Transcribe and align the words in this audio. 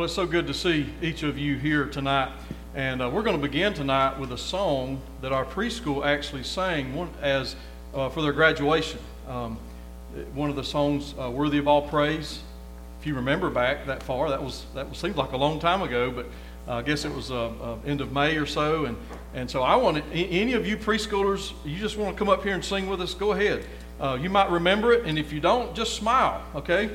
Well, 0.00 0.06
it's 0.06 0.14
so 0.14 0.24
good 0.24 0.46
to 0.46 0.54
see 0.54 0.86
each 1.02 1.24
of 1.24 1.36
you 1.36 1.58
here 1.58 1.84
tonight. 1.84 2.32
And 2.74 3.02
uh, 3.02 3.10
we're 3.10 3.22
going 3.22 3.36
to 3.36 3.42
begin 3.42 3.74
tonight 3.74 4.18
with 4.18 4.32
a 4.32 4.38
song 4.38 4.98
that 5.20 5.30
our 5.30 5.44
preschool 5.44 6.06
actually 6.06 6.42
sang 6.42 6.94
one, 6.94 7.10
as 7.20 7.54
uh, 7.92 8.08
for 8.08 8.22
their 8.22 8.32
graduation. 8.32 8.98
Um, 9.28 9.58
one 10.32 10.48
of 10.48 10.56
the 10.56 10.64
songs, 10.64 11.14
uh, 11.20 11.30
"Worthy 11.30 11.58
of 11.58 11.68
All 11.68 11.82
Praise." 11.82 12.40
If 12.98 13.06
you 13.06 13.14
remember 13.14 13.50
back 13.50 13.84
that 13.88 14.02
far, 14.02 14.30
that 14.30 14.42
was 14.42 14.64
that 14.74 14.96
seemed 14.96 15.16
like 15.16 15.32
a 15.32 15.36
long 15.36 15.60
time 15.60 15.82
ago, 15.82 16.10
but 16.10 16.24
uh, 16.66 16.76
I 16.76 16.82
guess 16.82 17.04
it 17.04 17.14
was 17.14 17.30
uh, 17.30 17.48
uh, 17.48 17.76
end 17.84 18.00
of 18.00 18.10
May 18.10 18.38
or 18.38 18.46
so. 18.46 18.86
And 18.86 18.96
and 19.34 19.50
so 19.50 19.62
I 19.62 19.76
want 19.76 20.02
any 20.14 20.54
of 20.54 20.66
you 20.66 20.78
preschoolers, 20.78 21.52
you 21.62 21.76
just 21.78 21.98
want 21.98 22.16
to 22.16 22.18
come 22.18 22.30
up 22.30 22.42
here 22.42 22.54
and 22.54 22.64
sing 22.64 22.88
with 22.88 23.02
us, 23.02 23.12
go 23.12 23.32
ahead. 23.32 23.66
you 24.18 24.30
might 24.30 24.48
remember 24.48 24.94
it, 24.94 25.04
and 25.04 25.18
if 25.18 25.30
you 25.30 25.40
don't, 25.40 25.76
just 25.76 25.94
smile, 25.94 26.42
okay? 26.54 26.88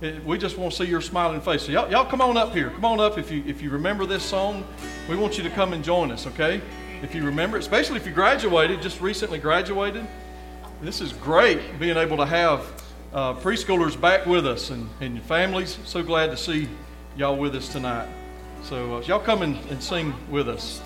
We 0.00 0.38
just 0.38 0.56
want 0.56 0.72
to 0.72 0.84
see 0.84 0.88
your 0.88 1.00
smiling 1.00 1.40
face. 1.40 1.62
So 1.62 1.72
y'all, 1.72 1.90
y'all 1.90 2.04
come 2.04 2.20
on 2.20 2.36
up 2.36 2.54
here. 2.54 2.70
Come 2.70 2.84
on 2.84 3.00
up 3.00 3.18
if 3.18 3.32
you 3.32 3.42
if 3.46 3.60
you 3.60 3.70
remember 3.70 4.06
this 4.06 4.22
song. 4.22 4.64
We 5.08 5.16
want 5.16 5.36
you 5.36 5.42
to 5.42 5.50
come 5.50 5.72
and 5.72 5.82
join 5.82 6.12
us, 6.12 6.24
okay? 6.28 6.60
If 7.02 7.16
you 7.16 7.24
remember, 7.24 7.56
it, 7.56 7.60
especially 7.60 7.96
if 7.96 8.06
you 8.06 8.12
graduated, 8.12 8.80
just 8.80 9.00
recently 9.00 9.38
graduated. 9.38 10.06
This 10.80 11.00
is 11.00 11.12
great 11.14 11.80
being 11.80 11.96
able 11.96 12.16
to 12.16 12.26
have 12.26 12.60
uh, 13.12 13.34
preschoolers 13.34 14.00
back 14.00 14.24
with 14.24 14.46
us 14.46 14.70
and, 14.70 14.88
and 15.00 15.16
your 15.16 15.24
families. 15.24 15.78
So 15.84 16.04
glad 16.04 16.30
to 16.30 16.36
see 16.36 16.68
y'all 17.16 17.36
with 17.36 17.56
us 17.56 17.68
tonight. 17.68 18.08
So 18.62 18.98
uh, 18.98 19.00
y'all 19.00 19.18
come 19.18 19.42
and, 19.42 19.56
and 19.70 19.82
sing 19.82 20.14
with 20.30 20.48
us. 20.48 20.80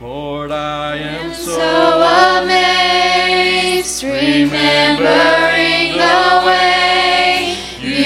Lord, 0.00 0.50
I 0.50 0.96
am 0.96 1.32
so 1.32 2.42
amazed, 2.42 4.02
remembering 4.02 5.92
the 5.92 6.42
way. 6.46 6.75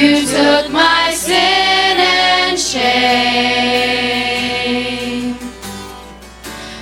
You 0.00 0.24
took 0.24 0.70
my 0.70 1.12
sin 1.12 1.36
and 1.36 2.58
shame. 2.58 2.80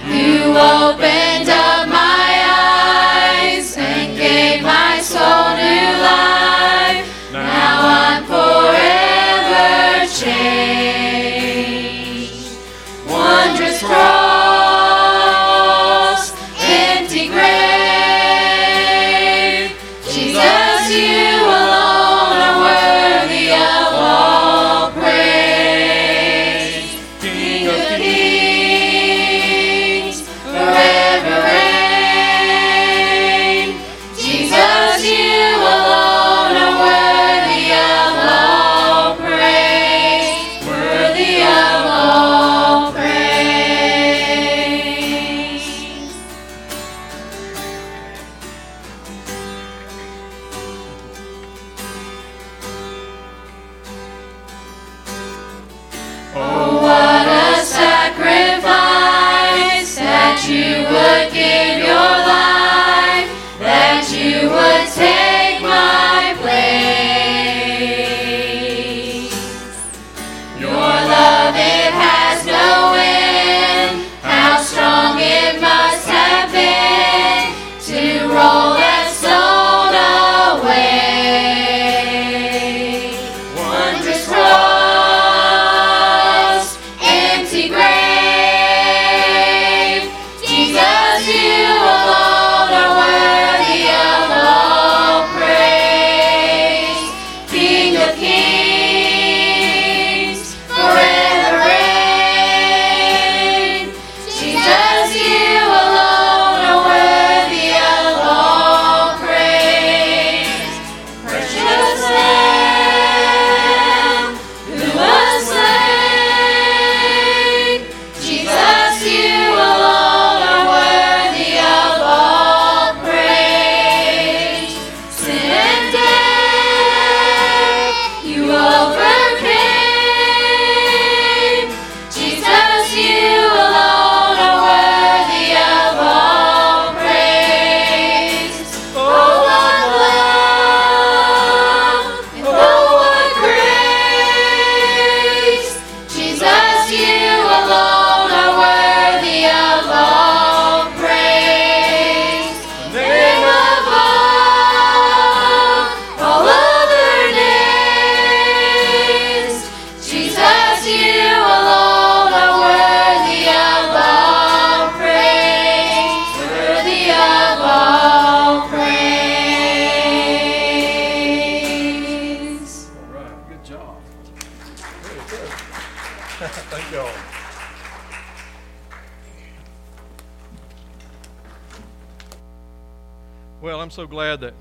You 0.06 0.56
opened 0.56 1.48
up 1.48 1.88
my 1.88 2.44
eyes 2.46 3.76
and 3.76 4.16
gave 4.16 4.62
my 4.62 5.00
soul 5.00 5.56
new 5.56 5.98
life. 6.00 7.06
Now 7.32 7.80
I'm 8.06 8.22
forever 8.24 10.06
changed. 10.14 11.34
Wondrous 13.08 13.82
cross, 13.82 14.17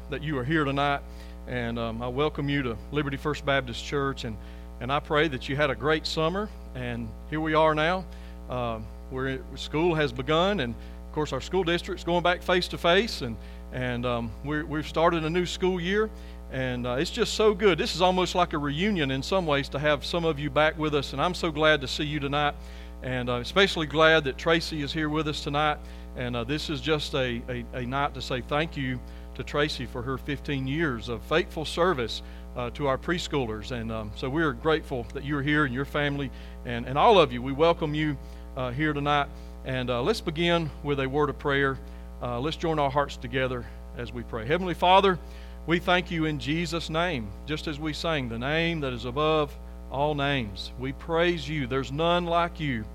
that, 0.09 0.24
you 0.24 0.38
are 0.38 0.44
here 0.44 0.63
tonight, 0.63 1.01
and 1.48 1.77
um, 1.77 2.01
I 2.01 2.07
welcome 2.07 2.48
you 2.48 2.63
to 2.63 2.77
Liberty 2.92 3.18
First 3.18 3.45
Baptist 3.45 3.83
Church, 3.83 4.24
and, 4.24 4.38
and 4.80 4.89
I 4.89 5.01
pray 5.01 5.27
that 5.27 5.50
you 5.50 5.57
had 5.57 5.69
a 5.69 5.75
great 5.75 6.07
summer, 6.07 6.48
and 6.75 7.09
here 7.30 7.42
we 7.42 7.54
are 7.54 7.75
now. 7.75 8.06
Um, 8.50 8.86
we're, 9.12 9.39
school 9.56 9.95
has 9.95 10.13
begun, 10.13 10.62
and 10.62 10.74
of 10.74 11.12
course, 11.12 11.33
our 11.33 11.42
school 11.42 11.65
district's 11.65 12.06
going 12.06 12.24
back 12.24 12.42
face 12.42 12.69
to 12.69 12.77
face, 12.77 13.21
and, 13.21 13.36
and 13.74 14.06
um, 14.06 14.31
we're, 14.45 14.65
we've 14.65 14.88
started 14.88 15.25
a 15.25 15.30
new 15.30 15.45
school 15.45 15.80
year, 15.80 16.09
and 16.54 16.88
uh, 16.88 16.94
it's 16.94 17.12
just 17.12 17.33
so 17.33 17.54
good. 17.54 17.77
This 17.77 17.94
is 17.94 18.01
almost 18.01 18.33
like 18.33 18.54
a 18.54 18.57
reunion 18.57 19.12
in 19.12 19.21
some 19.21 19.45
ways 19.45 19.68
to 19.69 19.80
have 19.80 20.06
some 20.06 20.24
of 20.24 20.39
you 20.39 20.50
back 20.50 20.77
with 20.80 20.95
us, 20.95 21.12
and 21.12 21.21
I'm 21.21 21.33
so 21.33 21.51
glad 21.51 21.81
to 21.81 21.88
see 21.88 22.06
you 22.06 22.21
tonight, 22.21 22.56
and 23.04 23.30
uh, 23.30 23.39
especially 23.42 23.88
glad 23.88 24.24
that 24.24 24.38
Tracy 24.38 24.81
is 24.81 24.94
here 24.94 25.09
with 25.09 25.27
us 25.27 25.44
tonight. 25.44 25.80
And 26.15 26.36
uh, 26.36 26.44
this 26.44 26.71
is 26.71 26.81
just 26.81 27.13
a, 27.13 27.44
a, 27.48 27.63
a 27.74 27.86
night 27.86 28.15
to 28.15 28.24
say 28.24 28.42
thank 28.42 28.75
you 28.75 29.00
to 29.38 29.44
Tracy 29.44 29.86
for 29.86 30.01
her 30.01 30.18
15 30.18 30.68
years 30.68 31.10
of 31.10 31.22
faithful 31.24 31.63
service 31.63 32.24
uh, 32.56 32.72
to 32.72 32.88
our 32.88 32.98
preschoolers. 32.98 33.72
And 33.72 33.92
um, 33.92 34.12
so 34.16 34.30
we're 34.30 34.51
grateful 34.51 35.06
that 35.13 35.24
you're 35.24 35.44
here 35.44 35.66
and 35.66 35.74
your 35.74 35.86
family 35.86 36.31
and, 36.66 36.88
and 36.88 36.98
all 36.98 37.19
of 37.19 37.31
you. 37.31 37.42
We 37.42 37.51
welcome 37.51 37.94
you 37.94 38.18
uh, 38.56 38.72
here 38.72 38.94
tonight. 38.94 39.28
And 39.63 39.92
uh, 39.92 40.01
let's 40.01 40.22
begin 40.22 40.72
with 40.84 41.00
a 41.00 41.07
word 41.07 41.30
of 41.30 41.38
prayer. 41.38 41.78
Uh, 42.19 42.39
let's 42.39 42.57
join 42.57 42.80
our 42.80 42.89
hearts 42.89 43.16
together 43.16 43.63
as 43.95 44.12
we 44.12 44.24
pray. 44.24 44.45
Heavenly 44.45 44.74
Father, 44.74 45.19
we 45.68 45.78
thank 45.78 46.10
you 46.10 46.25
in 46.25 46.40
Jesus' 46.40 46.90
name, 46.90 47.30
just 47.45 47.68
as 47.68 47.80
we 47.80 47.94
sang, 47.94 48.30
the 48.30 48.40
name 48.40 48.80
that 48.80 48.92
is 48.92 49.06
above 49.06 49.56
all 49.92 50.16
names. 50.16 50.72
We 50.80 50.94
praise 50.94 51.48
you. 51.48 51.68
There's 51.68 51.92
none 51.92 52.25
like 52.25 52.60
you. 52.60 52.86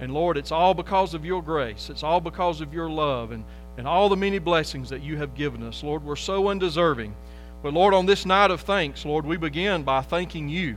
And 0.00 0.12
Lord, 0.12 0.36
it's 0.36 0.52
all 0.52 0.74
because 0.74 1.14
of 1.14 1.24
your 1.24 1.42
grace. 1.42 1.88
It's 1.88 2.02
all 2.02 2.20
because 2.20 2.60
of 2.60 2.74
your 2.74 2.90
love 2.90 3.32
and, 3.32 3.42
and 3.78 3.86
all 3.86 4.08
the 4.08 4.16
many 4.16 4.40
blessings 4.40 4.90
that 4.90 5.02
you 5.02 5.16
have 5.16 5.36
given 5.36 5.62
us. 5.62 5.84
Lord, 5.84 6.04
we're 6.04 6.16
so 6.16 6.48
undeserving. 6.48 7.14
But 7.62 7.72
Lord, 7.72 7.94
on 7.94 8.06
this 8.06 8.26
night 8.26 8.50
of 8.50 8.60
thanks, 8.60 9.04
Lord, 9.04 9.24
we 9.24 9.36
begin 9.36 9.84
by 9.84 10.02
thanking 10.02 10.48
you. 10.48 10.76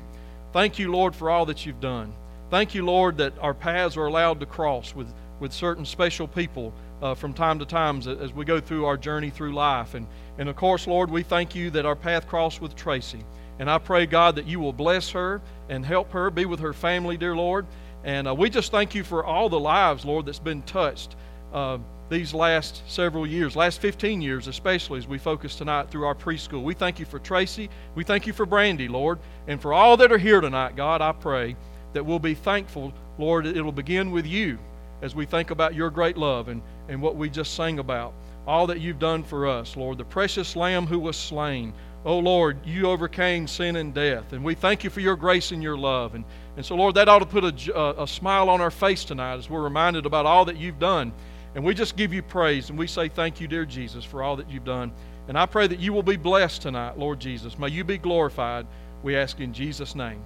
Thank 0.54 0.78
you, 0.78 0.92
Lord, 0.92 1.16
for 1.16 1.30
all 1.30 1.48
that 1.48 1.66
you've 1.66 1.82
done. 1.82 2.14
Thank 2.52 2.76
you, 2.76 2.86
Lord, 2.86 3.18
that 3.18 3.34
our 3.40 3.56
paths 3.56 3.98
are 3.98 4.06
allowed 4.06 4.40
to 4.42 4.46
cross 4.46 4.94
with, 4.94 5.12
with 5.40 5.52
certain 5.52 5.84
special 5.84 6.28
people 6.28 6.74
uh, 7.02 7.16
from 7.16 7.34
time 7.34 7.58
to 7.58 7.66
time 7.66 7.98
as, 8.00 8.34
we 8.34 8.46
go 8.46 8.60
through 8.60 8.86
our 8.86 8.98
journey 8.98 9.32
through 9.32 9.54
life. 9.54 9.96
And, 9.96 10.06
and 10.38 10.48
of 10.48 10.56
course, 10.56 10.86
Lord, 10.86 11.10
we 11.10 11.24
thank 11.24 11.56
you 11.56 11.72
that 11.72 11.88
our 11.88 11.96
path 11.96 12.28
crossed 12.28 12.62
with 12.62 12.76
Tracy. 12.76 13.24
And 13.58 13.70
I 13.70 13.80
pray, 13.80 14.06
God, 14.06 14.36
that 14.36 14.46
you 14.46 14.60
will 14.60 14.74
bless 14.74 15.10
her 15.12 15.42
and 15.70 15.84
help 15.84 16.12
her, 16.12 16.30
be 16.30 16.46
with 16.46 16.60
her 16.60 16.74
family, 16.74 17.18
dear 17.18 17.36
Lord. 17.36 17.66
And 18.04 18.28
uh, 18.28 18.36
we 18.36 18.52
just 18.52 18.72
thank 18.72 18.94
you 18.94 19.04
for 19.04 19.24
all 19.24 19.50
the 19.50 19.60
lives, 19.60 20.06
Lord, 20.06 20.28
that's 20.28 20.40
been 20.40 20.62
touched 20.64 21.16
uh, 21.54 21.78
these 22.12 22.34
last 22.34 22.84
several 22.88 23.26
years, 23.26 23.56
last 23.56 23.80
15 23.80 24.22
years, 24.22 24.48
especially 24.48 25.00
as 25.00 25.08
we 25.08 25.18
focus 25.18 25.56
tonight 25.56 25.90
through 25.90 26.06
our 26.06 26.14
preschool. 26.14 26.62
We 26.62 26.74
thank 26.74 27.00
you 27.00 27.06
for 27.06 27.20
Tracy. 27.20 27.70
We 27.96 28.04
thank 28.04 28.28
you 28.28 28.34
for 28.34 28.46
Brandy, 28.46 28.90
Lord. 28.90 29.18
And 29.48 29.62
for 29.62 29.72
all 29.72 29.96
that 29.96 30.12
are 30.12 30.18
here 30.18 30.42
tonight, 30.42 30.76
God, 30.76 31.02
I 31.02 31.14
pray 31.14 31.56
that 31.94 32.06
we'll 32.06 32.20
be 32.20 32.34
thankful, 32.34 32.94
Lord. 33.18 33.46
It'll 33.46 33.72
begin 33.72 34.12
with 34.12 34.28
you 34.28 34.60
as 35.02 35.16
we 35.16 35.26
think 35.26 35.52
about 35.52 35.74
your 35.74 35.90
great 35.90 36.18
love 36.18 36.50
and, 36.50 36.62
and 36.90 37.02
what 37.02 37.16
we 37.16 37.30
just 37.30 37.54
sang 37.54 37.80
about. 37.80 38.14
All 38.46 38.68
that 38.68 38.82
you've 38.82 39.00
done 39.00 39.24
for 39.24 39.48
us, 39.48 39.78
Lord. 39.78 39.98
The 39.98 40.04
precious 40.04 40.58
Lamb 40.58 40.88
who 40.88 41.00
was 41.00 41.16
slain. 41.16 41.74
Oh, 42.04 42.20
Lord, 42.20 42.58
you 42.66 42.88
overcame 42.88 43.48
sin 43.48 43.78
and 43.78 43.94
death. 43.94 44.34
And 44.34 44.44
we 44.44 44.54
thank 44.54 44.84
you 44.84 44.90
for 44.90 45.00
your 45.00 45.16
grace 45.16 45.54
and 45.54 45.64
your 45.64 45.78
love. 45.78 46.16
And, 46.16 46.26
and 46.58 46.66
so, 46.66 46.76
Lord, 46.76 46.96
that 46.96 47.08
ought 47.08 47.20
to 47.20 47.26
put 47.26 47.46
a, 47.46 47.80
a, 47.80 48.04
a 48.04 48.08
smile 48.08 48.50
on 48.50 48.60
our 48.60 48.72
face 48.72 49.06
tonight 49.06 49.38
as 49.38 49.50
we're 49.50 49.62
reminded 49.62 50.06
about 50.06 50.26
all 50.26 50.44
that 50.46 50.58
you've 50.58 50.80
done. 50.80 51.14
And 51.56 51.64
we 51.64 51.74
just 51.74 51.98
give 51.98 52.14
you 52.14 52.22
praise 52.22 52.70
and 52.70 52.80
we 52.80 52.88
say 52.88 53.10
thank 53.10 53.42
you, 53.42 53.48
dear 53.48 53.66
Jesus, 53.66 54.06
for 54.06 54.24
all 54.24 54.38
that 54.38 54.50
you've 54.50 54.66
done. 54.66 54.92
And 55.28 55.38
I 55.38 55.46
pray 55.46 55.68
that 55.68 55.80
you 55.80 55.94
will 55.94 56.04
be 56.04 56.16
blessed 56.16 56.62
tonight, 56.62 56.98
Lord 56.98 57.20
Jesus. 57.20 57.60
May 57.60 57.70
you 57.70 57.84
be 57.84 57.98
glorified. 57.98 58.66
We 59.04 59.16
ask 59.16 59.40
in 59.40 59.54
Jesus' 59.54 59.96
name. 59.96 60.22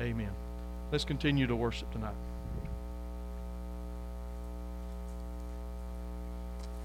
Amen. 0.00 0.30
Let's 0.90 1.04
continue 1.04 1.46
to 1.46 1.56
worship 1.56 1.90
tonight. 1.92 2.14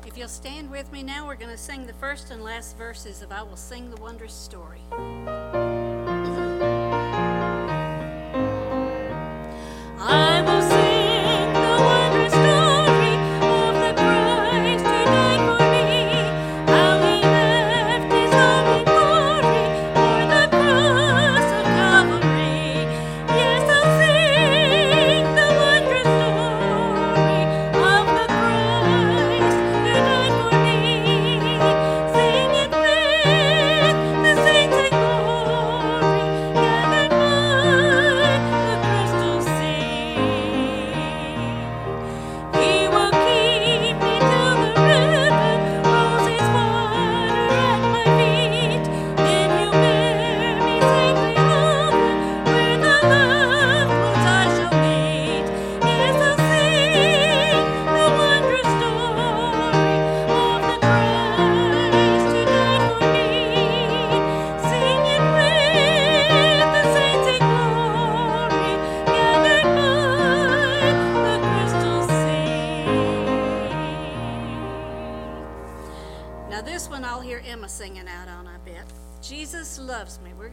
If 0.05 0.17
you'll 0.17 0.29
stand 0.29 0.71
with 0.71 0.91
me 0.91 1.03
now, 1.03 1.27
we're 1.27 1.35
going 1.35 1.51
to 1.51 1.57
sing 1.57 1.85
the 1.85 1.93
first 1.93 2.31
and 2.31 2.41
last 2.43 2.77
verses 2.77 3.21
of 3.21 3.31
I 3.31 3.43
Will 3.43 3.57
Sing 3.57 3.89
the 3.89 4.01
Wondrous 4.01 4.33
Story. 4.33 4.79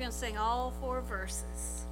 going 0.05 0.13
to 0.13 0.19
sing 0.19 0.37
all 0.37 0.71
four 0.83 1.01
verses. 1.01 1.87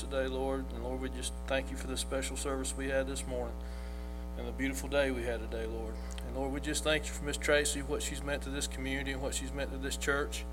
Today, 0.00 0.26
Lord. 0.26 0.64
And 0.74 0.84
Lord, 0.84 1.00
we 1.00 1.08
just 1.10 1.32
thank 1.46 1.70
you 1.70 1.76
for 1.76 1.86
this 1.86 2.00
special 2.00 2.36
service 2.36 2.74
we 2.76 2.88
had 2.88 3.06
this 3.06 3.26
morning 3.26 3.54
and 4.40 4.48
the 4.48 4.52
beautiful 4.52 4.88
day 4.88 5.10
we 5.10 5.22
had 5.22 5.40
today, 5.50 5.66
Lord. 5.66 5.92
And 6.26 6.36
Lord, 6.36 6.52
we 6.52 6.60
just 6.60 6.82
thank 6.82 7.06
you 7.06 7.12
for 7.12 7.24
Miss 7.24 7.36
Tracy, 7.36 7.82
what 7.82 8.02
she's 8.02 8.22
meant 8.22 8.42
to 8.42 8.50
this 8.50 8.66
community 8.66 9.12
and 9.12 9.20
what 9.20 9.34
she's 9.34 9.52
meant 9.52 9.70
to 9.72 9.78
this 9.78 9.96
church. 9.96 10.44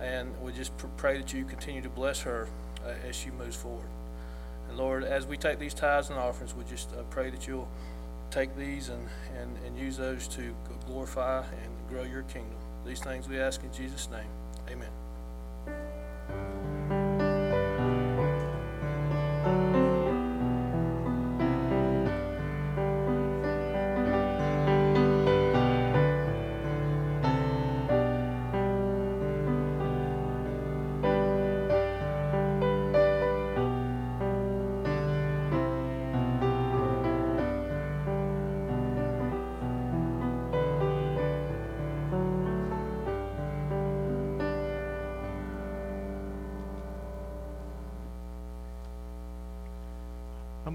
And 0.00 0.38
we 0.42 0.52
just 0.52 0.72
pray 0.98 1.16
that 1.16 1.32
you 1.32 1.44
continue 1.44 1.80
to 1.80 1.88
bless 1.88 2.20
her 2.20 2.48
uh, 2.84 2.90
as 3.08 3.16
she 3.16 3.30
moves 3.30 3.56
forward. 3.56 3.88
And 4.68 4.76
Lord, 4.76 5.04
as 5.04 5.26
we 5.26 5.36
take 5.36 5.58
these 5.58 5.72
tithes 5.72 6.10
and 6.10 6.18
offerings, 6.18 6.54
we 6.54 6.64
just 6.64 6.92
uh, 6.92 7.02
pray 7.08 7.30
that 7.30 7.48
you'll 7.48 7.68
take 8.30 8.54
these 8.56 8.90
and, 8.90 9.08
and, 9.40 9.56
and 9.64 9.78
use 9.78 9.96
those 9.96 10.28
to 10.28 10.54
glorify 10.86 11.38
and 11.38 11.88
grow 11.88 12.02
your 12.02 12.22
kingdom. 12.24 12.58
These 12.84 13.00
things 13.00 13.28
we 13.28 13.38
ask 13.40 13.62
in 13.62 13.72
Jesus' 13.72 14.10
name. 14.10 14.28
Amen. 14.68 15.05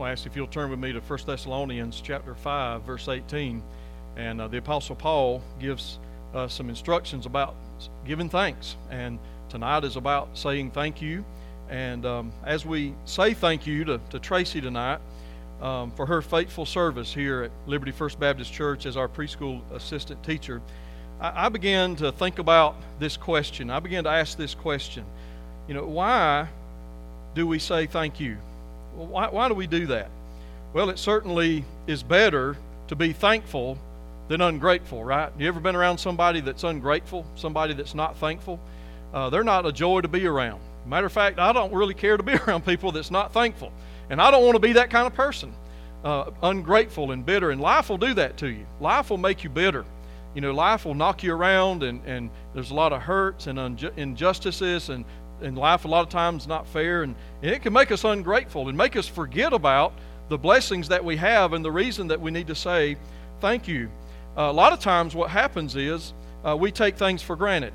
Going 0.01 0.15
to 0.15 0.19
ask 0.19 0.25
if 0.25 0.35
you'll 0.35 0.47
turn 0.47 0.71
with 0.71 0.79
me 0.79 0.91
to 0.91 0.99
1 0.99 1.19
Thessalonians 1.27 2.01
chapter 2.01 2.33
5, 2.33 2.81
verse 2.81 3.07
18. 3.07 3.61
And 4.17 4.41
uh, 4.41 4.47
the 4.47 4.57
Apostle 4.57 4.95
Paul 4.95 5.43
gives 5.59 5.99
uh, 6.33 6.47
some 6.47 6.69
instructions 6.69 7.27
about 7.27 7.53
giving 8.03 8.27
thanks. 8.27 8.77
And 8.89 9.19
tonight 9.49 9.83
is 9.83 9.97
about 9.97 10.35
saying 10.35 10.71
thank 10.71 11.03
you. 11.03 11.23
And 11.69 12.03
um, 12.07 12.31
as 12.43 12.65
we 12.65 12.95
say 13.05 13.35
thank 13.35 13.67
you 13.67 13.83
to, 13.85 14.01
to 14.09 14.17
Tracy 14.17 14.59
tonight 14.59 14.99
um, 15.61 15.91
for 15.91 16.07
her 16.07 16.23
faithful 16.23 16.65
service 16.65 17.13
here 17.13 17.43
at 17.43 17.51
Liberty 17.67 17.91
First 17.91 18.19
Baptist 18.19 18.51
Church 18.51 18.87
as 18.87 18.97
our 18.97 19.07
preschool 19.07 19.61
assistant 19.71 20.23
teacher, 20.23 20.63
I, 21.19 21.45
I 21.45 21.49
began 21.49 21.95
to 21.97 22.11
think 22.11 22.39
about 22.39 22.75
this 22.97 23.17
question. 23.17 23.69
I 23.69 23.79
began 23.79 24.05
to 24.05 24.09
ask 24.09 24.35
this 24.35 24.55
question. 24.55 25.05
You 25.67 25.75
know, 25.75 25.85
why 25.85 26.47
do 27.35 27.45
we 27.45 27.59
say 27.59 27.85
thank 27.85 28.19
you? 28.19 28.37
Well, 28.95 29.07
why, 29.07 29.29
why 29.29 29.47
do 29.47 29.53
we 29.53 29.67
do 29.67 29.87
that? 29.87 30.09
Well, 30.73 30.89
it 30.89 30.99
certainly 30.99 31.65
is 31.87 32.03
better 32.03 32.55
to 32.87 32.95
be 32.95 33.13
thankful 33.13 33.77
than 34.27 34.41
ungrateful, 34.41 35.03
right? 35.03 35.31
You 35.37 35.47
ever 35.47 35.59
been 35.59 35.75
around 35.75 35.97
somebody 35.97 36.39
that's 36.39 36.63
ungrateful, 36.63 37.25
somebody 37.35 37.73
that's 37.73 37.93
not 37.93 38.15
thankful? 38.17 38.59
Uh, 39.13 39.29
they're 39.29 39.43
not 39.43 39.65
a 39.65 39.71
joy 39.71 40.01
to 40.01 40.07
be 40.07 40.25
around. 40.25 40.61
Matter 40.85 41.05
of 41.05 41.11
fact, 41.11 41.37
I 41.37 41.51
don't 41.51 41.73
really 41.73 41.93
care 41.93 42.17
to 42.17 42.23
be 42.23 42.33
around 42.47 42.65
people 42.65 42.91
that's 42.91 43.11
not 43.11 43.33
thankful. 43.33 43.71
And 44.09 44.21
I 44.21 44.31
don't 44.31 44.43
want 44.43 44.55
to 44.55 44.59
be 44.59 44.73
that 44.73 44.89
kind 44.89 45.07
of 45.07 45.13
person, 45.13 45.53
uh, 46.03 46.31
ungrateful 46.41 47.11
and 47.11 47.25
bitter. 47.25 47.51
And 47.51 47.61
life 47.61 47.89
will 47.89 47.97
do 47.97 48.13
that 48.15 48.37
to 48.37 48.47
you. 48.47 48.65
Life 48.79 49.09
will 49.09 49.17
make 49.17 49.43
you 49.43 49.49
bitter. 49.49 49.85
You 50.33 50.39
know, 50.39 50.53
life 50.53 50.85
will 50.85 50.93
knock 50.93 51.23
you 51.23 51.33
around, 51.33 51.83
and, 51.83 52.01
and 52.05 52.29
there's 52.53 52.71
a 52.71 52.73
lot 52.73 52.93
of 52.93 53.01
hurts 53.01 53.47
and 53.47 53.59
unju- 53.59 53.97
injustices, 53.97 54.87
and 54.87 55.03
and 55.41 55.57
life 55.57 55.85
a 55.85 55.87
lot 55.87 56.01
of 56.01 56.09
times 56.09 56.47
not 56.47 56.67
fair 56.67 57.03
and, 57.03 57.15
and 57.41 57.51
it 57.51 57.61
can 57.61 57.73
make 57.73 57.91
us 57.91 58.03
ungrateful 58.03 58.69
and 58.69 58.77
make 58.77 58.95
us 58.95 59.07
forget 59.07 59.53
about 59.53 59.93
the 60.29 60.37
blessings 60.37 60.87
that 60.87 61.03
we 61.03 61.17
have 61.17 61.53
and 61.53 61.63
the 61.63 61.71
reason 61.71 62.07
that 62.07 62.19
we 62.19 62.31
need 62.31 62.47
to 62.47 62.55
say 62.55 62.95
thank 63.41 63.67
you. 63.67 63.89
Uh, 64.37 64.43
a 64.43 64.53
lot 64.53 64.71
of 64.71 64.79
times 64.79 65.13
what 65.13 65.29
happens 65.29 65.75
is 65.75 66.13
uh, 66.45 66.55
we 66.55 66.71
take 66.71 66.95
things 66.95 67.21
for 67.21 67.35
granted. 67.35 67.73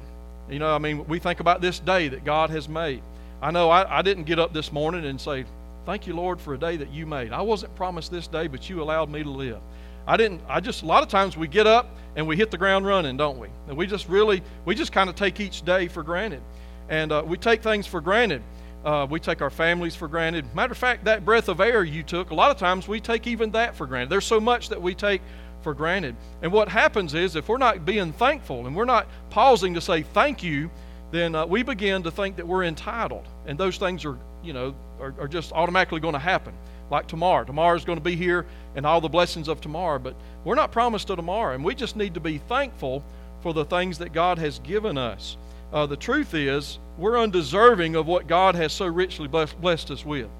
You 0.48 0.58
know 0.60 0.74
i 0.74 0.78
mean 0.78 1.06
we 1.06 1.18
think 1.18 1.40
about 1.40 1.60
this 1.60 1.80
day 1.80 2.08
that 2.08 2.24
god 2.24 2.50
has 2.50 2.68
made. 2.68 3.02
I 3.42 3.50
know 3.50 3.68
I, 3.68 3.98
I 3.98 4.02
didn't 4.02 4.24
get 4.24 4.38
up 4.38 4.52
this 4.52 4.72
morning 4.72 5.04
and 5.04 5.20
say 5.20 5.44
thank 5.84 6.06
you 6.06 6.14
lord 6.14 6.40
for 6.40 6.54
a 6.54 6.58
day 6.58 6.76
that 6.76 6.90
you 6.90 7.06
made. 7.06 7.32
I 7.32 7.42
wasn't 7.42 7.74
promised 7.74 8.10
this 8.10 8.26
day 8.26 8.46
but 8.46 8.70
you 8.70 8.82
allowed 8.82 9.10
me 9.10 9.22
to 9.22 9.30
live. 9.30 9.60
I 10.06 10.16
didn't. 10.16 10.40
I 10.48 10.60
just 10.60 10.82
a 10.82 10.86
lot 10.86 11.02
of 11.02 11.08
times 11.08 11.36
we 11.36 11.48
get 11.48 11.66
up 11.66 11.88
and 12.14 12.26
we 12.26 12.36
hit 12.36 12.50
the 12.50 12.58
ground 12.58 12.86
running, 12.86 13.16
don't 13.16 13.38
we? 13.38 13.48
And 13.68 13.76
we 13.76 13.86
just 13.86 14.08
really 14.08 14.42
we 14.64 14.74
just 14.74 14.92
kind 14.92 15.10
of 15.10 15.16
take 15.16 15.40
each 15.40 15.64
day 15.64 15.88
for 15.88 16.02
granted 16.02 16.42
and 16.88 17.12
uh, 17.12 17.22
we 17.26 17.36
take 17.36 17.62
things 17.62 17.86
for 17.86 18.00
granted. 18.00 18.42
Uh, 18.84 19.06
we 19.08 19.18
take 19.18 19.42
our 19.42 19.50
families 19.50 19.96
for 19.96 20.06
granted. 20.06 20.44
Matter 20.54 20.72
of 20.72 20.78
fact, 20.78 21.04
that 21.06 21.24
breath 21.24 21.48
of 21.48 21.60
air 21.60 21.82
you 21.82 22.04
took, 22.04 22.30
a 22.30 22.34
lot 22.34 22.52
of 22.52 22.56
times 22.56 22.86
we 22.86 23.00
take 23.00 23.26
even 23.26 23.50
that 23.50 23.74
for 23.74 23.86
granted. 23.86 24.10
There's 24.10 24.24
so 24.24 24.38
much 24.38 24.68
that 24.68 24.80
we 24.80 24.94
take 24.94 25.22
for 25.62 25.74
granted. 25.74 26.14
And 26.42 26.52
what 26.52 26.68
happens 26.68 27.14
is, 27.14 27.34
if 27.34 27.48
we're 27.48 27.58
not 27.58 27.84
being 27.84 28.12
thankful 28.12 28.68
and 28.68 28.76
we're 28.76 28.84
not 28.84 29.08
pausing 29.30 29.74
to 29.74 29.80
say 29.80 30.02
thank 30.02 30.44
you, 30.44 30.70
then 31.10 31.34
uh, 31.34 31.46
we 31.46 31.64
begin 31.64 32.04
to 32.04 32.10
think 32.10 32.36
that 32.36 32.46
we're 32.46 32.62
entitled. 32.62 33.26
And 33.46 33.58
those 33.58 33.76
things 33.76 34.04
are, 34.04 34.16
you 34.44 34.52
know, 34.52 34.76
are, 35.00 35.14
are 35.18 35.28
just 35.28 35.52
automatically 35.52 35.98
going 35.98 36.14
to 36.14 36.20
happen. 36.20 36.54
Like 36.88 37.08
tomorrow. 37.08 37.44
Tomorrow's 37.44 37.84
going 37.84 37.98
to 37.98 38.04
be 38.04 38.14
here 38.14 38.46
and 38.76 38.86
all 38.86 39.00
the 39.00 39.08
blessings 39.08 39.48
of 39.48 39.60
tomorrow. 39.60 39.98
But 39.98 40.14
we're 40.44 40.54
not 40.54 40.70
promised 40.70 41.10
a 41.10 41.16
tomorrow. 41.16 41.56
And 41.56 41.64
we 41.64 41.74
just 41.74 41.96
need 41.96 42.14
to 42.14 42.20
be 42.20 42.38
thankful 42.38 43.02
for 43.40 43.52
the 43.52 43.64
things 43.64 43.98
that 43.98 44.12
God 44.12 44.38
has 44.38 44.60
given 44.60 44.96
us 44.96 45.36
uh, 45.76 45.84
the 45.84 45.96
truth 45.96 46.32
is 46.32 46.78
we're 46.96 47.18
undeserving 47.18 47.96
of 47.96 48.06
what 48.06 48.26
God 48.26 48.54
has 48.54 48.72
so 48.72 48.86
richly 48.86 49.28
blessed, 49.28 49.90
us 49.90 50.06
with. 50.06 50.30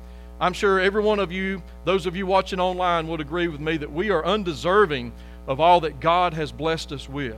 I'm 0.40 0.54
sure 0.54 0.80
every 0.80 1.02
one 1.02 1.18
of 1.18 1.30
you, 1.30 1.62
those 1.84 2.06
of 2.06 2.16
you 2.16 2.24
watching 2.24 2.58
online, 2.58 3.06
would 3.08 3.20
agree 3.20 3.46
with 3.46 3.60
me 3.60 3.76
that 3.76 3.92
we 3.92 4.08
are 4.08 4.24
undeserving 4.24 5.12
of 5.46 5.60
all 5.60 5.80
that 5.80 6.00
God 6.00 6.32
has 6.32 6.52
blessed 6.52 6.90
us 6.90 7.06
with. 7.06 7.36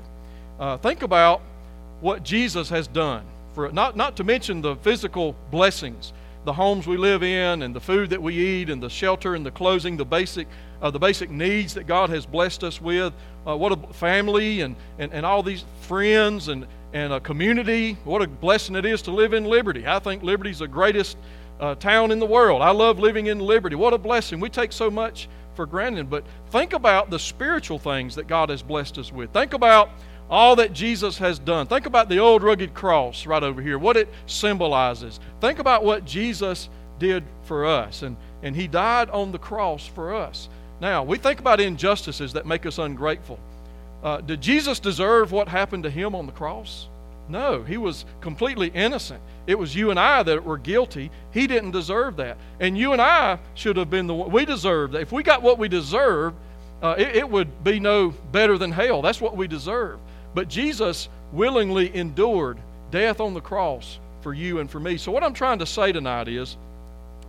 Uh, 0.60 0.76
think 0.76 1.02
about 1.02 1.42
what 2.00 2.22
Jesus 2.22 2.68
has 2.68 2.86
done 2.86 3.24
for 3.52 3.72
not 3.72 3.96
not 3.96 4.14
to 4.18 4.22
mention 4.22 4.62
the 4.62 4.76
physical 4.76 5.34
blessings, 5.50 6.12
the 6.44 6.52
homes 6.52 6.86
we 6.86 6.96
live 6.96 7.22
in, 7.22 7.62
and 7.62 7.74
the 7.74 7.80
food 7.80 8.10
that 8.10 8.22
we 8.22 8.34
eat, 8.34 8.70
and 8.70 8.82
the 8.82 8.88
shelter 8.88 9.34
and 9.34 9.44
the 9.44 9.50
clothing, 9.50 9.96
the 9.96 10.04
basic 10.04 10.48
uh, 10.80 10.90
the 10.90 10.98
basic 10.98 11.30
needs 11.30 11.74
that 11.74 11.86
God 11.86 12.10
has 12.10 12.24
blessed 12.24 12.62
us 12.64 12.80
with. 12.80 13.12
Uh, 13.46 13.56
what 13.56 13.72
a 13.72 13.92
family 13.94 14.60
and, 14.60 14.76
and, 14.98 15.12
and 15.12 15.26
all 15.26 15.42
these 15.42 15.64
friends 15.80 16.48
and, 16.48 16.66
and 16.92 17.12
a 17.12 17.20
community. 17.20 17.96
What 18.04 18.22
a 18.22 18.28
blessing 18.28 18.76
it 18.76 18.86
is 18.86 19.02
to 19.02 19.10
live 19.10 19.32
in 19.32 19.44
Liberty. 19.44 19.86
I 19.86 19.98
think 19.98 20.22
Liberty's 20.22 20.60
the 20.60 20.68
greatest 20.68 21.16
uh, 21.60 21.74
town 21.74 22.12
in 22.12 22.18
the 22.18 22.26
world. 22.26 22.62
I 22.62 22.70
love 22.70 22.98
living 23.00 23.26
in 23.26 23.40
Liberty. 23.40 23.74
What 23.74 23.92
a 23.92 23.98
blessing. 23.98 24.38
We 24.38 24.48
take 24.48 24.72
so 24.72 24.90
much 24.90 25.28
for 25.54 25.66
granted. 25.66 26.08
But 26.08 26.24
think 26.50 26.72
about 26.72 27.10
the 27.10 27.18
spiritual 27.18 27.78
things 27.78 28.14
that 28.14 28.28
God 28.28 28.48
has 28.48 28.62
blessed 28.62 28.98
us 28.98 29.12
with. 29.12 29.32
Think 29.32 29.54
about 29.54 29.90
all 30.30 30.56
that 30.56 30.72
Jesus 30.72 31.18
has 31.18 31.38
done. 31.38 31.66
Think 31.66 31.86
about 31.86 32.08
the 32.08 32.18
old 32.18 32.42
rugged 32.42 32.74
cross 32.74 33.26
right 33.26 33.42
over 33.42 33.62
here, 33.62 33.78
what 33.78 33.96
it 33.96 34.08
symbolizes. 34.26 35.20
Think 35.40 35.58
about 35.58 35.84
what 35.84 36.04
Jesus 36.04 36.68
did 36.98 37.24
for 37.44 37.64
us. 37.64 38.02
And, 38.02 38.16
and 38.42 38.54
He 38.54 38.66
died 38.66 39.10
on 39.10 39.32
the 39.32 39.38
cross 39.38 39.86
for 39.86 40.14
us. 40.14 40.48
Now, 40.80 41.02
we 41.02 41.18
think 41.18 41.40
about 41.40 41.60
injustices 41.60 42.32
that 42.34 42.46
make 42.46 42.66
us 42.66 42.78
ungrateful. 42.78 43.38
Uh, 44.02 44.20
did 44.20 44.40
Jesus 44.40 44.78
deserve 44.78 45.32
what 45.32 45.48
happened 45.48 45.82
to 45.82 45.90
him 45.90 46.14
on 46.14 46.26
the 46.26 46.32
cross? 46.32 46.88
No, 47.28 47.62
he 47.62 47.76
was 47.76 48.04
completely 48.20 48.68
innocent. 48.68 49.20
It 49.46 49.58
was 49.58 49.74
you 49.74 49.90
and 49.90 49.98
I 49.98 50.22
that 50.22 50.44
were 50.44 50.56
guilty. 50.56 51.10
He 51.32 51.46
didn't 51.46 51.72
deserve 51.72 52.16
that. 52.16 52.38
And 52.60 52.78
you 52.78 52.92
and 52.92 53.02
I 53.02 53.38
should 53.54 53.76
have 53.76 53.90
been 53.90 54.06
the 54.06 54.14
one. 54.14 54.30
We 54.30 54.44
deserved 54.44 54.94
that. 54.94 55.02
If 55.02 55.12
we 55.12 55.22
got 55.22 55.42
what 55.42 55.58
we 55.58 55.68
deserved, 55.68 56.36
uh, 56.80 56.94
it, 56.96 57.16
it 57.16 57.28
would 57.28 57.64
be 57.64 57.80
no 57.80 58.10
better 58.32 58.56
than 58.56 58.70
hell. 58.70 59.02
That's 59.02 59.20
what 59.20 59.36
we 59.36 59.48
deserve. 59.48 59.98
But 60.34 60.48
Jesus 60.48 61.08
willingly 61.32 61.94
endured 61.94 62.58
death 62.90 63.20
on 63.20 63.34
the 63.34 63.40
cross 63.40 63.98
for 64.20 64.34
you 64.34 64.58
and 64.58 64.70
for 64.70 64.80
me. 64.80 64.96
So, 64.96 65.12
what 65.12 65.22
I'm 65.22 65.34
trying 65.34 65.58
to 65.60 65.66
say 65.66 65.92
tonight 65.92 66.28
is 66.28 66.56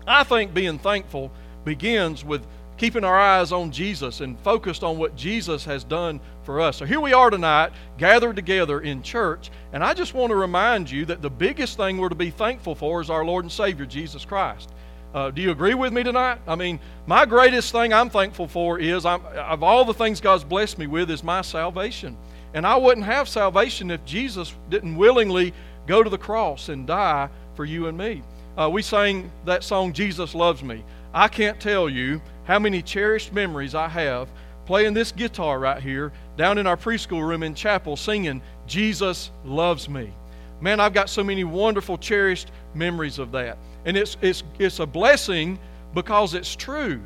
I 0.07 0.23
think 0.23 0.53
being 0.53 0.79
thankful 0.79 1.31
begins 1.65 2.23
with 2.23 2.45
keeping 2.79 3.03
our 3.03 3.19
eyes 3.19 3.51
on 3.51 3.71
Jesus 3.71 4.21
and 4.21 4.39
focused 4.39 4.83
on 4.83 4.97
what 4.97 5.15
Jesus 5.15 5.65
has 5.65 5.83
done 5.83 6.19
for 6.43 6.61
us. 6.61 6.77
So 6.77 6.85
here 6.85 7.01
we 7.01 7.11
are 7.11 7.29
tonight, 7.29 7.73
gathered 7.97 8.37
together 8.37 8.79
in 8.79 9.03
church, 9.03 9.51
and 9.73 9.83
I 9.83 9.93
just 9.93 10.13
want 10.13 10.31
to 10.31 10.35
remind 10.35 10.89
you 10.89 11.05
that 11.05 11.21
the 11.21 11.29
biggest 11.29 11.75
thing 11.75 11.97
we're 11.97 12.09
to 12.09 12.15
be 12.15 12.29
thankful 12.29 12.75
for 12.75 13.01
is 13.01 13.09
our 13.09 13.25
Lord 13.25 13.43
and 13.43 13.51
Savior, 13.51 13.85
Jesus 13.85 14.23
Christ. 14.23 14.71
Uh, 15.13 15.29
do 15.29 15.41
you 15.41 15.51
agree 15.51 15.73
with 15.73 15.91
me 15.91 16.03
tonight? 16.03 16.39
I 16.47 16.55
mean, 16.55 16.79
my 17.05 17.25
greatest 17.25 17.71
thing 17.71 17.91
I'm 17.93 18.09
thankful 18.09 18.47
for 18.47 18.79
is, 18.79 19.05
I'm, 19.05 19.25
of 19.25 19.61
all 19.61 19.83
the 19.83 19.93
things 19.93 20.21
God's 20.21 20.43
blessed 20.43 20.77
me 20.77 20.87
with, 20.87 21.11
is 21.11 21.23
my 21.23 21.41
salvation. 21.41 22.15
And 22.53 22.65
I 22.65 22.75
wouldn't 22.75 23.05
have 23.05 23.29
salvation 23.29 23.91
if 23.91 24.03
Jesus 24.05 24.53
didn't 24.69 24.95
willingly 24.95 25.53
go 25.87 26.03
to 26.03 26.09
the 26.09 26.17
cross 26.17 26.69
and 26.69 26.87
die 26.87 27.29
for 27.55 27.65
you 27.65 27.87
and 27.87 27.97
me. 27.97 28.23
Uh, 28.57 28.69
we 28.69 28.81
sang 28.81 29.31
that 29.45 29.63
song, 29.63 29.93
Jesus 29.93 30.35
Loves 30.35 30.63
Me. 30.63 30.83
I 31.13 31.27
can't 31.27 31.59
tell 31.59 31.89
you 31.89 32.21
how 32.43 32.59
many 32.59 32.81
cherished 32.81 33.33
memories 33.33 33.75
I 33.75 33.87
have 33.87 34.29
playing 34.69 34.93
this 34.93 35.11
guitar 35.11 35.57
right 35.57 35.81
here 35.81 36.11
down 36.37 36.59
in 36.59 36.67
our 36.67 36.77
preschool 36.77 37.27
room 37.27 37.41
in 37.41 37.55
chapel 37.55 37.97
singing, 37.97 38.39
Jesus 38.67 39.31
Loves 39.43 39.89
Me. 39.89 40.13
Man, 40.61 40.79
I've 40.79 40.93
got 40.93 41.09
so 41.09 41.23
many 41.23 41.43
wonderful, 41.43 41.97
cherished 41.97 42.51
memories 42.75 43.17
of 43.17 43.31
that. 43.31 43.57
And 43.85 43.97
it's, 43.97 44.15
it's, 44.21 44.43
it's 44.59 44.79
a 44.79 44.85
blessing 44.85 45.57
because 45.95 46.35
it's 46.35 46.55
true. 46.55 47.01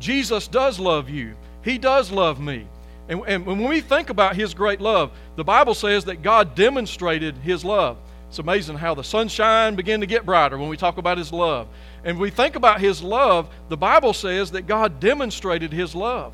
Jesus 0.00 0.48
does 0.48 0.80
love 0.80 1.08
you, 1.08 1.34
He 1.62 1.78
does 1.78 2.10
love 2.10 2.40
me. 2.40 2.66
And, 3.08 3.22
and 3.26 3.46
when 3.46 3.68
we 3.68 3.80
think 3.80 4.10
about 4.10 4.36
His 4.36 4.54
great 4.54 4.80
love, 4.80 5.10
the 5.36 5.44
Bible 5.44 5.74
says 5.74 6.06
that 6.06 6.22
God 6.22 6.54
demonstrated 6.54 7.36
His 7.36 7.64
love. 7.64 7.98
It's 8.28 8.38
amazing 8.38 8.76
how 8.76 8.94
the 8.94 9.04
sunshine 9.04 9.76
began 9.76 10.00
to 10.00 10.06
get 10.06 10.26
brighter 10.26 10.58
when 10.58 10.68
we 10.68 10.76
talk 10.76 10.98
about 10.98 11.18
His 11.18 11.32
love. 11.32 11.68
And 12.04 12.18
we 12.18 12.30
think 12.30 12.56
about 12.56 12.80
His 12.80 13.02
love, 13.02 13.48
the 13.68 13.76
Bible 13.76 14.12
says 14.12 14.50
that 14.52 14.66
God 14.66 15.00
demonstrated 15.00 15.72
His 15.72 15.94
love. 15.94 16.32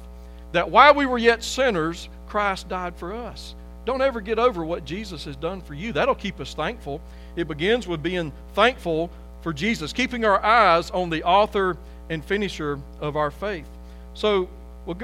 That 0.53 0.71
while 0.71 0.95
we 0.95 1.07
were 1.07 1.19
yet 1.19 1.45
sinners, 1.45 2.09
Christ 2.27 2.69
died 2.69 2.97
for 2.97 3.15
us. 3.15 3.55
Don't 3.85 4.03
ever 4.03 4.21
get 4.21 4.39
over 4.39 4.65
what 4.65 4.85
Jesus 4.85 5.25
has 5.25 5.37
done 5.37 5.61
for 5.61 5.75
you. 5.75 5.93
That'll 5.93 6.15
keep 6.15 6.41
us 6.41 6.55
thankful. 6.55 7.01
It 7.37 7.49
begins 7.49 7.89
with 7.89 8.03
being 8.03 8.33
thankful 8.55 9.11
for 9.43 9.53
Jesus, 9.53 9.93
keeping 9.93 10.25
our 10.25 10.43
eyes 10.45 10.91
on 10.91 11.11
the 11.11 11.23
author 11.25 11.77
and 12.09 12.25
finisher 12.25 12.79
of 13.01 13.17
our 13.17 13.31
faith. 13.31 13.67
So 14.15 14.49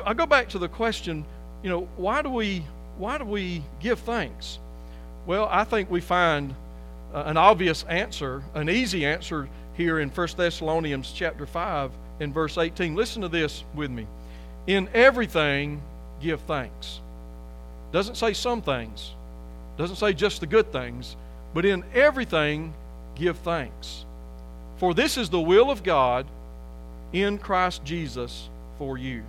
I 0.05 0.15
go 0.15 0.27
back 0.27 0.49
to 0.51 0.59
the 0.59 0.69
question, 0.69 1.25
you 1.67 1.73
know, 1.73 1.89
why 1.97 2.23
do 2.23 2.31
we 2.31 2.63
why 2.97 3.19
do 3.19 3.25
we 3.25 3.61
give 3.81 3.99
thanks? 3.99 4.61
Well, 5.27 5.49
I 5.51 5.65
think 5.65 5.91
we 5.91 6.01
find 6.01 6.55
uh, 7.13 7.25
an 7.27 7.37
obvious 7.37 7.83
answer, 7.89 8.45
an 8.55 8.71
easy 8.71 9.05
answer 9.05 9.49
here 9.77 9.99
in 9.99 10.11
1 10.11 10.29
Thessalonians 10.37 11.11
chapter 11.11 11.45
5 11.45 11.91
and 12.21 12.33
verse 12.33 12.57
18. 12.57 12.95
Listen 12.95 13.23
to 13.23 13.29
this 13.29 13.65
with 13.75 13.91
me. 13.91 14.07
In 14.69 14.89
everything 14.95 15.83
give 16.21 16.41
thanks. 16.43 17.01
Doesn't 17.91 18.15
say 18.15 18.33
some 18.33 18.63
things. 18.63 19.11
Doesn't 19.77 19.97
say 19.97 20.13
just 20.13 20.39
the 20.39 20.47
good 20.47 20.71
things, 20.71 21.17
but 21.53 21.65
in 21.65 21.83
everything 21.93 22.75
give 23.17 23.39
thanks. 23.39 24.05
For 24.77 24.95
this 24.95 25.17
is 25.17 25.31
the 25.31 25.41
will 25.41 25.73
of 25.73 25.83
God 25.83 26.27
in 27.13 27.39
Christ 27.39 27.85
Jesus 27.85 28.49
for 28.79 28.97
you. 28.97 29.25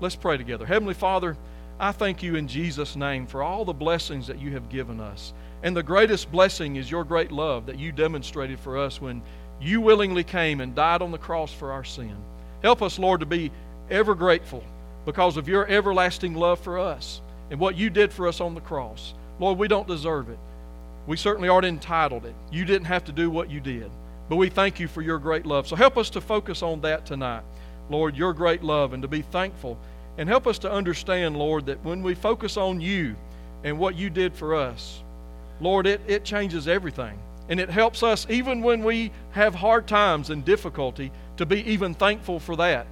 Let's 0.00 0.16
pray 0.16 0.36
together. 0.36 0.66
Heavenly 0.66 0.94
Father, 0.94 1.36
I 1.80 1.92
thank 1.92 2.22
you 2.22 2.36
in 2.36 2.46
Jesus' 2.46 2.94
name 2.94 3.26
for 3.26 3.42
all 3.42 3.64
the 3.64 3.72
blessings 3.72 4.26
that 4.26 4.38
you 4.38 4.50
have 4.50 4.68
given 4.68 5.00
us. 5.00 5.32
And 5.62 5.74
the 5.74 5.82
greatest 5.82 6.30
blessing 6.30 6.76
is 6.76 6.90
your 6.90 7.04
great 7.04 7.32
love 7.32 7.64
that 7.66 7.78
you 7.78 7.90
demonstrated 7.90 8.60
for 8.60 8.76
us 8.76 9.00
when 9.00 9.22
you 9.62 9.80
willingly 9.80 10.22
came 10.22 10.60
and 10.60 10.74
died 10.74 11.00
on 11.00 11.10
the 11.10 11.16
cross 11.16 11.50
for 11.50 11.72
our 11.72 11.82
sin. 11.82 12.14
Help 12.62 12.82
us, 12.82 12.98
Lord, 12.98 13.20
to 13.20 13.26
be 13.26 13.50
ever 13.90 14.14
grateful 14.14 14.62
because 15.06 15.38
of 15.38 15.48
your 15.48 15.66
everlasting 15.68 16.34
love 16.34 16.60
for 16.60 16.78
us 16.78 17.22
and 17.50 17.58
what 17.58 17.78
you 17.78 17.88
did 17.88 18.12
for 18.12 18.28
us 18.28 18.42
on 18.42 18.54
the 18.54 18.60
cross. 18.60 19.14
Lord, 19.38 19.56
we 19.56 19.66
don't 19.66 19.88
deserve 19.88 20.28
it. 20.28 20.38
We 21.06 21.16
certainly 21.16 21.48
aren't 21.48 21.64
entitled 21.64 22.26
it. 22.26 22.34
You 22.52 22.66
didn't 22.66 22.88
have 22.88 23.06
to 23.06 23.12
do 23.12 23.30
what 23.30 23.50
you 23.50 23.58
did. 23.58 23.90
But 24.28 24.36
we 24.36 24.50
thank 24.50 24.80
you 24.80 24.86
for 24.86 25.00
your 25.00 25.18
great 25.18 25.46
love. 25.46 25.66
So 25.66 25.76
help 25.76 25.96
us 25.96 26.10
to 26.10 26.20
focus 26.20 26.62
on 26.62 26.82
that 26.82 27.06
tonight. 27.06 27.42
Lord, 27.88 28.16
your 28.16 28.34
great 28.34 28.62
love 28.62 28.92
and 28.92 29.00
to 29.02 29.08
be 29.08 29.22
thankful. 29.22 29.78
And 30.20 30.28
help 30.28 30.46
us 30.46 30.58
to 30.58 30.70
understand, 30.70 31.38
Lord, 31.38 31.64
that 31.64 31.82
when 31.82 32.02
we 32.02 32.14
focus 32.14 32.58
on 32.58 32.78
you 32.78 33.16
and 33.64 33.78
what 33.78 33.94
you 33.94 34.10
did 34.10 34.34
for 34.34 34.54
us, 34.54 35.02
Lord, 35.62 35.86
it, 35.86 36.02
it 36.06 36.24
changes 36.24 36.68
everything. 36.68 37.18
And 37.48 37.58
it 37.58 37.70
helps 37.70 38.02
us, 38.02 38.26
even 38.28 38.60
when 38.60 38.84
we 38.84 39.12
have 39.30 39.54
hard 39.54 39.88
times 39.88 40.28
and 40.28 40.44
difficulty, 40.44 41.10
to 41.38 41.46
be 41.46 41.66
even 41.70 41.94
thankful 41.94 42.38
for 42.38 42.54
that 42.56 42.86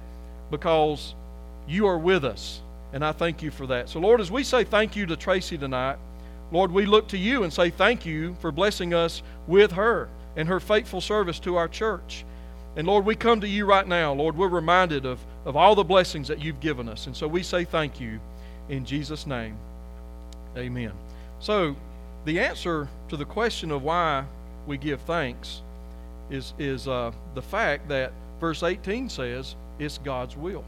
because 0.49 1.13
you 1.67 1.85
are 1.85 1.99
with 1.99 2.25
us. 2.25 2.61
And 2.93 3.05
I 3.05 3.11
thank 3.11 3.43
you 3.43 3.51
for 3.51 3.67
that. 3.67 3.89
So, 3.89 3.99
Lord, 3.99 4.21
as 4.21 4.31
we 4.31 4.43
say 4.43 4.63
thank 4.63 4.95
you 4.95 5.05
to 5.05 5.15
Tracy 5.15 5.55
tonight, 5.55 5.97
Lord, 6.51 6.71
we 6.71 6.87
look 6.87 7.09
to 7.09 7.17
you 7.19 7.43
and 7.43 7.53
say 7.53 7.69
thank 7.69 8.07
you 8.07 8.35
for 8.41 8.51
blessing 8.51 8.95
us 8.95 9.21
with 9.45 9.73
her 9.73 10.09
and 10.35 10.47
her 10.47 10.59
faithful 10.59 10.99
service 10.99 11.37
to 11.41 11.57
our 11.57 11.67
church. 11.67 12.25
And 12.75 12.87
Lord, 12.87 13.05
we 13.05 13.15
come 13.15 13.41
to 13.41 13.47
you 13.47 13.67
right 13.67 13.87
now. 13.87 14.13
Lord, 14.13 14.35
we're 14.35 14.47
reminded 14.47 15.05
of, 15.05 15.19
of 15.45 15.55
all 15.55 15.75
the 15.75 15.83
blessings 15.83 16.27
that 16.27 16.39
you've 16.39 16.59
given 16.59 16.89
us. 16.89 17.07
And 17.07 17.15
so 17.15 17.27
we 17.27 17.43
say 17.43 17.63
thank 17.63 17.99
you 17.99 18.19
in 18.69 18.85
Jesus' 18.85 19.25
name. 19.25 19.57
Amen. 20.57 20.91
So, 21.39 21.75
the 22.25 22.39
answer 22.39 22.89
to 23.07 23.17
the 23.17 23.25
question 23.25 23.71
of 23.71 23.81
why 23.81 24.25
we 24.67 24.77
give 24.77 24.99
thanks 25.01 25.61
is, 26.29 26.53
is 26.59 26.87
uh, 26.87 27.11
the 27.33 27.41
fact 27.41 27.87
that 27.89 28.11
verse 28.39 28.61
18 28.61 29.09
says 29.09 29.55
it's 29.79 29.97
God's 29.99 30.35
will. 30.35 30.63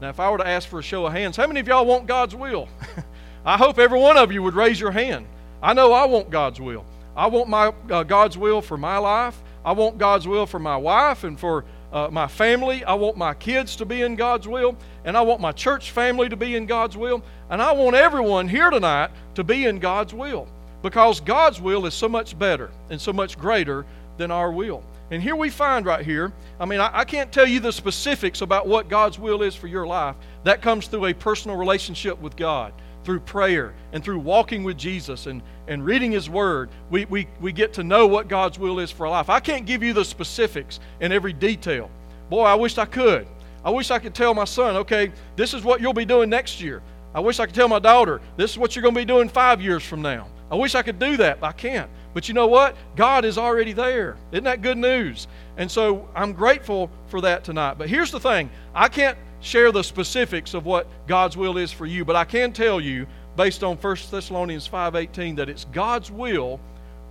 Now, 0.00 0.08
if 0.08 0.18
I 0.18 0.30
were 0.30 0.38
to 0.38 0.46
ask 0.46 0.68
for 0.68 0.80
a 0.80 0.82
show 0.82 1.06
of 1.06 1.12
hands, 1.12 1.36
how 1.36 1.46
many 1.46 1.60
of 1.60 1.68
y'all 1.68 1.86
want 1.86 2.06
God's 2.06 2.34
will? 2.34 2.68
I 3.44 3.56
hope 3.56 3.78
every 3.78 3.98
one 3.98 4.16
of 4.16 4.32
you 4.32 4.42
would 4.42 4.54
raise 4.54 4.80
your 4.80 4.90
hand. 4.90 5.26
I 5.62 5.74
know 5.74 5.92
I 5.92 6.04
want 6.06 6.30
God's 6.30 6.60
will. 6.60 6.84
I 7.16 7.26
want 7.26 7.48
my 7.48 7.72
uh, 7.90 8.02
God's 8.02 8.36
will 8.36 8.60
for 8.60 8.76
my 8.76 8.98
life. 8.98 9.40
I 9.64 9.72
want 9.72 9.98
God's 9.98 10.26
will 10.26 10.46
for 10.46 10.58
my 10.58 10.76
wife 10.76 11.24
and 11.24 11.38
for 11.38 11.64
uh, 11.92 12.08
my 12.10 12.26
family. 12.26 12.84
I 12.84 12.94
want 12.94 13.16
my 13.16 13.34
kids 13.34 13.76
to 13.76 13.84
be 13.84 14.02
in 14.02 14.16
God's 14.16 14.48
will, 14.48 14.76
and 15.04 15.16
I 15.16 15.20
want 15.20 15.40
my 15.40 15.52
church 15.52 15.90
family 15.90 16.28
to 16.28 16.36
be 16.36 16.56
in 16.56 16.66
God's 16.66 16.96
will, 16.96 17.22
and 17.50 17.60
I 17.60 17.72
want 17.72 17.94
everyone 17.94 18.48
here 18.48 18.70
tonight 18.70 19.10
to 19.34 19.44
be 19.44 19.66
in 19.66 19.78
God's 19.78 20.14
will 20.14 20.48
because 20.82 21.20
God's 21.20 21.60
will 21.60 21.86
is 21.86 21.94
so 21.94 22.08
much 22.08 22.38
better 22.38 22.70
and 22.90 23.00
so 23.00 23.12
much 23.12 23.38
greater 23.38 23.86
than 24.16 24.30
our 24.30 24.50
will. 24.50 24.82
And 25.10 25.22
here 25.22 25.36
we 25.36 25.50
find 25.50 25.84
right 25.84 26.04
here, 26.04 26.32
I 26.58 26.64
mean, 26.64 26.80
I, 26.80 27.00
I, 27.00 27.04
can't 27.04 27.30
tell 27.30 27.46
you 27.46 27.60
the 27.60 27.72
specifics 27.72 28.40
about 28.40 28.66
what 28.66 28.88
God's 28.88 29.18
will 29.18 29.42
is 29.42 29.54
for 29.54 29.66
your 29.66 29.86
life. 29.86 30.16
That 30.44 30.62
comes 30.62 30.86
through 30.86 31.06
a 31.06 31.14
personal 31.14 31.56
relationship 31.56 32.18
with 32.18 32.34
God 32.34 32.72
through 33.04 33.20
prayer 33.20 33.74
and 33.92 34.02
through 34.02 34.18
walking 34.18 34.64
with 34.64 34.78
Jesus 34.78 35.26
and, 35.26 35.42
and 35.68 35.84
reading 35.84 36.12
His 36.12 36.30
Word, 36.30 36.70
we, 36.90 37.04
we, 37.06 37.26
we 37.40 37.52
get 37.52 37.72
to 37.74 37.84
know 37.84 38.06
what 38.06 38.28
God's 38.28 38.58
will 38.58 38.78
is 38.78 38.90
for 38.90 39.06
our 39.06 39.12
life. 39.12 39.30
I 39.30 39.40
can't 39.40 39.66
give 39.66 39.82
you 39.82 39.92
the 39.92 40.04
specifics 40.04 40.80
in 41.00 41.12
every 41.12 41.32
detail. 41.32 41.90
Boy, 42.30 42.44
I 42.44 42.54
wish 42.54 42.78
I 42.78 42.84
could. 42.84 43.26
I 43.64 43.70
wish 43.70 43.90
I 43.90 43.98
could 43.98 44.14
tell 44.14 44.34
my 44.34 44.44
son, 44.44 44.76
okay, 44.76 45.12
this 45.36 45.54
is 45.54 45.62
what 45.62 45.80
you'll 45.80 45.92
be 45.92 46.04
doing 46.04 46.30
next 46.30 46.60
year. 46.60 46.82
I 47.14 47.20
wish 47.20 47.38
I 47.38 47.46
could 47.46 47.54
tell 47.54 47.68
my 47.68 47.78
daughter, 47.78 48.20
this 48.36 48.50
is 48.52 48.58
what 48.58 48.74
you're 48.74 48.82
going 48.82 48.94
to 48.94 49.00
be 49.00 49.04
doing 49.04 49.28
five 49.28 49.60
years 49.60 49.84
from 49.84 50.02
now. 50.02 50.28
I 50.50 50.54
wish 50.54 50.74
I 50.74 50.82
could 50.82 50.98
do 50.98 51.16
that, 51.18 51.40
but 51.40 51.46
I 51.46 51.52
can't. 51.52 51.90
But 52.14 52.28
you 52.28 52.34
know 52.34 52.46
what? 52.46 52.76
God 52.96 53.24
is 53.24 53.38
already 53.38 53.72
there. 53.72 54.16
Isn't 54.32 54.44
that 54.44 54.60
good 54.60 54.76
news? 54.76 55.26
And 55.56 55.70
so 55.70 56.08
I'm 56.14 56.32
grateful 56.32 56.90
for 57.06 57.20
that 57.22 57.44
tonight. 57.44 57.78
But 57.78 57.88
here's 57.88 58.10
the 58.10 58.20
thing 58.20 58.50
I 58.74 58.88
can't 58.88 59.16
share 59.42 59.72
the 59.72 59.82
specifics 59.82 60.54
of 60.54 60.64
what 60.64 60.86
God's 61.06 61.36
will 61.36 61.58
is 61.58 61.72
for 61.72 61.84
you, 61.84 62.04
but 62.04 62.16
I 62.16 62.24
can 62.24 62.52
tell 62.52 62.80
you 62.80 63.06
based 63.36 63.62
on 63.62 63.76
1 63.76 64.10
Thessalonians 64.10 64.66
5:18 64.66 65.36
that 65.36 65.48
it's 65.48 65.64
God's 65.66 66.10
will 66.10 66.60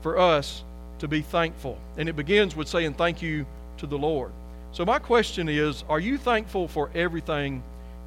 for 0.02 0.18
us 0.18 0.64
to 1.00 1.08
be 1.08 1.22
thankful. 1.22 1.78
And 1.98 2.08
it 2.08 2.16
begins 2.16 2.56
with 2.56 2.68
saying 2.68 2.94
thank 2.94 3.22
you 3.22 3.46
to 3.78 3.86
the 3.86 3.98
Lord. 3.98 4.32
So 4.72 4.86
my 4.86 5.00
question 5.00 5.50
is, 5.50 5.84
are 5.90 6.00
you 6.00 6.18
thankful 6.18 6.68
for 6.68 6.90
everything 6.96 7.62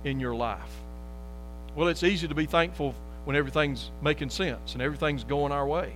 in 0.04 0.18
your 0.18 0.34
life? 0.34 0.60
Well, 1.76 1.88
it's 1.88 2.02
easy 2.02 2.26
to 2.26 2.34
be 2.34 2.46
thankful 2.46 2.94
when 3.24 3.36
everything's 3.36 3.90
making 4.02 4.30
sense 4.30 4.72
and 4.72 4.82
everything's 4.82 5.24
going 5.24 5.52
our 5.52 5.66
way. 5.66 5.92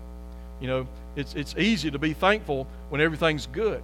You 0.61 0.67
know, 0.67 0.89
it's 1.17 1.35
it's 1.35 1.57
easy 1.57 1.91
to 1.91 1.99
be 1.99 2.13
thankful 2.13 2.67
when 2.91 3.01
everything's 3.01 3.47
good. 3.47 3.83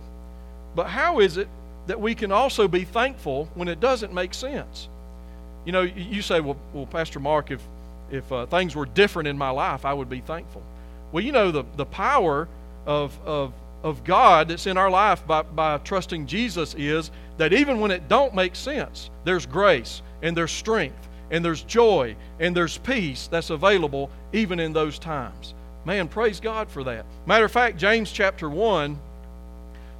But 0.74 0.88
how 0.88 1.20
is 1.20 1.36
it 1.36 1.48
that 1.86 2.00
we 2.00 2.14
can 2.14 2.32
also 2.32 2.68
be 2.68 2.84
thankful 2.84 3.48
when 3.54 3.68
it 3.68 3.80
doesn't 3.80 4.12
make 4.12 4.34
sense. 4.34 4.88
You 5.64 5.72
know, 5.72 5.82
you 5.82 6.22
say, 6.22 6.40
well, 6.40 6.56
well 6.72 6.86
Pastor 6.86 7.20
Mark, 7.20 7.50
if, 7.50 7.62
if 8.10 8.30
uh, 8.32 8.46
things 8.46 8.74
were 8.74 8.86
different 8.86 9.28
in 9.28 9.38
my 9.38 9.50
life, 9.50 9.84
I 9.84 9.92
would 9.92 10.08
be 10.08 10.20
thankful. 10.20 10.62
Well, 11.12 11.22
you 11.22 11.32
know, 11.32 11.50
the, 11.50 11.64
the 11.76 11.86
power 11.86 12.48
of, 12.86 13.18
of, 13.24 13.52
of 13.82 14.04
God 14.04 14.48
that's 14.48 14.66
in 14.66 14.76
our 14.76 14.90
life 14.90 15.26
by, 15.26 15.42
by 15.42 15.78
trusting 15.78 16.26
Jesus 16.26 16.74
is 16.76 17.10
that 17.36 17.52
even 17.52 17.80
when 17.80 17.90
it 17.90 18.08
don't 18.08 18.34
make 18.34 18.56
sense, 18.56 19.10
there's 19.24 19.46
grace 19.46 20.02
and 20.22 20.36
there's 20.36 20.52
strength 20.52 21.08
and 21.30 21.44
there's 21.44 21.62
joy 21.62 22.16
and 22.40 22.56
there's 22.56 22.78
peace 22.78 23.26
that's 23.28 23.50
available 23.50 24.10
even 24.32 24.60
in 24.60 24.72
those 24.72 24.98
times. 24.98 25.54
Man, 25.84 26.08
praise 26.08 26.40
God 26.40 26.68
for 26.70 26.84
that. 26.84 27.04
Matter 27.26 27.44
of 27.44 27.52
fact, 27.52 27.76
James 27.76 28.10
chapter 28.10 28.48
1 28.48 28.98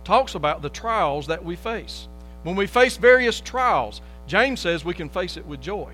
talks 0.04 0.34
about 0.34 0.62
the 0.62 0.70
trials 0.70 1.26
that 1.26 1.44
we 1.44 1.56
face. 1.56 2.08
When 2.42 2.56
we 2.56 2.66
face 2.66 2.96
various 2.96 3.40
trials, 3.40 4.00
James 4.26 4.60
says 4.60 4.84
we 4.84 4.94
can 4.94 5.08
face 5.08 5.36
it 5.36 5.46
with 5.46 5.60
joy. 5.60 5.92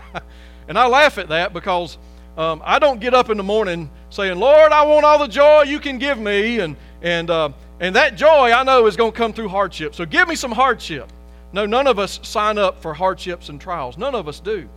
and 0.68 0.78
I 0.78 0.86
laugh 0.86 1.18
at 1.18 1.28
that 1.28 1.52
because 1.52 1.98
um, 2.36 2.62
I 2.64 2.78
don't 2.78 3.00
get 3.00 3.14
up 3.14 3.30
in 3.30 3.36
the 3.36 3.42
morning 3.42 3.90
saying, 4.10 4.38
Lord, 4.38 4.70
I 4.72 4.84
want 4.84 5.04
all 5.04 5.18
the 5.18 5.28
joy 5.28 5.62
you 5.62 5.80
can 5.80 5.98
give 5.98 6.18
me. 6.18 6.60
And, 6.60 6.76
and, 7.02 7.30
uh, 7.30 7.50
and 7.80 7.96
that 7.96 8.16
joy 8.16 8.52
I 8.52 8.62
know 8.62 8.86
is 8.86 8.96
going 8.96 9.12
to 9.12 9.16
come 9.16 9.32
through 9.32 9.48
hardship. 9.48 9.94
So 9.94 10.06
give 10.06 10.28
me 10.28 10.36
some 10.36 10.52
hardship. 10.52 11.10
No, 11.52 11.66
none 11.66 11.86
of 11.86 11.98
us 11.98 12.20
sign 12.22 12.58
up 12.58 12.80
for 12.82 12.94
hardships 12.94 13.48
and 13.48 13.60
trials. 13.60 13.96
None 13.96 14.14
of 14.14 14.28
us 14.28 14.40
do. 14.40 14.68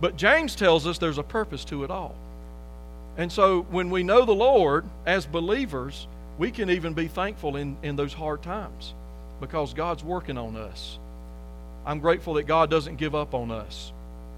But 0.00 0.16
James 0.16 0.54
tells 0.54 0.86
us 0.86 0.98
there's 0.98 1.18
a 1.18 1.22
purpose 1.22 1.64
to 1.66 1.84
it 1.84 1.90
all. 1.90 2.14
And 3.16 3.30
so 3.30 3.62
when 3.70 3.90
we 3.90 4.02
know 4.02 4.24
the 4.24 4.34
Lord 4.34 4.84
as 5.04 5.26
believers, 5.26 6.06
we 6.38 6.50
can 6.50 6.70
even 6.70 6.94
be 6.94 7.08
thankful 7.08 7.56
in, 7.56 7.76
in 7.82 7.96
those 7.96 8.12
hard 8.12 8.42
times 8.42 8.94
because 9.40 9.74
God's 9.74 10.04
working 10.04 10.38
on 10.38 10.56
us. 10.56 10.98
I'm 11.84 11.98
grateful 11.98 12.34
that 12.34 12.44
God 12.44 12.70
doesn't 12.70 12.96
give 12.96 13.14
up 13.14 13.34
on 13.34 13.50
us. 13.50 13.92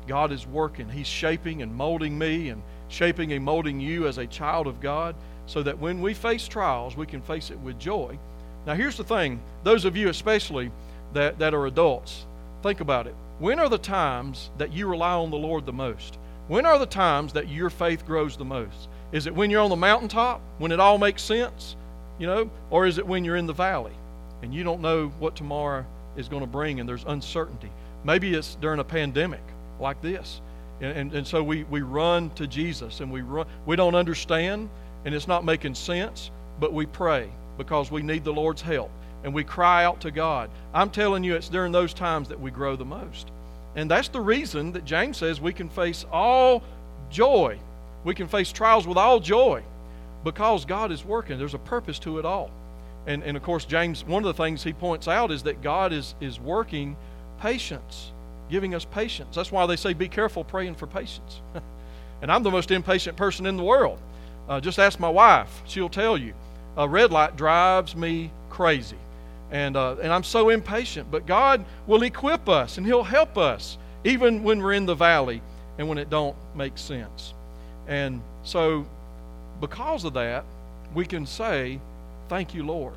God 0.07 0.33
is 0.33 0.46
working. 0.46 0.88
He's 0.88 1.07
shaping 1.07 1.62
and 1.62 1.74
molding 1.74 2.18
me 2.18 2.48
and 2.48 2.62
shaping 2.88 3.33
and 3.33 3.44
molding 3.44 3.80
you 3.80 4.07
as 4.07 4.18
a 4.18 4.26
child 4.26 4.66
of 4.66 4.80
God. 4.80 5.14
so 5.46 5.62
that 5.62 5.78
when 5.78 6.00
we 6.00 6.14
face 6.14 6.48
trials, 6.48 6.96
we 6.96 7.04
can 7.04 7.20
face 7.20 7.50
it 7.50 7.59
with 7.59 7.78
joy. 7.78 8.18
Now, 8.66 8.74
here's 8.74 8.96
the 8.96 9.04
thing 9.04 9.40
those 9.62 9.85
of 9.85 9.94
you, 9.94 10.09
especially 10.09 10.70
that, 11.12 11.38
that 11.38 11.52
are 11.52 11.66
adults, 11.66 12.24
think 12.62 12.80
about 12.80 13.07
it. 13.07 13.14
When 13.38 13.59
are 13.59 13.68
the 13.68 13.78
times 13.78 14.50
that 14.59 14.72
you 14.72 14.87
rely 14.87 15.12
on 15.12 15.30
the 15.30 15.37
Lord 15.37 15.66
the 15.66 15.72
most? 15.72 16.18
When 16.48 16.64
are 16.64 16.78
the 16.78 16.87
times 16.87 17.33
that 17.35 17.48
your 17.48 17.68
faith 17.68 18.07
grows 18.07 18.37
the 18.37 18.44
most? 18.44 18.88
Is 19.12 19.26
it 19.26 19.35
when 19.35 19.50
you're 19.50 19.62
on 19.62 19.70
the 19.70 19.76
mountaintop, 19.76 20.40
when 20.59 20.72
it 20.72 20.80
all 20.80 20.98
makes 20.98 21.22
sense, 21.22 21.76
you 22.18 22.27
know, 22.27 22.50
or 22.70 22.87
is 22.87 22.98
it 22.98 23.07
when 23.07 23.24
you're 23.24 23.37
in 23.37 23.46
the 23.46 23.55
valley 23.55 23.92
and 24.42 24.55
you 24.55 24.64
don't 24.64 24.81
know 24.81 25.09
what 25.18 25.35
tomorrow 25.37 25.85
is 26.16 26.29
going 26.29 26.42
to 26.42 26.46
bring 26.46 26.81
and 26.81 26.88
there's 26.88 27.05
uncertainty? 27.05 27.70
Maybe 28.05 28.35
it's 28.35 28.55
during 28.57 28.81
a 28.81 28.85
pandemic 28.85 29.42
like 29.81 30.00
this. 30.00 30.40
And, 30.81 30.96
and, 30.96 31.14
and 31.14 31.27
so 31.27 31.42
we, 31.42 31.64
we 31.64 31.83
run 31.83 32.31
to 32.31 32.46
Jesus 32.46 33.00
and 33.00 33.11
we 33.11 33.22
run. 33.22 33.46
We 33.66 33.77
don't 33.77 33.94
understand 33.94 34.68
and 35.05 35.14
it's 35.14 35.29
not 35.29 35.44
making 35.44 35.74
sense, 35.74 36.31
but 36.61 36.72
we 36.72 36.87
pray 36.87 37.29
because 37.59 37.90
we 37.90 38.03
need 38.03 38.24
the 38.24 38.33
Lord's 38.33 38.62
help 38.62 38.90
and 39.24 39.33
we 39.35 39.42
cry 39.42 39.85
out 39.85 40.00
to 40.03 40.11
God. 40.11 40.50
I'm 40.72 40.90
telling 40.90 41.24
you, 41.24 41.35
it's 41.35 41.48
during 41.48 41.72
those 41.72 41.94
times 41.94 42.29
that 42.29 42.38
we 42.38 42.50
grow 42.50 42.77
the 42.77 42.85
most. 42.85 43.31
And 43.77 43.90
that's 43.90 44.09
the 44.09 44.20
reason 44.20 44.72
that 44.72 44.85
James 44.85 45.16
says 45.16 45.40
we 45.40 45.53
can 45.53 45.68
face 45.68 46.05
all 46.12 46.62
joy. 47.11 47.59
We 48.05 48.14
can 48.14 48.29
face 48.29 48.53
trials 48.53 48.87
with 48.87 48.98
all 48.98 49.18
joy 49.18 49.62
because 50.24 50.64
God 50.64 50.90
is 50.90 51.04
working. 51.04 51.38
There's 51.38 51.54
a 51.54 51.58
purpose 51.58 51.98
to 52.00 52.18
it 52.18 52.24
all. 52.24 52.50
And, 53.06 53.22
and 53.22 53.37
of 53.37 53.42
course, 53.42 53.64
James, 53.64 54.04
one 54.04 54.24
of 54.24 54.37
the 54.37 54.42
things 54.42 54.64
he 54.64 54.72
points 54.72 55.08
out 55.08 55.30
is 55.30 55.42
that 55.42 55.62
God 55.62 55.92
is, 55.92 56.14
is 56.20 56.40
working 56.40 56.96
patience, 57.40 58.12
giving 58.50 58.74
us 58.74 58.84
patience. 58.87 59.37
That's 59.37 59.52
why 59.52 59.66
they 59.66 59.76
say 59.76 59.92
be 59.92 60.08
careful 60.08 60.42
praying 60.42 60.76
for 60.76 60.87
patience. 60.87 61.40
and 62.22 62.32
I'm 62.32 62.42
the 62.42 62.50
most 62.50 62.70
impatient 62.70 63.16
person 63.16 63.46
in 63.46 63.56
the 63.56 63.62
world. 63.62 63.98
Uh, 64.48 64.60
just 64.60 64.78
ask 64.78 64.98
my 64.98 65.08
wife, 65.08 65.62
she'll 65.66 65.88
tell 65.88 66.16
you. 66.16 66.34
A 66.76 66.88
red 66.88 67.12
light 67.12 67.37
drives 67.37 67.94
me 67.94 68.30
crazy. 68.50 68.96
And, 69.50 69.76
uh, 69.76 69.96
and 70.02 70.12
I'm 70.12 70.24
so 70.24 70.48
impatient. 70.48 71.10
But 71.10 71.26
God 71.26 71.64
will 71.87 72.02
equip 72.02 72.48
us 72.48 72.78
and 72.78 72.87
He'll 72.87 73.04
help 73.04 73.37
us 73.37 73.78
even 74.04 74.42
when 74.42 74.60
we're 74.60 74.72
in 74.72 74.87
the 74.87 74.94
valley 74.94 75.42
and 75.78 75.88
when 75.88 75.98
it 75.98 76.10
don't 76.10 76.37
make 76.54 76.78
sense. 76.78 77.34
And 77.87 78.22
so, 78.42 78.87
because 79.66 80.05
of 80.05 80.12
that, 80.12 80.44
we 80.94 81.07
can 81.07 81.24
say, 81.24 81.81
Thank 82.29 82.55
you, 82.55 82.64
Lord, 82.64 82.94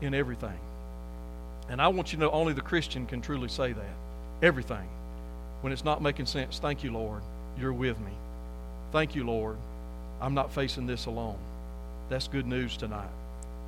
in 0.00 0.14
everything. 0.14 0.58
And 1.68 1.82
I 1.82 1.88
want 1.88 2.12
you 2.12 2.18
to 2.18 2.24
know 2.24 2.30
only 2.30 2.52
the 2.52 2.60
Christian 2.60 3.06
can 3.06 3.20
truly 3.20 3.48
say 3.48 3.72
that. 3.72 3.94
Everything. 4.42 4.88
When 5.62 5.72
it's 5.72 5.84
not 5.84 6.00
making 6.00 6.26
sense, 6.26 6.58
thank 6.58 6.84
you, 6.84 6.92
Lord, 6.92 7.22
you're 7.58 7.72
with 7.72 7.98
me. 8.00 8.12
Thank 8.92 9.16
you, 9.16 9.24
Lord, 9.24 9.56
I'm 10.20 10.34
not 10.34 10.52
facing 10.52 10.86
this 10.86 11.06
alone. 11.06 11.38
That's 12.08 12.28
good 12.28 12.46
news 12.46 12.76
tonight. 12.76 13.10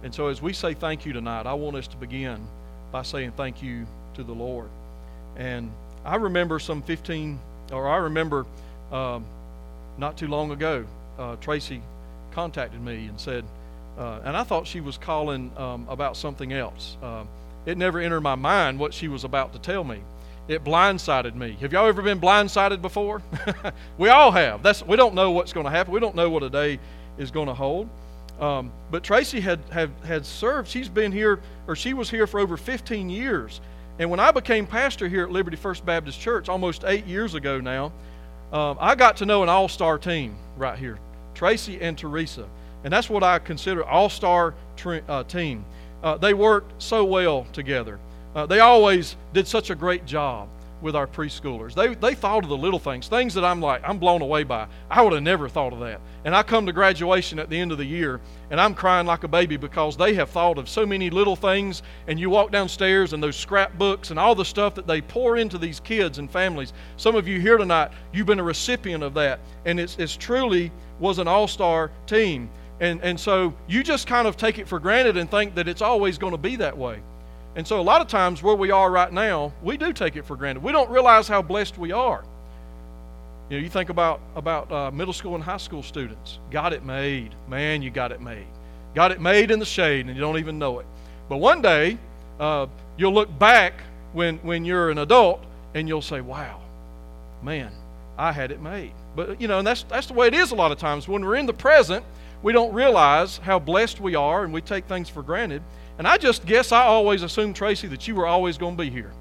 And 0.05 0.15
so, 0.15 0.29
as 0.29 0.41
we 0.41 0.53
say 0.53 0.75
thank 0.75 1.05
you 1.05 1.13
tonight, 1.13 1.47
I 1.47 1.55
want 1.55 1.77
us 1.77 1.89
to 1.89 1.97
begin 1.97 2.41
by 2.93 3.03
saying 3.03 3.33
thank 3.37 3.63
you 3.63 3.87
to 4.15 4.23
the 4.23 4.33
Lord. 4.33 4.69
And 5.37 5.73
I 6.05 6.17
remember 6.17 6.59
some 6.61 6.83
15, 6.83 7.39
or 7.73 7.89
I 7.89 7.97
remember 7.97 8.47
um, 8.93 9.25
not 9.99 10.17
too 10.17 10.29
long 10.29 10.51
ago, 10.53 10.85
uh, 11.19 11.37
Tracy 11.37 11.83
contacted 12.33 12.81
me 12.81 13.07
and 13.07 13.19
said, 13.19 13.45
uh, 13.99 14.21
and 14.25 14.37
I 14.37 14.43
thought 14.43 14.67
she 14.67 14.81
was 14.81 14.97
calling 14.97 15.53
um, 15.57 15.87
about 15.89 16.17
something 16.17 16.53
else. 16.53 16.97
Uh, 17.03 17.25
it 17.67 17.79
never 17.79 18.01
entered 18.01 18.23
my 18.23 18.35
mind 18.35 18.79
what 18.79 18.95
she 18.95 19.09
was 19.09 19.25
about 19.25 19.53
to 19.53 19.59
tell 19.59 19.85
me. 19.85 20.01
It 20.49 20.65
blindsided 20.65 21.35
me. 21.35 21.57
Have 21.61 21.73
y'all 21.73 21.87
ever 21.87 22.03
been 22.03 22.21
blindsided 22.21 22.83
before? 22.83 23.23
we 23.99 24.09
all 24.09 24.33
have. 24.33 24.63
That's 24.63 24.85
we 24.85 24.97
don't 24.97 25.15
know 25.15 25.31
what's 25.31 25.53
going 25.53 25.65
to 25.65 25.71
happen. 25.71 25.93
We 25.93 26.01
don't 26.01 26.17
know 26.17 26.31
what 26.31 26.43
a 26.43 26.51
day 26.51 26.81
is 27.17 27.31
going 27.31 27.47
to 27.47 27.55
hold. 27.55 27.89
Um, 28.41 28.73
but 28.91 29.05
Tracy 29.05 29.41
had, 29.41 29.61
had, 29.71 29.91
had 30.05 30.27
served, 30.27 30.69
she's 30.69 30.89
been 30.89 31.13
here, 31.13 31.41
or 31.69 31.77
she 31.77 31.95
was 31.95 32.11
here 32.11 32.27
for 32.27 32.41
over 32.41 32.57
15 32.57 33.09
years. 33.09 33.61
And 34.01 34.11
when 34.11 34.19
I 34.19 34.33
became 34.33 34.67
pastor 34.67 35.07
here 35.07 35.23
at 35.23 35.31
Liberty 35.31 35.57
First 35.57 35.87
Baptist 35.87 36.19
Church 36.19 36.49
almost 36.49 36.83
eight 36.85 37.07
years 37.07 37.35
ago 37.35 37.61
now, 37.61 37.93
um, 38.53 38.79
I 38.81 38.97
got 38.97 39.19
to 39.19 39.27
know 39.27 39.45
an 39.45 39.49
all 39.49 39.69
star 39.69 39.97
team 39.97 40.37
right 40.57 40.77
here 40.77 40.99
Tracy 41.35 41.81
and 41.81 41.97
Teresa. 41.97 42.47
And 42.85 42.93
that's 42.93 43.09
what 43.09 43.23
I 43.23 43.39
consider 43.39 43.85
all 43.85 44.09
star 44.09 44.55
uh, 45.09 45.25
team. 45.25 45.65
Uh, 46.03 46.17
they 46.17 46.35
worked 46.35 46.83
so 46.83 47.05
well 47.05 47.47
together. 47.53 47.99
Uh, 48.35 48.47
they 48.47 48.61
always 48.61 49.17
did 49.33 49.47
such 49.47 49.71
a 49.71 49.75
great 49.75 50.05
job 50.07 50.49
with 50.83 50.97
our 50.97 51.07
preschoolers. 51.07 51.75
They, 51.75 51.95
they 51.95 52.15
thought 52.15 52.43
of 52.43 52.51
the 52.51 52.57
little 52.57 52.79
things, 52.79 53.09
things 53.09 53.35
that 53.35 53.45
I'm 53.45 53.61
like, 53.61 53.83
I'm 53.85 53.99
blown 53.99 54.21
away 54.21 54.43
by. 54.43 54.67
I 54.91 55.03
would 55.03 55.13
have 55.13 55.23
never 55.23 55.49
thought 55.49 55.73
of 55.73 55.81
that. 55.81 56.01
And 56.25 56.35
I 56.35 56.43
come 56.43 56.67
to 56.67 56.73
graduation 56.73 57.39
at 57.39 57.49
the 57.49 57.59
end 57.59 57.73
of 57.73 57.79
the 57.79 57.85
year, 57.85 58.21
and 58.51 58.61
I'm 58.61 58.75
crying 58.75 59.07
like 59.07 59.25
a 59.25 59.29
baby 59.29 59.57
because 59.57 59.97
they 59.97 60.15
have 60.15 60.31
thought 60.31 60.59
of 60.59 60.69
so 60.69 60.85
many 60.85 61.11
little 61.11 61.37
things. 61.37 61.83
And 62.07 62.19
you 62.19 62.29
walk 62.31 62.51
downstairs, 62.51 63.13
and 63.13 63.23
those 63.23 63.37
scrapbooks 63.37 64.11
and 64.11 64.19
all 64.19 64.35
the 64.35 64.45
stuff 64.45 64.75
that 64.75 64.87
they 64.87 65.01
pour 65.01 65.37
into 65.37 65.59
these 65.59 65.81
kids 65.81 66.19
and 66.19 66.31
families. 66.31 66.73
Some 66.97 67.15
of 67.15 67.27
you 67.27 67.41
here 67.41 67.57
tonight, 67.57 67.93
you've 68.13 68.27
been 68.27 68.41
a 68.41 68.45
recipient 68.45 69.03
of 69.03 69.15
that. 69.15 69.41
And 69.65 69.79
it's, 69.79 69.97
it's 69.99 70.17
truly 70.17 70.73
was 70.99 71.19
an 71.19 71.29
all 71.29 71.49
star 71.49 71.91
team. 72.07 72.51
And, 72.81 73.01
and 73.03 73.19
so 73.19 73.55
you 73.69 73.83
just 73.83 74.07
kind 74.07 74.27
of 74.27 74.37
take 74.37 74.59
it 74.59 74.67
for 74.67 74.81
granted 74.81 75.17
and 75.17 75.31
think 75.31 75.55
that 75.55 75.69
it's 75.69 75.83
always 75.83 76.19
going 76.19 76.33
to 76.33 76.39
be 76.39 76.57
that 76.57 76.77
way. 76.77 77.01
And 77.55 77.67
so, 77.67 77.81
a 77.81 77.83
lot 77.83 78.01
of 78.01 78.09
times, 78.09 78.43
where 78.43 78.55
we 78.55 78.71
are 78.71 78.91
right 78.91 79.13
now, 79.13 79.53
we 79.63 79.77
do 79.77 79.93
take 79.93 80.17
it 80.17 80.25
for 80.25 80.37
granted. 80.37 80.63
We 80.63 80.73
don't 80.73 80.91
realize 80.91 81.29
how 81.29 81.43
blessed 81.43 81.77
we 81.77 81.93
are. 81.93 82.25
You 83.51 83.59
know, 83.59 83.65
you 83.65 83.69
think 83.69 83.91
about 83.91 84.21
about 84.35 84.73
uh, 84.73 84.91
middle 84.91 85.13
school 85.13 85.35
and 85.35 85.45
high 85.45 85.59
school 85.59 85.83
students. 85.83 86.39
Got 86.51 86.73
it 86.73 86.85
made, 86.85 87.35
man. 87.49 87.83
You 87.83 87.91
got 87.91 88.11
it 88.11 88.23
made. 88.23 88.47
Got 88.95 89.13
it 89.13 89.21
made 89.21 89.51
in 89.51 89.59
the 89.59 89.67
shade, 89.67 90.07
and 90.07 90.15
you 90.15 90.21
don't 90.21 90.39
even 90.39 90.59
know 90.59 90.79
it. 90.79 90.87
But 91.29 91.37
one 91.37 91.61
day, 91.61 91.99
uh, 92.41 92.67
you'll 92.97 93.13
look 93.13 93.39
back 93.39 93.75
when 94.15 94.39
when 94.39 94.65
you're 94.65 94.91
an 94.91 94.99
adult, 94.99 95.45
and 95.75 95.87
you'll 95.87 96.01
say, 96.01 96.23
"Wow, 96.23 96.61
man, 97.43 97.71
I 98.17 98.33
had 98.33 98.51
it 98.51 98.63
made." 98.63 98.93
But 99.15 99.39
you 99.39 99.49
know, 99.49 99.59
and 99.59 99.67
that's 99.67 99.83
that's 99.83 100.07
the 100.07 100.15
way 100.15 100.29
it 100.29 100.35
is 100.35 100.53
a 100.53 100.55
lot 100.55 100.73
of 100.73 100.79
times. 100.79 101.07
When 101.07 101.23
we're 101.23 101.37
in 101.37 101.45
the 101.45 101.53
present, 101.53 102.03
we 102.43 102.55
don't 102.55 102.73
realize 102.73 103.37
how 103.37 103.59
blessed 103.59 104.01
we 104.01 104.15
are, 104.15 104.45
and 104.45 104.53
we 104.55 104.63
take 104.63 104.87
things 104.87 105.11
for 105.11 105.23
granted. 105.23 105.63
And 106.03 106.09
I 106.09 106.19
just 106.19 106.45
guess 106.47 106.73
I 106.73 106.83
always 106.83 107.23
assumed, 107.23 107.55
Tracy, 107.55 107.87
that 107.87 108.09
you 108.09 108.17
were 108.17 108.27
always 108.27 108.59
going 108.59 108.77
to 108.77 108.83
be 108.83 108.91
here. 108.91 109.13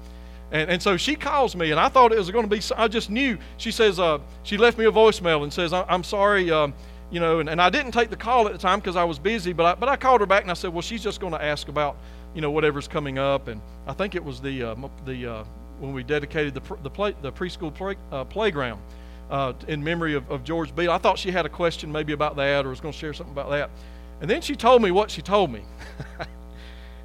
And, 0.50 0.68
and 0.68 0.82
so 0.82 0.96
she 0.96 1.14
calls 1.14 1.54
me, 1.54 1.70
and 1.70 1.78
I 1.78 1.88
thought 1.88 2.10
it 2.10 2.18
was 2.18 2.28
going 2.28 2.44
to 2.44 2.50
be, 2.50 2.60
I 2.76 2.88
just 2.88 3.08
knew. 3.08 3.38
She 3.56 3.70
says, 3.70 4.00
uh, 4.00 4.18
she 4.42 4.56
left 4.56 4.76
me 4.76 4.86
a 4.86 4.90
voicemail 4.90 5.44
and 5.44 5.52
says, 5.52 5.72
I'm 5.72 6.02
sorry, 6.02 6.50
um, 6.50 6.74
you 7.08 7.20
know, 7.20 7.38
and, 7.38 7.48
and 7.48 7.62
I 7.62 7.70
didn't 7.70 7.92
take 7.92 8.10
the 8.10 8.16
call 8.16 8.48
at 8.48 8.52
the 8.52 8.58
time 8.58 8.80
because 8.80 8.96
I 8.96 9.04
was 9.04 9.20
busy, 9.20 9.52
but 9.52 9.64
I, 9.64 9.74
but 9.78 9.88
I 9.88 9.94
called 9.94 10.22
her 10.22 10.26
back 10.26 10.42
and 10.42 10.50
I 10.50 10.54
said, 10.54 10.72
well, 10.72 10.82
she's 10.82 11.04
just 11.04 11.20
going 11.20 11.32
to 11.34 11.40
ask 11.40 11.68
about, 11.68 11.98
you 12.34 12.40
know, 12.40 12.50
whatever's 12.50 12.88
coming 12.88 13.16
up. 13.16 13.46
And 13.46 13.60
I 13.86 13.92
think 13.92 14.16
it 14.16 14.24
was 14.24 14.40
the, 14.40 14.70
uh, 14.70 14.74
the 15.04 15.24
uh, 15.24 15.44
when 15.78 15.92
we 15.92 16.02
dedicated 16.02 16.52
the, 16.52 16.76
the, 16.82 16.90
play, 16.90 17.14
the 17.22 17.30
preschool 17.30 17.72
play, 17.72 17.94
uh, 18.10 18.24
playground. 18.24 18.82
Uh, 19.30 19.52
in 19.68 19.84
memory 19.84 20.14
of, 20.14 20.28
of 20.28 20.42
George 20.42 20.74
Beale. 20.74 20.90
I 20.90 20.98
thought 20.98 21.16
she 21.16 21.30
had 21.30 21.46
a 21.46 21.48
question 21.48 21.92
maybe 21.92 22.12
about 22.12 22.34
that 22.36 22.66
or 22.66 22.70
was 22.70 22.80
going 22.80 22.92
to 22.92 22.98
share 22.98 23.14
something 23.14 23.32
about 23.32 23.50
that. 23.50 23.70
And 24.20 24.28
then 24.28 24.42
she 24.42 24.56
told 24.56 24.82
me 24.82 24.90
what 24.90 25.12
she 25.12 25.22
told 25.22 25.50
me. 25.50 25.62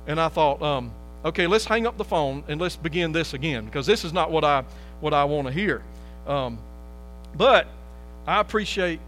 and 0.08 0.20
I 0.20 0.30
thought, 0.30 0.62
um, 0.62 0.92
okay, 1.26 1.46
let's 1.46 1.66
hang 1.66 1.86
up 1.86 1.98
the 1.98 2.06
phone 2.06 2.44
and 2.48 2.60
let's 2.60 2.76
begin 2.76 3.12
this 3.12 3.34
again 3.34 3.66
because 3.66 3.86
this 3.86 4.04
is 4.06 4.14
not 4.14 4.32
what 4.32 4.44
I 4.44 4.64
what 5.02 5.14
I 5.14 5.26
want 5.26 5.48
to 5.48 5.54
hear. 5.54 5.84
Um, 6.26 6.58
but 7.36 7.68
I 8.26 8.40
appreciate 8.40 9.00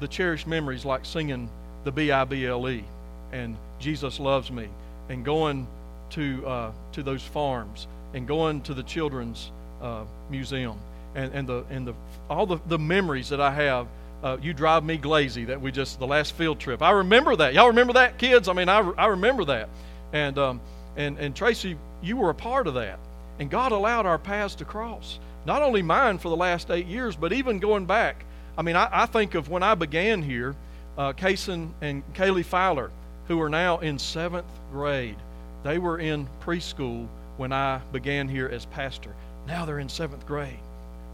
the 0.00 0.08
cherished 0.08 0.46
memories 0.46 0.84
like 0.84 1.04
singing 1.04 1.50
the 1.84 1.92
B 1.92 2.10
I 2.10 2.24
B 2.24 2.46
L 2.46 2.68
E 2.68 2.84
and 3.32 3.56
Jesus 3.78 4.18
loves 4.18 4.50
me 4.50 4.68
and 5.08 5.24
going 5.24 5.66
to 6.10 6.46
uh, 6.46 6.72
to 6.92 7.02
those 7.02 7.22
farms 7.22 7.86
and 8.14 8.26
going 8.26 8.62
to 8.62 8.74
the 8.74 8.82
children's 8.82 9.50
uh, 9.82 10.04
museum 10.30 10.78
and, 11.14 11.32
and 11.34 11.48
the 11.48 11.64
and 11.70 11.86
the 11.86 11.94
all 12.30 12.46
the, 12.46 12.58
the 12.68 12.78
memories 12.78 13.28
that 13.30 13.40
I 13.40 13.52
have. 13.52 13.86
Uh, 14.20 14.36
you 14.42 14.52
drive 14.52 14.82
me 14.82 14.96
glazy 14.96 15.44
that 15.44 15.60
we 15.60 15.70
just 15.70 16.00
the 16.00 16.06
last 16.06 16.32
field 16.32 16.58
trip. 16.58 16.82
I 16.82 16.90
remember 16.90 17.36
that. 17.36 17.54
Y'all 17.54 17.68
remember 17.68 17.92
that, 17.92 18.18
kids? 18.18 18.48
I 18.48 18.52
mean, 18.52 18.68
I, 18.68 18.80
I 18.80 19.06
remember 19.06 19.44
that. 19.44 19.68
And, 20.12 20.38
um, 20.38 20.60
and, 20.96 21.18
and 21.18 21.34
Tracy, 21.34 21.76
you 22.02 22.16
were 22.16 22.30
a 22.30 22.34
part 22.34 22.66
of 22.66 22.74
that. 22.74 22.98
And 23.38 23.50
God 23.50 23.72
allowed 23.72 24.06
our 24.06 24.18
paths 24.18 24.54
to 24.56 24.64
cross. 24.64 25.18
Not 25.46 25.62
only 25.62 25.82
mine 25.82 26.18
for 26.18 26.28
the 26.28 26.36
last 26.36 26.70
eight 26.70 26.86
years, 26.86 27.16
but 27.16 27.32
even 27.32 27.58
going 27.58 27.86
back. 27.86 28.24
I 28.56 28.62
mean, 28.62 28.76
I, 28.76 28.88
I 28.90 29.06
think 29.06 29.34
of 29.34 29.48
when 29.48 29.62
I 29.62 29.74
began 29.74 30.22
here, 30.22 30.56
uh, 30.96 31.12
and 31.12 32.14
Kaylee 32.14 32.44
Fowler, 32.44 32.90
who 33.28 33.40
are 33.40 33.48
now 33.48 33.78
in 33.78 33.98
seventh 33.98 34.50
grade. 34.72 35.16
They 35.62 35.78
were 35.78 35.98
in 35.98 36.28
preschool 36.40 37.06
when 37.36 37.52
I 37.52 37.80
began 37.92 38.28
here 38.28 38.48
as 38.48 38.66
pastor. 38.66 39.14
Now 39.46 39.64
they're 39.64 39.78
in 39.78 39.88
seventh 39.88 40.26
grade. 40.26 40.58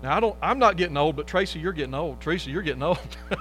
Now 0.02 0.16
I 0.16 0.20
don't. 0.20 0.36
I'm 0.42 0.58
not 0.58 0.76
getting 0.76 0.96
old, 0.96 1.16
but 1.16 1.26
Tracy, 1.26 1.60
you're 1.60 1.72
getting 1.72 1.94
old. 1.94 2.20
Tracy, 2.20 2.50
you're 2.50 2.62
getting 2.62 2.82
old. 2.82 2.98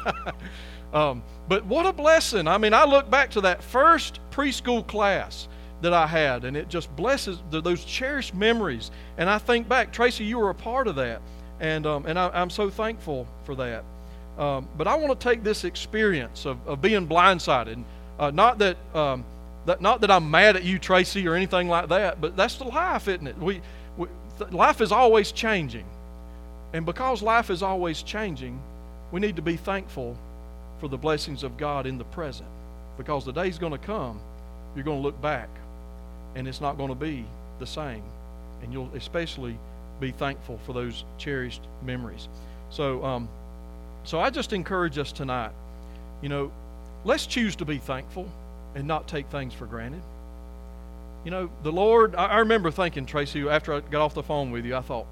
Um, 0.93 1.23
but 1.49 1.65
what 1.65 1.86
a 1.86 1.91
blessing. 1.91 2.47
I 2.47 2.58
mean, 2.58 2.73
I 2.73 2.86
look 2.86 3.10
back 3.10 3.32
to 3.32 3.41
that 3.41 3.63
first 3.63 4.19
preschool 4.32 4.86
class 4.86 5.47
that 5.82 5.91
I 5.91 6.08
had, 6.08 6.45
and 6.45 6.56
it 6.56 6.69
just 6.69 6.95
blesses 6.95 7.39
the, 7.49 7.62
those 7.62 7.84
cherished 7.84 8.34
memories. 8.34 8.91
And 9.17 9.29
I 9.29 9.39
think 9.39 9.67
back, 9.67 9.91
Tracy, 9.91 10.23
you 10.23 10.38
were 10.38 10.51
a 10.51 10.56
part 10.56 10.88
of 10.88 10.95
that. 10.95 11.21
And, 11.60 11.86
um, 11.86 12.06
and 12.06 12.17
I, 12.17 12.41
am 12.41 12.49
so 12.49 12.69
thankful 12.69 13.27
for 13.43 13.56
that. 13.56 13.84
Um, 14.38 14.67
but 14.77 14.88
I 14.88 14.95
want 14.95 15.19
to 15.19 15.29
take 15.29 15.43
this 15.43 15.63
experience 15.63 16.45
of, 16.45 16.65
of 16.67 16.82
being 16.82 17.08
blindsided. 17.08 17.84
Uh, 18.19 18.32
not 18.32 18.60
that, 18.60 18.77
um, 18.95 19.25
that 19.65 19.82
not 19.82 20.01
that 20.01 20.12
I'm 20.12 20.29
mad 20.29 20.56
at 20.56 20.63
you, 20.63 20.79
Tracy, 20.79 21.27
or 21.27 21.36
anything 21.36 21.67
like 21.67 21.89
that, 21.89 22.21
but 22.21 22.36
that's 22.36 22.56
the 22.56 22.65
life, 22.65 23.08
isn't 23.08 23.27
it? 23.27 23.38
We, 23.38 23.62
we 23.97 24.08
life 24.51 24.82
is 24.82 24.91
always 24.91 25.32
changing, 25.32 25.86
and 26.73 26.86
because 26.86 27.21
life 27.21 27.49
is 27.49 27.63
always 27.63 28.03
changing, 28.03 28.60
we 29.12 29.19
need 29.19 29.36
to 29.36 29.41
be 29.41 29.56
thankful 29.56 30.17
for 30.83 30.89
the 30.89 30.97
blessings 30.97 31.43
of 31.43 31.55
God 31.55 31.85
in 31.85 31.97
the 31.97 32.03
present, 32.03 32.49
because 32.97 33.23
the 33.23 33.31
day's 33.31 33.57
going 33.57 33.71
to 33.71 33.77
come, 33.77 34.19
you're 34.75 34.83
going 34.83 34.97
to 34.97 35.01
look 35.01 35.21
back, 35.21 35.47
and 36.35 36.45
it's 36.45 36.59
not 36.59 36.75
going 36.75 36.89
to 36.89 36.95
be 36.95 37.23
the 37.59 37.65
same, 37.65 38.03
and 38.61 38.73
you'll 38.73 38.91
especially 38.93 39.57
be 40.01 40.11
thankful 40.11 40.59
for 40.65 40.73
those 40.73 41.05
cherished 41.17 41.61
memories. 41.85 42.27
So. 42.69 43.05
Um, 43.05 43.29
so 44.05 44.19
I 44.19 44.29
just 44.29 44.51
encourage 44.51 44.97
us 44.97 45.13
tonight, 45.13 45.51
you 46.21 46.27
know, 46.27 46.51
let's 47.05 47.25
choose 47.25 47.55
to 47.55 47.63
be 47.63 47.77
thankful 47.77 48.27
and 48.75 48.85
not 48.85 49.07
take 49.07 49.27
things 49.27 49.53
for 49.53 49.65
granted. 49.65 50.01
You 51.23 51.31
know, 51.31 51.49
the 51.63 51.71
Lord, 51.71 52.13
I, 52.15 52.25
I 52.25 52.39
remember 52.39 52.69
thinking, 52.69 53.05
Tracy, 53.05 53.47
after 53.47 53.73
I 53.73 53.79
got 53.79 54.01
off 54.01 54.13
the 54.13 54.21
phone 54.21 54.51
with 54.51 54.65
you, 54.65 54.75
I 54.75 54.81
thought, 54.81 55.05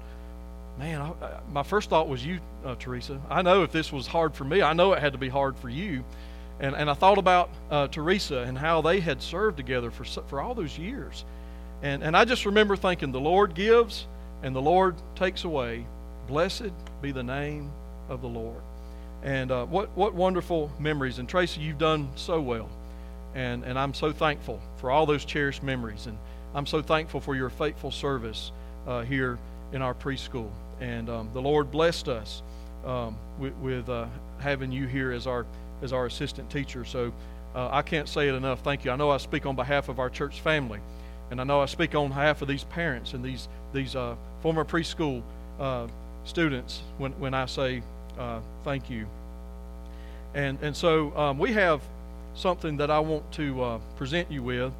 man, 0.78 1.00
I, 1.00 1.24
I, 1.24 1.40
my 1.52 1.62
first 1.62 1.90
thought 1.90 2.08
was 2.08 2.24
you, 2.24 2.40
uh, 2.64 2.74
Teresa. 2.76 3.20
I 3.30 3.42
know 3.42 3.62
if 3.62 3.72
this 3.72 3.92
was 3.92 4.06
hard 4.06 4.34
for 4.34 4.44
me, 4.44 4.62
I 4.62 4.72
know 4.72 4.92
it 4.92 5.00
had 5.00 5.12
to 5.12 5.18
be 5.18 5.28
hard 5.28 5.56
for 5.56 5.68
you. 5.68 6.04
And, 6.60 6.76
and 6.76 6.88
I 6.88 6.94
thought 6.94 7.18
about 7.18 7.50
uh, 7.70 7.88
Teresa 7.88 8.38
and 8.38 8.56
how 8.56 8.82
they 8.82 9.00
had 9.00 9.20
served 9.20 9.56
together 9.56 9.90
for, 9.90 10.04
for 10.04 10.40
all 10.40 10.54
those 10.54 10.78
years. 10.78 11.24
And, 11.82 12.02
and 12.02 12.16
I 12.16 12.24
just 12.24 12.46
remember 12.46 12.76
thinking, 12.76 13.10
the 13.10 13.20
Lord 13.20 13.54
gives 13.54 14.06
and 14.42 14.54
the 14.54 14.62
Lord 14.62 14.94
takes 15.16 15.44
away. 15.44 15.84
Blessed 16.28 16.70
be 17.00 17.10
the 17.10 17.24
name 17.24 17.70
of 18.08 18.22
the 18.22 18.28
Lord. 18.28 18.60
And 19.24 19.50
uh, 19.50 19.66
what, 19.66 19.96
what 19.96 20.14
wonderful 20.14 20.70
memories. 20.78 21.18
And 21.18 21.28
Tracy, 21.28 21.60
you've 21.60 21.78
done 21.78 22.10
so 22.14 22.40
well. 22.40 22.68
And, 23.34 23.64
and 23.64 23.78
I'm 23.78 23.94
so 23.94 24.12
thankful 24.12 24.60
for 24.76 24.90
all 24.90 25.06
those 25.06 25.24
cherished 25.24 25.62
memories. 25.62 26.06
And 26.06 26.16
I'm 26.54 26.66
so 26.66 26.82
thankful 26.82 27.20
for 27.20 27.34
your 27.34 27.50
faithful 27.50 27.90
service 27.90 28.52
uh, 28.86 29.02
here 29.02 29.38
in 29.72 29.82
our 29.82 29.94
preschool. 29.94 30.50
And 30.80 31.08
um, 31.08 31.30
the 31.32 31.40
Lord 31.40 31.70
blessed 31.70 32.08
us 32.08 32.42
um, 32.84 33.16
with, 33.38 33.54
with 33.54 33.88
uh, 33.88 34.06
having 34.38 34.72
you 34.72 34.86
here 34.86 35.12
as 35.12 35.26
our, 35.26 35.46
as 35.82 35.92
our 35.92 36.06
assistant 36.06 36.50
teacher. 36.50 36.84
So 36.84 37.12
uh, 37.54 37.68
I 37.70 37.82
can't 37.82 38.08
say 38.08 38.28
it 38.28 38.34
enough. 38.34 38.60
Thank 38.60 38.84
you. 38.84 38.90
I 38.90 38.96
know 38.96 39.10
I 39.10 39.18
speak 39.18 39.46
on 39.46 39.56
behalf 39.56 39.88
of 39.88 39.98
our 39.98 40.10
church 40.10 40.40
family. 40.40 40.80
And 41.30 41.40
I 41.40 41.44
know 41.44 41.60
I 41.60 41.66
speak 41.66 41.94
on 41.94 42.08
behalf 42.08 42.42
of 42.42 42.48
these 42.48 42.64
parents 42.64 43.14
and 43.14 43.24
these, 43.24 43.48
these 43.72 43.96
uh, 43.96 44.16
former 44.42 44.64
preschool 44.64 45.22
uh, 45.58 45.86
students 46.24 46.82
when, 46.98 47.12
when 47.12 47.32
I 47.32 47.46
say 47.46 47.82
uh, 48.18 48.40
thank 48.64 48.90
you. 48.90 49.06
And, 50.34 50.58
and 50.62 50.76
so 50.76 51.16
um, 51.16 51.38
we 51.38 51.52
have 51.52 51.80
something 52.34 52.76
that 52.78 52.90
I 52.90 53.00
want 53.00 53.30
to 53.32 53.62
uh, 53.62 53.78
present 53.96 54.30
you 54.30 54.42
with. 54.42 54.72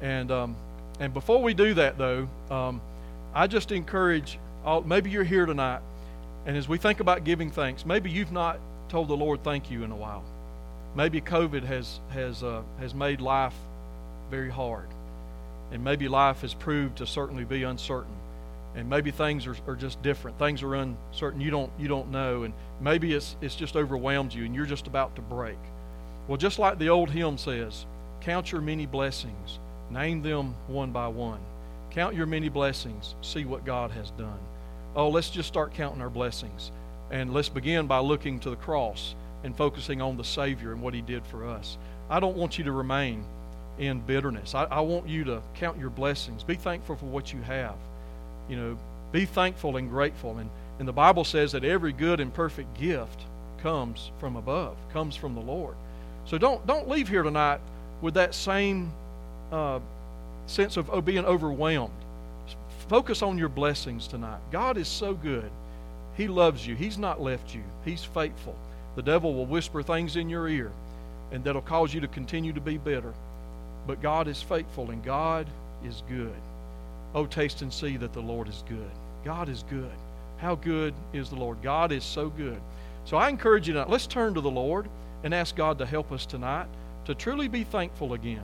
And, 0.00 0.30
um, 0.30 0.56
and 1.00 1.12
before 1.12 1.42
we 1.42 1.54
do 1.54 1.74
that, 1.74 1.98
though, 1.98 2.28
um, 2.50 2.80
I 3.34 3.46
just 3.46 3.72
encourage 3.72 4.38
all, 4.64 4.82
maybe 4.82 5.10
you're 5.10 5.24
here 5.24 5.46
tonight, 5.46 5.80
and 6.46 6.56
as 6.56 6.68
we 6.68 6.78
think 6.78 7.00
about 7.00 7.24
giving 7.24 7.50
thanks, 7.50 7.84
maybe 7.84 8.10
you've 8.10 8.32
not 8.32 8.58
told 8.88 9.08
the 9.08 9.16
Lord 9.16 9.42
thank 9.44 9.70
you 9.70 9.84
in 9.84 9.90
a 9.90 9.96
while. 9.96 10.24
Maybe 10.94 11.20
COVID 11.20 11.62
has, 11.64 12.00
has, 12.10 12.42
uh, 12.42 12.62
has 12.80 12.94
made 12.94 13.20
life 13.20 13.54
very 14.30 14.50
hard. 14.50 14.88
And 15.70 15.84
maybe 15.84 16.08
life 16.08 16.40
has 16.40 16.54
proved 16.54 16.96
to 16.98 17.06
certainly 17.06 17.44
be 17.44 17.62
uncertain 17.62 18.14
and 18.74 18.88
maybe 18.88 19.10
things 19.10 19.46
are, 19.46 19.56
are 19.66 19.74
just 19.74 20.00
different 20.02 20.38
things 20.38 20.62
are 20.62 20.74
uncertain 20.74 21.40
you 21.40 21.50
don't 21.50 21.70
you 21.78 21.88
don't 21.88 22.10
know 22.10 22.44
and 22.44 22.54
maybe 22.80 23.12
it's 23.12 23.36
it's 23.40 23.56
just 23.56 23.76
overwhelmed 23.76 24.32
you 24.32 24.44
and 24.44 24.54
you're 24.54 24.66
just 24.66 24.86
about 24.86 25.14
to 25.16 25.22
break 25.22 25.58
well 26.26 26.36
just 26.36 26.58
like 26.58 26.78
the 26.78 26.88
old 26.88 27.10
hymn 27.10 27.38
says 27.38 27.86
count 28.20 28.52
your 28.52 28.60
many 28.60 28.86
blessings 28.86 29.58
name 29.90 30.22
them 30.22 30.54
one 30.66 30.92
by 30.92 31.08
one 31.08 31.40
count 31.90 32.14
your 32.14 32.26
many 32.26 32.48
blessings. 32.48 33.14
See 33.22 33.44
what 33.44 33.64
god 33.64 33.90
has 33.92 34.10
done. 34.12 34.38
Oh 34.94 35.08
let's 35.08 35.30
just 35.30 35.48
start 35.48 35.74
counting 35.74 36.02
our 36.02 36.10
blessings. 36.10 36.70
And 37.10 37.32
let's 37.32 37.48
begin 37.48 37.86
by 37.86 38.00
looking 38.00 38.38
to 38.40 38.50
the 38.50 38.56
cross 38.56 39.14
and 39.44 39.56
focusing 39.56 40.02
on 40.02 40.16
the 40.16 40.24
savior 40.24 40.72
and 40.72 40.82
what 40.82 40.94
he 40.94 41.00
did 41.00 41.24
for 41.26 41.46
us. 41.46 41.78
I 42.10 42.20
don't 42.20 42.36
want 42.36 42.58
you 42.58 42.64
to 42.64 42.72
remain 42.72 43.24
in 43.78 44.00
bitterness. 44.00 44.54
I, 44.54 44.64
I 44.64 44.80
want 44.80 45.08
you 45.08 45.24
to 45.24 45.42
count 45.54 45.78
your 45.78 45.90
blessings. 45.90 46.42
Be 46.42 46.54
thankful 46.54 46.96
for 46.96 47.06
what 47.06 47.32
you 47.32 47.40
have. 47.42 47.76
You 48.48 48.56
know, 48.56 48.78
be 49.12 49.24
thankful 49.24 49.76
and 49.76 49.88
grateful. 49.88 50.38
And, 50.38 50.50
and 50.78 50.88
the 50.88 50.92
Bible 50.92 51.24
says 51.24 51.52
that 51.52 51.64
every 51.64 51.92
good 51.92 52.20
and 52.20 52.32
perfect 52.32 52.78
gift 52.78 53.20
comes 53.62 54.10
from 54.18 54.36
above, 54.36 54.76
comes 54.92 55.16
from 55.16 55.34
the 55.34 55.40
Lord. 55.40 55.74
So 56.24 56.38
don't, 56.38 56.66
don't 56.66 56.88
leave 56.88 57.08
here 57.08 57.22
tonight 57.22 57.60
with 58.00 58.14
that 58.14 58.34
same 58.34 58.92
uh, 59.50 59.80
sense 60.48 60.76
of 60.76 60.90
oh, 60.90 61.00
being 61.00 61.24
overwhelmed. 61.24 61.92
Focus 62.88 63.22
on 63.22 63.38
your 63.38 63.48
blessings 63.48 64.06
tonight. 64.06 64.40
God 64.50 64.76
is 64.76 64.88
so 64.88 65.14
good. 65.14 65.50
He 66.16 66.26
loves 66.26 66.66
you. 66.66 66.74
He's 66.74 66.98
not 66.98 67.20
left 67.20 67.54
you. 67.54 67.62
He's 67.84 68.02
faithful. 68.02 68.56
The 68.96 69.02
devil 69.02 69.34
will 69.34 69.46
whisper 69.46 69.82
things 69.82 70.16
in 70.16 70.28
your 70.28 70.48
ear, 70.48 70.72
and 71.30 71.44
that'll 71.44 71.62
cause 71.62 71.94
you 71.94 72.00
to 72.00 72.08
continue 72.08 72.52
to 72.52 72.60
be 72.60 72.78
bitter. 72.78 73.12
But 73.86 74.02
God 74.02 74.26
is 74.26 74.42
faithful, 74.42 74.90
and 74.90 75.04
God 75.04 75.46
is 75.84 76.02
good. 76.08 76.34
Oh, 77.14 77.26
taste 77.26 77.62
and 77.62 77.72
see 77.72 77.96
that 77.98 78.12
the 78.12 78.20
Lord 78.20 78.48
is 78.48 78.64
good. 78.68 78.90
God 79.24 79.48
is 79.48 79.64
good. 79.70 79.92
How 80.38 80.54
good 80.54 80.94
is 81.12 81.30
the 81.30 81.36
Lord? 81.36 81.62
God 81.62 81.92
is 81.92 82.04
so 82.04 82.28
good. 82.28 82.60
So 83.04 83.16
I 83.16 83.28
encourage 83.28 83.66
you 83.66 83.74
tonight, 83.74 83.90
let's 83.90 84.06
turn 84.06 84.34
to 84.34 84.40
the 84.40 84.50
Lord 84.50 84.88
and 85.24 85.34
ask 85.34 85.56
God 85.56 85.78
to 85.78 85.86
help 85.86 86.12
us 86.12 86.26
tonight 86.26 86.66
to 87.06 87.14
truly 87.14 87.48
be 87.48 87.64
thankful 87.64 88.12
again. 88.12 88.42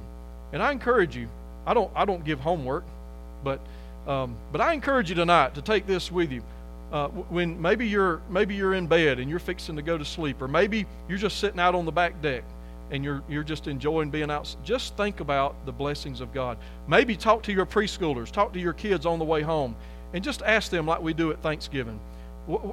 And 0.53 0.63
I 0.63 0.73
encourage 0.73 1.17
you, 1.17 1.29
I 1.67 1.75
don't, 1.75 1.91
I 1.95 2.05
don't 2.05 2.25
give 2.25 2.41
homework, 2.41 2.85
but, 3.43 3.61
um, 4.07 4.37
but 4.53 4.61
I 4.61 4.73
encourage 4.73 5.09
you 5.09 5.15
tonight 5.15 5.55
to 5.55 5.63
take 5.63 5.87
this 5.87 6.11
with 6.11 6.31
you. 6.33 6.43
Uh, 6.93 7.09
when 7.09 7.61
maybe 7.61 7.89
you're 7.89 8.21
maybe 8.31 8.55
you're 8.55 8.75
in 8.75 8.87
bed 8.87 9.19
and 9.19 9.29
you're 9.29 9.41
fixing 9.41 9.75
to 9.75 9.83
go 9.83 9.99
to 9.99 10.05
sleep, 10.05 10.41
or 10.41 10.47
maybe 10.47 10.87
you're 11.09 11.19
just 11.19 11.41
sitting 11.41 11.59
out 11.59 11.75
on 11.75 11.85
the 11.85 11.93
back 11.93 12.21
deck 12.23 12.45
and 12.91 13.03
you're, 13.03 13.23
you're 13.29 13.43
just 13.43 13.67
enjoying 13.67 14.11
being 14.11 14.31
out, 14.31 14.55
just 14.63 14.97
think 14.97 15.21
about 15.21 15.57
the 15.67 15.73
blessings 15.73 16.21
of 16.21 16.33
God. 16.33 16.59
Maybe 16.87 17.17
talk 17.17 17.43
to 17.45 17.53
your 17.53 17.67
preschoolers, 17.67 18.31
talk 18.31 18.53
to 18.53 18.61
your 18.61 18.75
kids 18.75 19.07
on 19.07 19.19
the 19.19 19.25
way 19.25 19.43
home, 19.43 19.75
and 20.13 20.23
just 20.23 20.43
ask 20.43 20.71
them 20.71 20.87
like 20.87 21.03
we 21.03 21.15
do 21.15 21.33
at 21.33 21.43
Thanksgiving. 21.43 21.99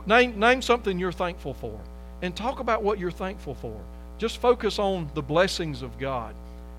Name, 0.05 0.37
name 0.37 0.61
something 0.61 0.99
you're 0.99 1.13
thankful 1.13 1.53
for, 1.53 1.79
and 2.21 2.35
talk 2.35 2.59
about 2.59 2.83
what 2.83 2.99
you're 2.99 3.09
thankful 3.09 3.55
for. 3.55 3.79
Just 4.17 4.37
focus 4.37 4.77
on 4.77 5.09
the 5.15 5.21
blessings 5.21 5.81
of 5.81 5.97
God 5.97 6.35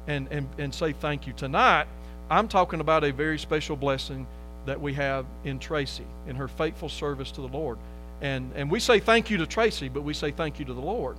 and, 0.07 0.29
and, 0.31 0.47
and 0.59 0.73
say 0.73 0.93
thank 0.93 1.27
you. 1.27 1.33
Tonight, 1.33 1.87
I'm 2.33 2.49
talking 2.49 2.81
about 2.81 3.05
a 3.05 3.13
very 3.13 3.39
special 3.39 3.77
blessing 3.77 4.27
that 4.65 4.81
we 4.81 4.95
have 4.95 5.27
in 5.45 5.59
Tracy 5.59 6.07
in 6.27 6.37
her 6.37 6.49
faithful 6.49 6.89
service 6.89 7.31
to 7.33 7.43
the 7.43 7.49
Lord. 7.49 7.77
And, 8.23 8.51
and 8.55 8.71
we 8.71 8.81
say 8.81 9.01
thank 9.01 9.29
you 9.29 9.37
to 9.37 9.47
Tracy, 9.47 9.91
but 9.91 10.03
we 10.03 10.15
say 10.15 10.31
thank 10.31 10.59
you 10.59 10.65
to 10.65 10.73
the 10.73 10.81
Lord 10.81 11.19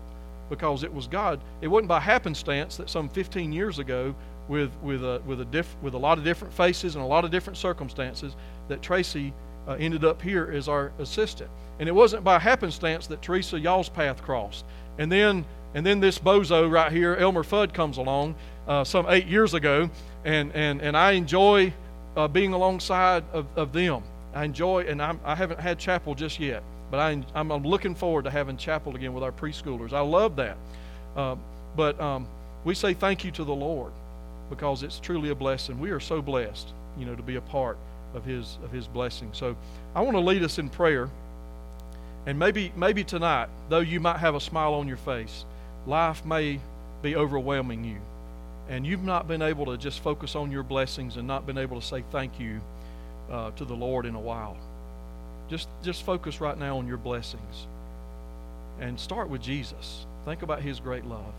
because 0.50 0.84
it 0.84 0.92
was 0.92 1.06
God. 1.06 1.40
It 1.62 1.68
wasn't 1.68 1.90
by 1.90 2.00
happenstance 2.00 2.78
that 2.78 2.90
some 2.90 3.10
15 3.10 3.54
years 3.54 3.78
ago, 3.78 4.16
with 4.50 4.72
with 4.82 5.04
a 5.06 5.22
with 5.26 5.40
a 5.40 5.46
diff, 5.46 5.74
with 5.82 5.94
a 5.94 5.98
lot 5.98 6.18
of 6.18 6.24
different 6.26 6.54
faces 6.54 6.96
and 6.96 7.04
a 7.04 7.08
lot 7.08 7.24
of 7.24 7.32
different 7.32 7.58
circumstances, 7.58 8.36
that 8.68 8.82
Tracy 8.82 9.34
uh, 9.68 9.74
ended 9.80 10.04
up 10.04 10.22
here 10.22 10.52
as 10.52 10.68
our 10.68 10.92
assistant. 11.00 11.50
And 11.80 11.88
it 11.88 11.94
wasn't 11.94 12.24
by 12.24 12.40
happenstance 12.40 13.08
that 13.08 13.22
Teresa 13.22 13.60
y'all's 13.60 13.88
path 13.88 14.22
crossed. 14.22 14.66
And 14.98 15.12
then 15.12 15.46
and 15.74 15.86
then 15.86 16.00
this 16.00 16.20
bozo 16.20 16.70
right 16.70 16.92
here, 16.92 17.16
Elmer 17.16 17.44
Fudd, 17.44 17.74
comes 17.74 17.98
along 17.98 18.36
uh, 18.68 18.84
some 18.84 19.06
eight 19.10 19.28
years 19.28 19.54
ago, 19.54 19.90
and 20.24 20.52
and 20.54 20.82
and 20.82 20.96
I 20.96 21.12
enjoy 21.14 21.74
uh, 22.16 22.28
being 22.28 22.54
alongside 22.54 23.24
of, 23.34 23.46
of 23.56 23.74
them. 23.74 24.04
I 24.34 24.46
enjoy, 24.46 24.84
and 24.84 25.02
I'm, 25.02 25.20
I 25.24 25.36
haven't 25.36 25.60
had 25.60 25.78
chapel 25.78 26.16
just 26.16 26.40
yet. 26.40 26.64
But 26.90 27.00
I, 27.00 27.24
I'm, 27.34 27.50
looking 27.64 27.96
forward 27.96 28.26
to 28.26 28.30
having 28.30 28.56
chapel 28.56 28.96
again 28.96 29.14
with 29.14 29.24
our 29.24 29.32
preschoolers. 29.32 29.94
I 29.94 30.02
love 30.02 30.36
that. 30.36 30.58
Uh, 31.16 31.36
but 31.76 32.00
um, 32.00 32.28
we 32.66 32.76
say 32.76 32.94
thank 32.94 33.24
you 33.24 33.32
to 33.32 33.44
the 33.44 33.54
Lord 33.54 33.92
because 34.50 34.84
it's 34.84 35.00
truly 35.00 35.30
a 35.30 35.36
blessing. 35.36 35.80
We 35.80 35.90
are 35.90 36.00
so 36.00 36.22
blessed, 36.22 36.68
you 36.98 37.06
know, 37.06 37.16
to 37.16 37.24
be 37.24 37.38
a 37.38 37.42
part 37.42 37.78
of 38.14 38.24
His 38.26 38.60
of 38.64 38.72
His 38.72 38.88
blessing. 38.88 39.30
So 39.34 39.56
I 39.96 40.02
want 40.02 40.16
to 40.16 40.22
lead 40.22 40.44
us 40.44 40.60
in 40.60 40.70
prayer. 40.70 41.10
And 42.28 42.38
maybe 42.38 42.72
maybe 42.76 43.04
tonight, 43.04 43.50
though 43.70 43.80
you 43.80 44.00
might 44.00 44.20
have 44.20 44.36
a 44.36 44.40
smile 44.40 44.76
on 44.76 44.88
your 44.88 44.98
face, 44.98 45.46
life 45.86 46.26
may 46.26 46.60
be 47.02 47.16
overwhelming 47.16 47.84
you, 47.84 47.98
and 48.70 48.86
you've 48.86 49.04
not 49.04 49.28
been 49.28 49.42
able 49.42 49.66
to 49.68 49.78
just 49.78 50.00
focus 50.02 50.36
on 50.36 50.52
your 50.52 50.64
blessings 50.64 51.18
and 51.18 51.28
not 51.28 51.46
been 51.46 51.58
able 51.58 51.80
to 51.80 51.86
say 51.86 52.04
thank 52.12 52.40
you 52.40 52.62
uh, 53.30 53.52
to 53.52 53.66
the 53.66 53.74
Lord 53.74 54.06
in 54.06 54.16
a 54.16 54.20
while. 54.20 54.58
Just, 55.50 55.68
just 55.84 56.04
focus 56.04 56.40
right 56.40 56.58
now 56.58 56.78
on 56.78 56.88
your 56.88 56.98
blessings 56.98 57.68
and 58.80 59.00
start 59.00 59.30
with 59.30 59.42
Jesus. 59.42 60.06
Think 60.26 60.42
about 60.42 60.62
his 60.62 60.80
great 60.80 61.06
love. 61.06 61.34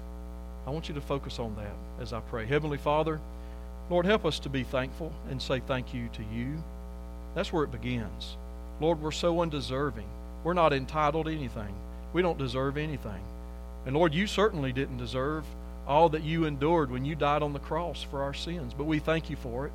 I 0.67 0.71
want 0.71 0.89
you 0.89 0.95
to 0.95 1.01
focus 1.01 1.39
on 1.39 1.57
that 1.57 2.03
as 2.03 2.13
I 2.13 2.21
pray. 2.21 2.47
Heavenly 2.47 2.79
Father, 2.79 3.21
Lord, 3.91 4.07
help 4.07 4.25
us 4.25 4.39
to 4.41 4.49
be 4.49 4.63
thankful 4.63 5.13
and 5.31 5.41
say 5.41 5.61
thank 5.61 5.93
you 5.93 6.09
to 6.15 6.23
you. 6.35 6.63
That's 7.35 7.53
where 7.53 7.65
it 7.65 7.73
begins. 7.73 8.37
Lord, 8.81 9.01
we're 9.01 9.11
so 9.11 9.41
undeserving. 9.41 10.07
We're 10.43 10.55
not 10.55 10.73
entitled 10.73 11.27
to 11.27 11.33
anything. 11.33 11.75
We 12.13 12.23
don't 12.23 12.39
deserve 12.39 12.77
anything. 12.77 13.21
And 13.87 13.95
Lord, 13.95 14.15
you 14.15 14.27
certainly 14.27 14.73
didn't 14.73 14.99
deserve 14.99 15.45
all 15.87 16.09
that 16.11 16.23
you 16.23 16.47
endured 16.47 16.91
when 16.91 17.05
you 17.05 17.15
died 17.15 17.43
on 17.43 17.53
the 17.53 17.59
cross 17.59 18.03
for 18.03 18.23
our 18.23 18.35
sins, 18.35 18.73
but 18.73 18.85
we 18.85 18.99
thank 18.99 19.29
you 19.29 19.37
for 19.37 19.67
it. 19.67 19.73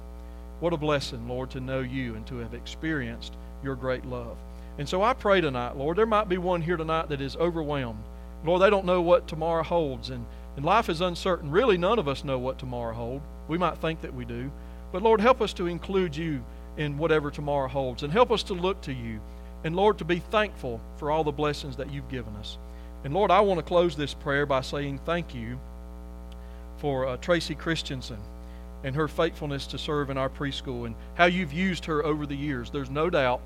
What 0.60 0.74
a 0.74 0.78
blessing, 0.78 1.28
Lord, 1.28 1.52
to 1.52 1.60
know 1.60 1.80
you 1.80 2.16
and 2.16 2.26
to 2.28 2.38
have 2.38 2.54
experienced 2.54 3.34
your 3.64 3.76
great 3.76 4.06
love. 4.06 4.38
And 4.78 4.90
so 4.90 5.04
I 5.04 5.14
pray 5.14 5.42
tonight, 5.42 5.78
Lord, 5.78 5.98
there 5.98 6.06
might 6.06 6.30
be 6.30 6.38
one 6.38 6.62
here 6.62 6.78
tonight 6.78 7.10
that 7.10 7.22
is 7.22 7.36
overwhelmed. 7.36 8.04
Lord, 8.44 8.62
they 8.62 8.70
don't 8.70 8.86
know 8.86 9.02
what 9.02 9.28
tomorrow 9.28 9.64
holds, 9.64 10.10
and, 10.10 10.26
and 10.56 10.66
life 10.66 10.90
is 10.90 11.02
uncertain. 11.02 11.52
Really, 11.52 11.78
none 11.78 12.00
of 12.00 12.08
us 12.08 12.24
know 12.24 12.40
what 12.40 12.58
tomorrow 12.58 12.94
holds. 12.94 13.24
We 13.48 13.58
might 13.58 13.78
think 13.78 14.02
that 14.02 14.14
we 14.14 14.26
do. 14.26 14.52
But 14.92 15.04
Lord, 15.04 15.22
help 15.22 15.42
us 15.42 15.54
to 15.54 15.68
include 15.68 16.16
you 16.16 16.44
in 16.78 16.98
whatever 16.98 17.30
tomorrow 17.30 17.68
holds, 17.68 18.04
and 18.04 18.12
help 18.12 18.32
us 18.32 18.44
to 18.44 18.54
look 18.54 18.82
to 18.82 18.94
you. 18.94 19.20
And 19.64 19.76
Lord, 19.76 19.98
to 19.98 20.06
be 20.06 20.20
thankful 20.20 20.80
for 20.98 21.12
all 21.12 21.24
the 21.24 21.32
blessings 21.32 21.76
that 21.78 21.92
you've 21.92 22.10
given 22.10 22.36
us. 22.38 22.58
And 23.04 23.14
Lord, 23.14 23.32
I 23.32 23.40
want 23.42 23.60
to 23.60 23.66
close 23.66 23.96
this 23.96 24.14
prayer 24.14 24.46
by 24.46 24.62
saying 24.62 25.00
thank 25.06 25.34
you 25.34 25.60
for 26.80 27.08
uh, 27.08 27.18
Tracy 27.18 27.56
Christensen 27.56 28.18
and 28.84 28.96
her 28.96 29.08
faithfulness 29.08 29.68
to 29.68 29.78
serve 29.78 30.10
in 30.10 30.18
our 30.18 30.30
preschool 30.30 30.86
and 30.86 30.96
how 31.16 31.26
you've 31.26 31.54
used 31.54 31.86
her 31.86 32.06
over 32.06 32.26
the 32.26 32.36
years. 32.36 32.72
There's 32.72 32.90
no 32.90 33.10
doubt, 33.10 33.42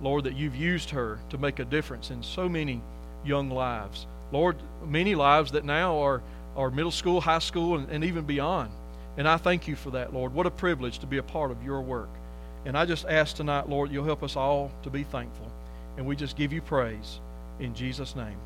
Lord, 0.00 0.24
that 0.24 0.36
you've 0.36 0.56
used 0.56 0.90
her 0.90 1.18
to 1.30 1.38
make 1.38 1.58
a 1.58 1.64
difference 1.64 2.10
in 2.10 2.22
so 2.22 2.48
many 2.48 2.80
young 3.24 3.50
lives. 3.50 4.06
Lord, 4.30 4.56
many 4.86 5.14
lives 5.14 5.52
that 5.52 5.64
now 5.64 5.98
are, 5.98 6.22
are 6.56 6.70
middle 6.70 6.90
school, 6.90 7.20
high 7.20 7.38
school, 7.38 7.76
and, 7.76 7.90
and 7.90 8.04
even 8.04 8.24
beyond. 8.24 8.70
And 9.16 9.28
I 9.28 9.36
thank 9.36 9.68
you 9.68 9.76
for 9.76 9.90
that, 9.90 10.14
Lord. 10.14 10.32
What 10.32 10.46
a 10.46 10.50
privilege 10.50 10.98
to 11.00 11.06
be 11.06 11.18
a 11.18 11.22
part 11.22 11.50
of 11.50 11.62
your 11.62 11.82
work. 11.82 12.08
And 12.64 12.76
I 12.78 12.86
just 12.86 13.04
ask 13.06 13.36
tonight, 13.36 13.68
Lord, 13.68 13.90
you'll 13.90 14.04
help 14.04 14.22
us 14.22 14.36
all 14.36 14.70
to 14.84 14.90
be 14.90 15.02
thankful. 15.02 15.50
And 15.98 16.06
we 16.06 16.16
just 16.16 16.36
give 16.36 16.52
you 16.52 16.62
praise 16.62 17.20
in 17.60 17.74
Jesus' 17.74 18.16
name. 18.16 18.38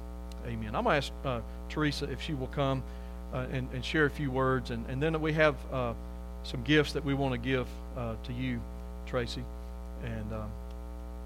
Amen. 0.47 0.75
I'm 0.75 0.85
going 0.85 1.01
to 1.01 1.07
ask 1.07 1.13
uh, 1.25 1.41
Teresa 1.69 2.11
if 2.11 2.23
she 2.23 2.35
will 2.35 2.47
come 2.49 2.83
uh, 3.33 3.47
and, 3.51 3.69
and, 3.73 3.85
share 3.85 4.07
a 4.07 4.11
few 4.11 4.31
words. 4.31 4.71
And, 4.71 4.89
and 4.89 5.03
then 5.03 5.21
we 5.21 5.33
have 5.33 5.57
uh, 5.73 5.95
some 6.45 6.63
gifts 6.63 6.93
that 6.93 7.05
we 7.05 7.15
want 7.15 7.33
to 7.33 7.39
give 7.39 7.67
uh, 7.97 8.15
to 8.25 8.33
you, 8.33 8.61
Tracy, 9.07 9.43
and, 10.05 10.33
um, 10.33 10.51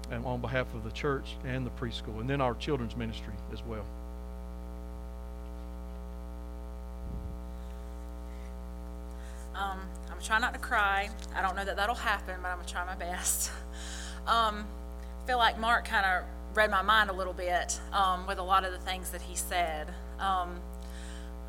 and 0.09 0.25
on 0.25 0.41
behalf 0.41 0.73
of 0.73 0.83
the 0.83 0.91
church 0.91 1.35
and 1.45 1.65
the 1.65 1.69
preschool, 1.71 2.19
and 2.19 2.29
then 2.29 2.41
our 2.41 2.55
children's 2.55 2.95
ministry 2.95 3.33
as 3.53 3.61
well. 3.63 3.85
Um, 9.53 9.79
I'm 10.11 10.21
trying 10.21 10.41
not 10.41 10.53
to 10.53 10.59
cry. 10.59 11.09
I 11.35 11.41
don't 11.41 11.55
know 11.55 11.65
that 11.65 11.75
that'll 11.75 11.93
happen, 11.93 12.35
but 12.41 12.47
I'm 12.47 12.57
gonna 12.57 12.67
try 12.67 12.85
my 12.85 12.95
best. 12.95 13.51
Um, 14.27 14.67
I 15.23 15.25
feel 15.25 15.39
like 15.39 15.57
Mark 15.57 15.85
kind 15.85 16.05
of 16.05 16.23
read 16.53 16.69
my 16.69 16.81
mind 16.81 17.09
a 17.09 17.13
little 17.13 17.33
bit 17.33 17.79
um, 17.93 18.27
with 18.27 18.37
a 18.37 18.43
lot 18.43 18.65
of 18.65 18.71
the 18.71 18.79
things 18.79 19.11
that 19.11 19.21
he 19.21 19.35
said. 19.35 19.87
Um, 20.19 20.59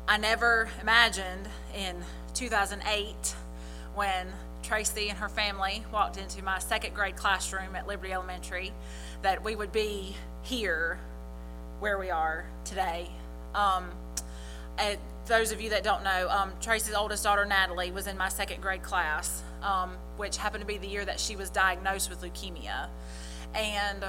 I 0.07 0.17
never 0.17 0.69
imagined 0.81 1.47
in 1.75 1.95
2008 2.33 3.35
when 3.95 4.27
Tracy 4.63 5.09
and 5.09 5.17
her 5.19 5.29
family 5.29 5.83
walked 5.91 6.17
into 6.17 6.43
my 6.43 6.59
second 6.59 6.93
grade 6.95 7.15
classroom 7.15 7.75
at 7.75 7.87
Liberty 7.87 8.13
Elementary 8.13 8.71
that 9.21 9.43
we 9.43 9.55
would 9.55 9.71
be 9.71 10.15
here 10.41 10.99
where 11.79 11.97
we 11.97 12.09
are 12.09 12.45
today. 12.63 13.09
Um, 13.53 13.91
those 15.25 15.51
of 15.51 15.61
you 15.61 15.69
that 15.69 15.83
don't 15.83 16.03
know, 16.03 16.27
um, 16.29 16.51
Tracy's 16.61 16.95
oldest 16.95 17.23
daughter, 17.23 17.45
Natalie, 17.45 17.91
was 17.91 18.07
in 18.07 18.17
my 18.17 18.29
second 18.29 18.61
grade 18.61 18.83
class, 18.83 19.41
um, 19.61 19.91
which 20.17 20.37
happened 20.37 20.61
to 20.61 20.67
be 20.67 20.77
the 20.77 20.87
year 20.87 21.05
that 21.05 21.19
she 21.19 21.35
was 21.35 21.49
diagnosed 21.49 22.09
with 22.09 22.21
leukemia. 22.21 22.87
And 23.55 24.05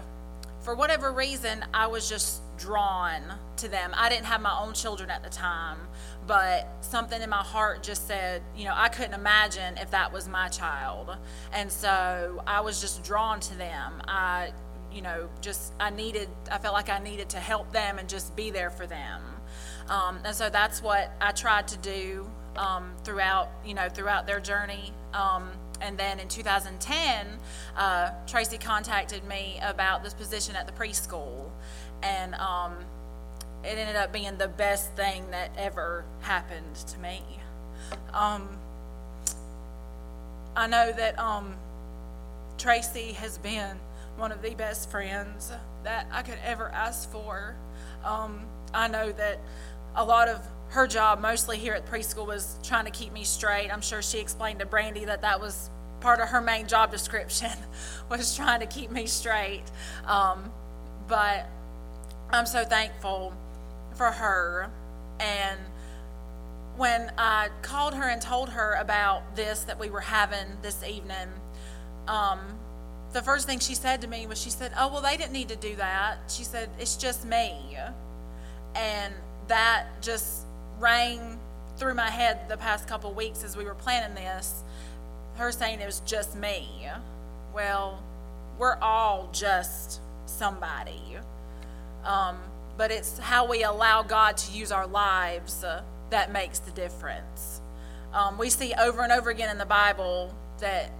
for 0.64 0.74
whatever 0.74 1.12
reason, 1.12 1.62
I 1.74 1.86
was 1.86 2.08
just 2.08 2.40
drawn 2.56 3.20
to 3.58 3.68
them. 3.68 3.92
I 3.94 4.08
didn't 4.08 4.24
have 4.24 4.40
my 4.40 4.58
own 4.58 4.72
children 4.72 5.10
at 5.10 5.22
the 5.22 5.28
time, 5.28 5.76
but 6.26 6.66
something 6.80 7.20
in 7.20 7.28
my 7.28 7.42
heart 7.42 7.82
just 7.82 8.08
said, 8.08 8.42
you 8.56 8.64
know, 8.64 8.72
I 8.74 8.88
couldn't 8.88 9.12
imagine 9.12 9.76
if 9.76 9.90
that 9.90 10.10
was 10.10 10.26
my 10.26 10.48
child. 10.48 11.16
And 11.52 11.70
so 11.70 12.42
I 12.46 12.62
was 12.62 12.80
just 12.80 13.04
drawn 13.04 13.40
to 13.40 13.54
them. 13.56 14.00
I, 14.08 14.52
you 14.90 15.02
know, 15.02 15.28
just, 15.42 15.74
I 15.78 15.90
needed, 15.90 16.30
I 16.50 16.56
felt 16.56 16.72
like 16.72 16.88
I 16.88 16.98
needed 16.98 17.28
to 17.30 17.38
help 17.38 17.70
them 17.70 17.98
and 17.98 18.08
just 18.08 18.34
be 18.34 18.50
there 18.50 18.70
for 18.70 18.86
them. 18.86 19.20
Um, 19.90 20.18
and 20.24 20.34
so 20.34 20.48
that's 20.48 20.82
what 20.82 21.12
I 21.20 21.32
tried 21.32 21.68
to 21.68 21.78
do 21.78 22.30
um, 22.56 22.94
throughout, 23.04 23.50
you 23.66 23.74
know, 23.74 23.90
throughout 23.90 24.26
their 24.26 24.40
journey. 24.40 24.94
Um, 25.12 25.50
and 25.80 25.98
then 25.98 26.20
in 26.20 26.28
2010, 26.28 27.26
uh, 27.76 28.10
Tracy 28.26 28.58
contacted 28.58 29.24
me 29.24 29.58
about 29.62 30.02
this 30.02 30.14
position 30.14 30.56
at 30.56 30.66
the 30.66 30.72
preschool, 30.72 31.50
and 32.02 32.34
um, 32.36 32.76
it 33.62 33.78
ended 33.78 33.96
up 33.96 34.12
being 34.12 34.36
the 34.38 34.48
best 34.48 34.92
thing 34.92 35.30
that 35.30 35.50
ever 35.56 36.04
happened 36.20 36.76
to 36.76 36.98
me. 36.98 37.22
Um, 38.12 38.48
I 40.56 40.66
know 40.66 40.92
that 40.92 41.18
um, 41.18 41.54
Tracy 42.58 43.12
has 43.12 43.38
been 43.38 43.76
one 44.16 44.32
of 44.32 44.42
the 44.42 44.54
best 44.54 44.90
friends 44.90 45.52
that 45.82 46.06
I 46.12 46.22
could 46.22 46.38
ever 46.44 46.68
ask 46.68 47.10
for. 47.10 47.56
I 48.74 48.88
know 48.88 49.12
that 49.12 49.38
a 49.94 50.04
lot 50.04 50.28
of 50.28 50.40
her 50.70 50.86
job, 50.86 51.20
mostly 51.20 51.58
here 51.58 51.74
at 51.74 51.86
preschool, 51.86 52.26
was 52.26 52.58
trying 52.62 52.84
to 52.84 52.90
keep 52.90 53.12
me 53.12 53.24
straight. 53.24 53.70
I'm 53.70 53.80
sure 53.80 54.02
she 54.02 54.18
explained 54.18 54.60
to 54.60 54.66
Brandy 54.66 55.04
that 55.04 55.22
that 55.22 55.40
was 55.40 55.70
part 56.00 56.20
of 56.20 56.28
her 56.28 56.40
main 56.40 56.66
job 56.66 56.90
description, 56.90 57.50
was 58.10 58.36
trying 58.36 58.60
to 58.60 58.66
keep 58.66 58.90
me 58.90 59.06
straight. 59.06 59.64
Um, 60.06 60.52
but 61.08 61.46
I'm 62.30 62.46
so 62.46 62.64
thankful 62.64 63.32
for 63.94 64.10
her. 64.10 64.70
And 65.20 65.60
when 66.76 67.12
I 67.16 67.48
called 67.62 67.94
her 67.94 68.08
and 68.08 68.20
told 68.20 68.48
her 68.50 68.74
about 68.74 69.36
this 69.36 69.62
that 69.64 69.78
we 69.78 69.90
were 69.90 70.00
having 70.00 70.46
this 70.60 70.82
evening, 70.82 71.28
um, 72.08 72.40
the 73.12 73.22
first 73.22 73.46
thing 73.46 73.60
she 73.60 73.74
said 73.74 74.00
to 74.02 74.08
me 74.08 74.26
was, 74.26 74.40
she 74.40 74.50
said, 74.50 74.72
Oh, 74.76 74.88
well, 74.92 75.00
they 75.00 75.16
didn't 75.16 75.32
need 75.32 75.48
to 75.48 75.56
do 75.56 75.76
that. 75.76 76.18
She 76.28 76.42
said, 76.42 76.68
It's 76.78 76.96
just 76.96 77.24
me. 77.24 77.78
And 78.74 79.14
that 79.46 79.86
just 80.02 80.42
rang 80.84 81.38
through 81.78 81.94
my 81.94 82.10
head 82.10 82.46
the 82.46 82.58
past 82.58 82.86
couple 82.86 83.10
weeks 83.14 83.42
as 83.42 83.56
we 83.56 83.64
were 83.64 83.74
planning 83.74 84.14
this. 84.14 84.62
Her 85.36 85.50
saying 85.50 85.80
it 85.80 85.86
was 85.86 86.00
just 86.00 86.36
me. 86.36 86.86
Well, 87.54 88.02
we're 88.58 88.76
all 88.76 89.30
just 89.32 90.00
somebody. 90.26 91.00
Um, 92.04 92.36
but 92.76 92.90
it's 92.90 93.18
how 93.18 93.48
we 93.48 93.64
allow 93.64 94.02
God 94.02 94.36
to 94.36 94.52
use 94.52 94.70
our 94.70 94.86
lives 94.86 95.64
uh, 95.64 95.82
that 96.10 96.30
makes 96.30 96.58
the 96.58 96.70
difference. 96.72 97.62
Um, 98.12 98.36
we 98.36 98.50
see 98.50 98.74
over 98.74 99.02
and 99.02 99.10
over 99.10 99.30
again 99.30 99.50
in 99.50 99.56
the 99.56 99.64
Bible 99.64 100.34
that 100.60 100.90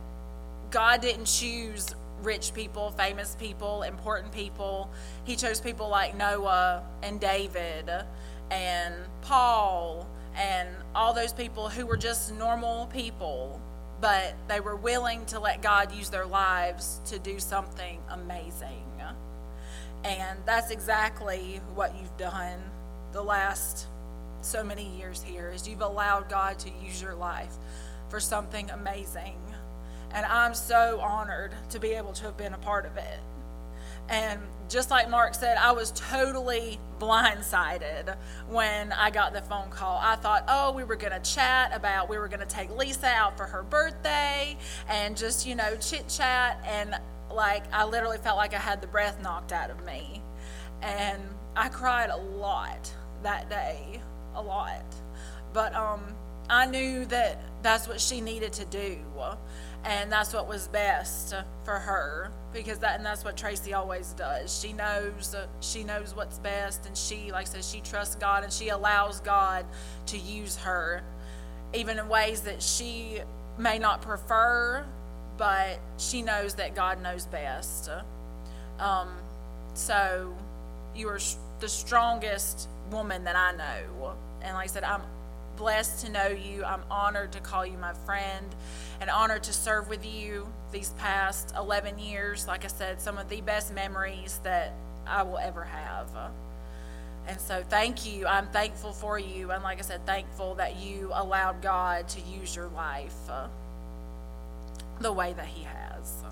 God 0.71 1.03
didn't 1.03 1.27
choose 1.27 1.95
rich 2.23 2.55
people, 2.55 2.91
famous 2.93 3.37
people, 3.39 3.83
important 3.83 4.33
people. 4.33 4.91
He 5.25 5.37
chose 5.37 5.61
people 5.61 5.91
like 5.91 6.17
Noah 6.17 6.83
and 7.03 7.21
David 7.21 7.91
and 8.55 8.95
Paul 9.23 10.09
and 10.37 10.69
all 10.95 11.13
those 11.13 11.33
people 11.33 11.69
who 11.69 11.87
were 11.87 11.97
just 11.97 12.33
normal 12.35 12.87
people, 12.87 13.61
but 14.01 14.35
they 14.49 14.61
were 14.61 14.77
willing 14.77 15.27
to 15.27 15.41
let 15.41 15.61
God 15.61 15.93
use 15.93 16.09
their 16.09 16.27
lives 16.27 17.01
to 17.07 17.19
do 17.19 17.39
something 17.39 18.01
amazing. 18.11 18.85
And 20.05 20.39
that's 20.45 20.71
exactly 20.71 21.61
what 21.75 21.95
you've 21.99 22.17
done 22.19 22.61
the 23.13 23.23
last 23.23 23.87
so 24.43 24.63
many 24.63 24.87
years 24.99 25.23
here 25.23 25.51
is 25.55 25.67
you've 25.67 25.81
allowed 25.81 26.29
God 26.29 26.59
to 26.59 26.71
use 26.85 27.01
your 27.01 27.15
life 27.15 27.55
for 28.11 28.21
something 28.21 28.69
amazing. 28.71 29.39
And 30.13 30.27
I'm 30.27 30.55
so 30.55 31.01
honored 31.01 31.53
to 31.71 31.81
be 31.81 31.93
able 31.93 32.13
to 32.13 32.25
have 32.25 32.37
been 32.37 32.53
a 32.53 32.59
part 32.59 32.85
of 32.85 32.99
it. 32.99 33.19
And 34.09 34.41
just 34.69 34.91
like 34.91 35.09
Mark 35.11 35.35
said, 35.35 35.57
I 35.57 35.73
was 35.73 35.93
totally 35.93 36.79
blindsided 36.99 38.17
when 38.49 38.93
I 38.93 39.11
got 39.11 39.33
the 39.33 39.43
phone 39.43 39.71
call. 39.71 39.99
I 40.03 40.17
thought, 40.17 40.45
oh, 40.49 40.73
we 40.73 40.85
were 40.85 40.97
going 40.97 41.13
to 41.13 41.31
chat 41.31 41.75
about, 41.75 42.09
we 42.09 42.19
were 42.19 42.29
going 42.29 42.41
to 42.41 42.47
take 42.47 42.71
Lisa 42.71 43.07
out 43.07 43.37
for 43.37 43.45
her 43.45 43.63
birthday 43.63 44.57
and 44.89 45.17
just, 45.17 45.47
you 45.47 45.55
know, 45.55 45.77
chit 45.77 46.09
chat. 46.09 46.63
And 46.67 46.95
like, 47.31 47.65
I 47.73 47.85
literally 47.85 48.19
felt 48.19 48.37
like 48.37 48.55
I 48.55 48.59
had 48.59 48.81
the 48.81 48.87
breath 48.87 49.23
knocked 49.23 49.53
out 49.53 49.71
of 49.71 49.85
me. 49.85 50.23
And 50.83 51.23
I 51.57 51.69
cried 51.69 52.11
a 52.11 52.17
lot 52.17 52.93
that 53.23 53.49
day, 53.49 54.01
a 54.35 54.43
lot. 54.43 54.85
But 55.53 55.75
um, 55.75 56.03
I 56.49 56.67
knew 56.67 57.05
that 57.07 57.41
that's 57.63 57.89
what 57.89 58.01
she 58.01 58.21
needed 58.21 58.53
to 58.55 58.65
do 58.67 58.99
and 59.85 60.11
that's 60.11 60.33
what 60.33 60.49
was 60.49 60.69
best 60.69 61.35
for 61.65 61.79
her 61.79 62.31
because 62.53 62.79
that 62.79 62.97
and 62.97 63.05
that's 63.05 63.25
what 63.25 63.37
Tracy 63.37 63.75
always 63.75 64.13
does. 64.13 64.59
She 64.59 64.73
knows 64.73 65.35
she 65.61 65.85
knows 65.85 66.15
what's 66.15 66.39
best, 66.39 66.87
and 66.87 66.97
she, 66.97 67.31
like 67.33 67.47
I 67.47 67.51
said, 67.51 67.65
she 67.65 67.81
trusts 67.81 68.15
God 68.15 68.45
and 68.45 68.53
she 68.53 68.69
allows 68.69 69.21
God 69.21 69.67
to 70.07 70.19
use 70.19 70.57
her, 70.59 71.03
even 71.75 71.99
in 71.99 72.09
ways 72.09 72.43
that 72.43 72.63
she 72.63 73.19
may 73.59 73.79
not 73.79 74.01
prefer, 74.03 74.85
but 75.37 75.79
she 75.99 76.23
knows 76.23 76.55
that 76.55 76.75
God 76.75 77.03
knows 77.03 77.27
best. 77.27 77.91
Um, 78.79 79.09
so 79.75 80.35
you 80.95 81.09
are 81.09 81.21
the 81.61 81.69
strongest 81.69 82.69
woman 82.91 83.25
that 83.25 83.37
I 83.37 83.53
know. 83.57 84.15
And 84.43 84.55
like 84.55 84.65
I 84.65 84.67
said, 84.67 84.85
I'm 84.85 85.03
blessed 85.57 86.05
to 86.07 86.13
know 86.13 86.29
you. 86.29 86.65
I'm 86.65 86.83
honored 86.91 87.33
to 87.33 87.41
call 87.41 87.65
you 87.65 87.79
my 87.79 87.93
friend 87.93 88.47
and 89.01 89.11
honored 89.11 89.43
to 89.45 89.53
serve 89.53 89.89
with 89.89 90.05
you 90.05 90.47
these 90.73 90.91
past 90.99 91.53
11 91.57 91.99
years. 91.99 92.47
Like 92.47 92.65
I 92.65 92.69
said, 92.69 93.01
some 93.01 93.19
of 93.19 93.29
the 93.29 93.41
best 93.41 93.75
memories 93.75 94.41
that 94.45 94.73
I 95.07 95.23
will 95.23 95.39
ever 95.39 95.65
have. 95.65 96.09
And 97.27 97.41
so, 97.41 97.63
thank 97.69 98.07
you. 98.07 98.27
I'm 98.27 98.49
thankful 98.49 98.93
for 98.93 99.19
you. 99.19 99.51
And 99.51 99.63
like 99.63 99.79
I 99.79 99.83
said, 99.83 100.05
thankful 100.07 100.57
that 100.57 100.77
you 100.77 101.11
allowed 101.15 101.63
God 101.63 102.09
to 102.11 102.21
use 102.21 102.55
your 102.55 102.69
life 102.69 103.15
the 105.01 105.13
way 105.13 105.33
that 105.33 105.47
He 105.47 105.65
has. 105.65 106.25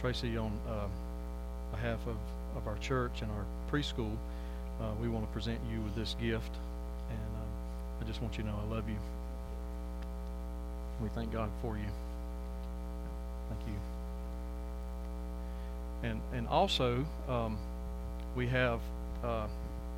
Tracy, 0.00 0.38
on 0.38 0.50
uh, 0.66 0.86
behalf 1.72 1.98
of, 2.06 2.16
of 2.56 2.66
our 2.66 2.78
church 2.78 3.20
and 3.20 3.30
our 3.32 3.44
preschool, 3.70 4.16
uh, 4.80 4.86
we 4.98 5.08
want 5.08 5.26
to 5.26 5.32
present 5.32 5.60
you 5.70 5.78
with 5.82 5.94
this 5.94 6.16
gift. 6.18 6.52
And 7.10 7.18
um, 7.18 8.00
I 8.00 8.04
just 8.06 8.22
want 8.22 8.38
you 8.38 8.44
to 8.44 8.48
know 8.48 8.58
I 8.66 8.74
love 8.74 8.88
you. 8.88 8.96
We 11.02 11.10
thank 11.10 11.30
God 11.30 11.50
for 11.60 11.76
you. 11.76 11.84
Thank 13.50 13.60
you. 13.68 13.74
And, 16.08 16.20
and 16.32 16.48
also, 16.48 17.04
um, 17.28 17.58
we 18.34 18.46
have 18.46 18.80
uh, 19.22 19.48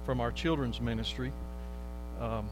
from 0.05 0.21
our 0.21 0.33
children's 0.33 0.81
ministry, 0.81 1.31
um, 2.21 2.49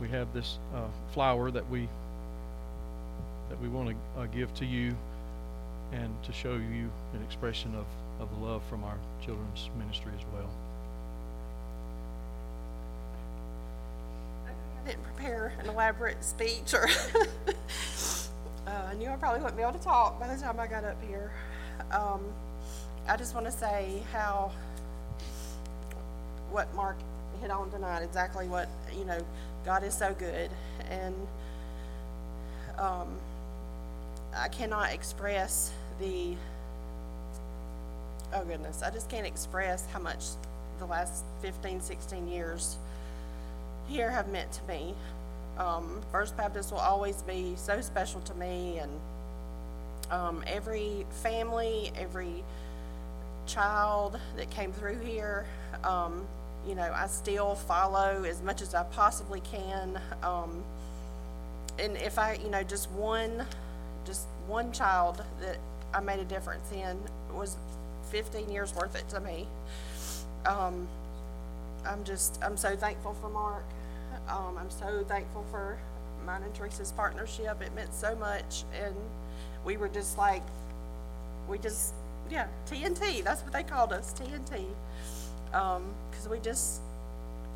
we 0.00 0.08
have 0.08 0.34
this 0.34 0.58
uh, 0.74 0.88
flower 1.12 1.52
that 1.52 1.70
we 1.70 1.88
we 3.66 3.76
want 3.76 3.88
to 3.88 4.20
uh, 4.20 4.26
give 4.26 4.54
to 4.54 4.64
you 4.64 4.94
and 5.92 6.14
to 6.22 6.32
show 6.32 6.52
you 6.52 6.90
an 7.14 7.22
expression 7.24 7.74
of, 7.74 7.86
of 8.20 8.40
love 8.40 8.62
from 8.68 8.84
our 8.84 8.96
children's 9.24 9.68
ministry 9.76 10.12
as 10.16 10.24
well. 10.32 10.48
I 14.46 14.88
didn't 14.88 15.02
prepare 15.02 15.52
an 15.58 15.68
elaborate 15.68 16.22
speech 16.22 16.74
or 16.74 16.86
uh, 18.68 18.70
I 18.88 18.94
knew 18.94 19.08
I 19.08 19.16
probably 19.16 19.40
wouldn't 19.40 19.56
be 19.56 19.62
able 19.62 19.72
to 19.72 19.84
talk 19.84 20.20
by 20.20 20.32
the 20.32 20.40
time 20.40 20.60
I 20.60 20.68
got 20.68 20.84
up 20.84 21.02
here. 21.08 21.32
Um, 21.90 22.20
I 23.08 23.16
just 23.16 23.34
want 23.34 23.46
to 23.46 23.52
say 23.52 24.00
how 24.12 24.52
what 26.50 26.72
Mark 26.74 26.96
hit 27.40 27.50
on 27.50 27.70
tonight, 27.70 28.02
exactly 28.02 28.46
what, 28.46 28.68
you 28.96 29.04
know, 29.04 29.18
God 29.64 29.82
is 29.82 29.94
so 29.94 30.14
good. 30.14 30.50
And 30.88 31.14
um, 32.78 33.08
I 34.38 34.48
cannot 34.48 34.92
express 34.92 35.72
the, 35.98 36.34
oh 38.34 38.44
goodness, 38.44 38.82
I 38.82 38.90
just 38.90 39.08
can't 39.08 39.26
express 39.26 39.86
how 39.86 39.98
much 39.98 40.24
the 40.78 40.86
last 40.86 41.24
15, 41.42 41.80
16 41.80 42.28
years 42.28 42.76
here 43.88 44.10
have 44.10 44.28
meant 44.28 44.52
to 44.52 44.62
me. 44.64 44.94
Um, 45.58 46.02
First 46.12 46.36
Baptist 46.36 46.70
will 46.70 46.78
always 46.78 47.22
be 47.22 47.54
so 47.56 47.80
special 47.80 48.20
to 48.22 48.34
me, 48.34 48.78
and 48.78 48.90
um, 50.10 50.44
every 50.46 51.06
family, 51.22 51.92
every 51.96 52.44
child 53.46 54.18
that 54.36 54.50
came 54.50 54.72
through 54.72 54.98
here, 54.98 55.46
um, 55.82 56.26
you 56.68 56.74
know, 56.74 56.92
I 56.94 57.06
still 57.06 57.54
follow 57.54 58.24
as 58.24 58.42
much 58.42 58.60
as 58.60 58.74
I 58.74 58.82
possibly 58.84 59.40
can. 59.40 59.98
Um, 60.22 60.62
and 61.78 61.96
if 61.96 62.18
I, 62.18 62.34
you 62.42 62.50
know, 62.50 62.62
just 62.62 62.90
one, 62.90 63.46
just 64.06 64.26
one 64.46 64.72
child 64.72 65.22
that 65.40 65.58
I 65.92 66.00
made 66.00 66.20
a 66.20 66.24
difference 66.24 66.70
in 66.72 66.96
was 67.34 67.56
15 68.10 68.50
years 68.50 68.74
worth 68.74 68.94
it 68.94 69.08
to 69.10 69.20
me. 69.20 69.46
Um, 70.46 70.86
I'm 71.84 72.04
just, 72.04 72.38
I'm 72.42 72.56
so 72.56 72.76
thankful 72.76 73.14
for 73.14 73.28
Mark. 73.28 73.64
Um, 74.28 74.56
I'm 74.58 74.70
so 74.70 75.04
thankful 75.08 75.44
for 75.50 75.78
mine 76.24 76.42
and 76.42 76.54
Teresa's 76.54 76.92
partnership. 76.92 77.60
It 77.60 77.74
meant 77.74 77.94
so 77.94 78.14
much, 78.16 78.64
and 78.82 78.94
we 79.64 79.76
were 79.76 79.88
just 79.88 80.16
like, 80.16 80.42
we 81.48 81.58
just, 81.58 81.94
yeah, 82.30 82.46
TNT. 82.68 83.22
That's 83.22 83.42
what 83.42 83.52
they 83.52 83.62
called 83.62 83.92
us, 83.92 84.14
TNT. 84.18 84.64
Um, 85.54 85.84
because 86.10 86.28
we 86.28 86.38
just, 86.38 86.80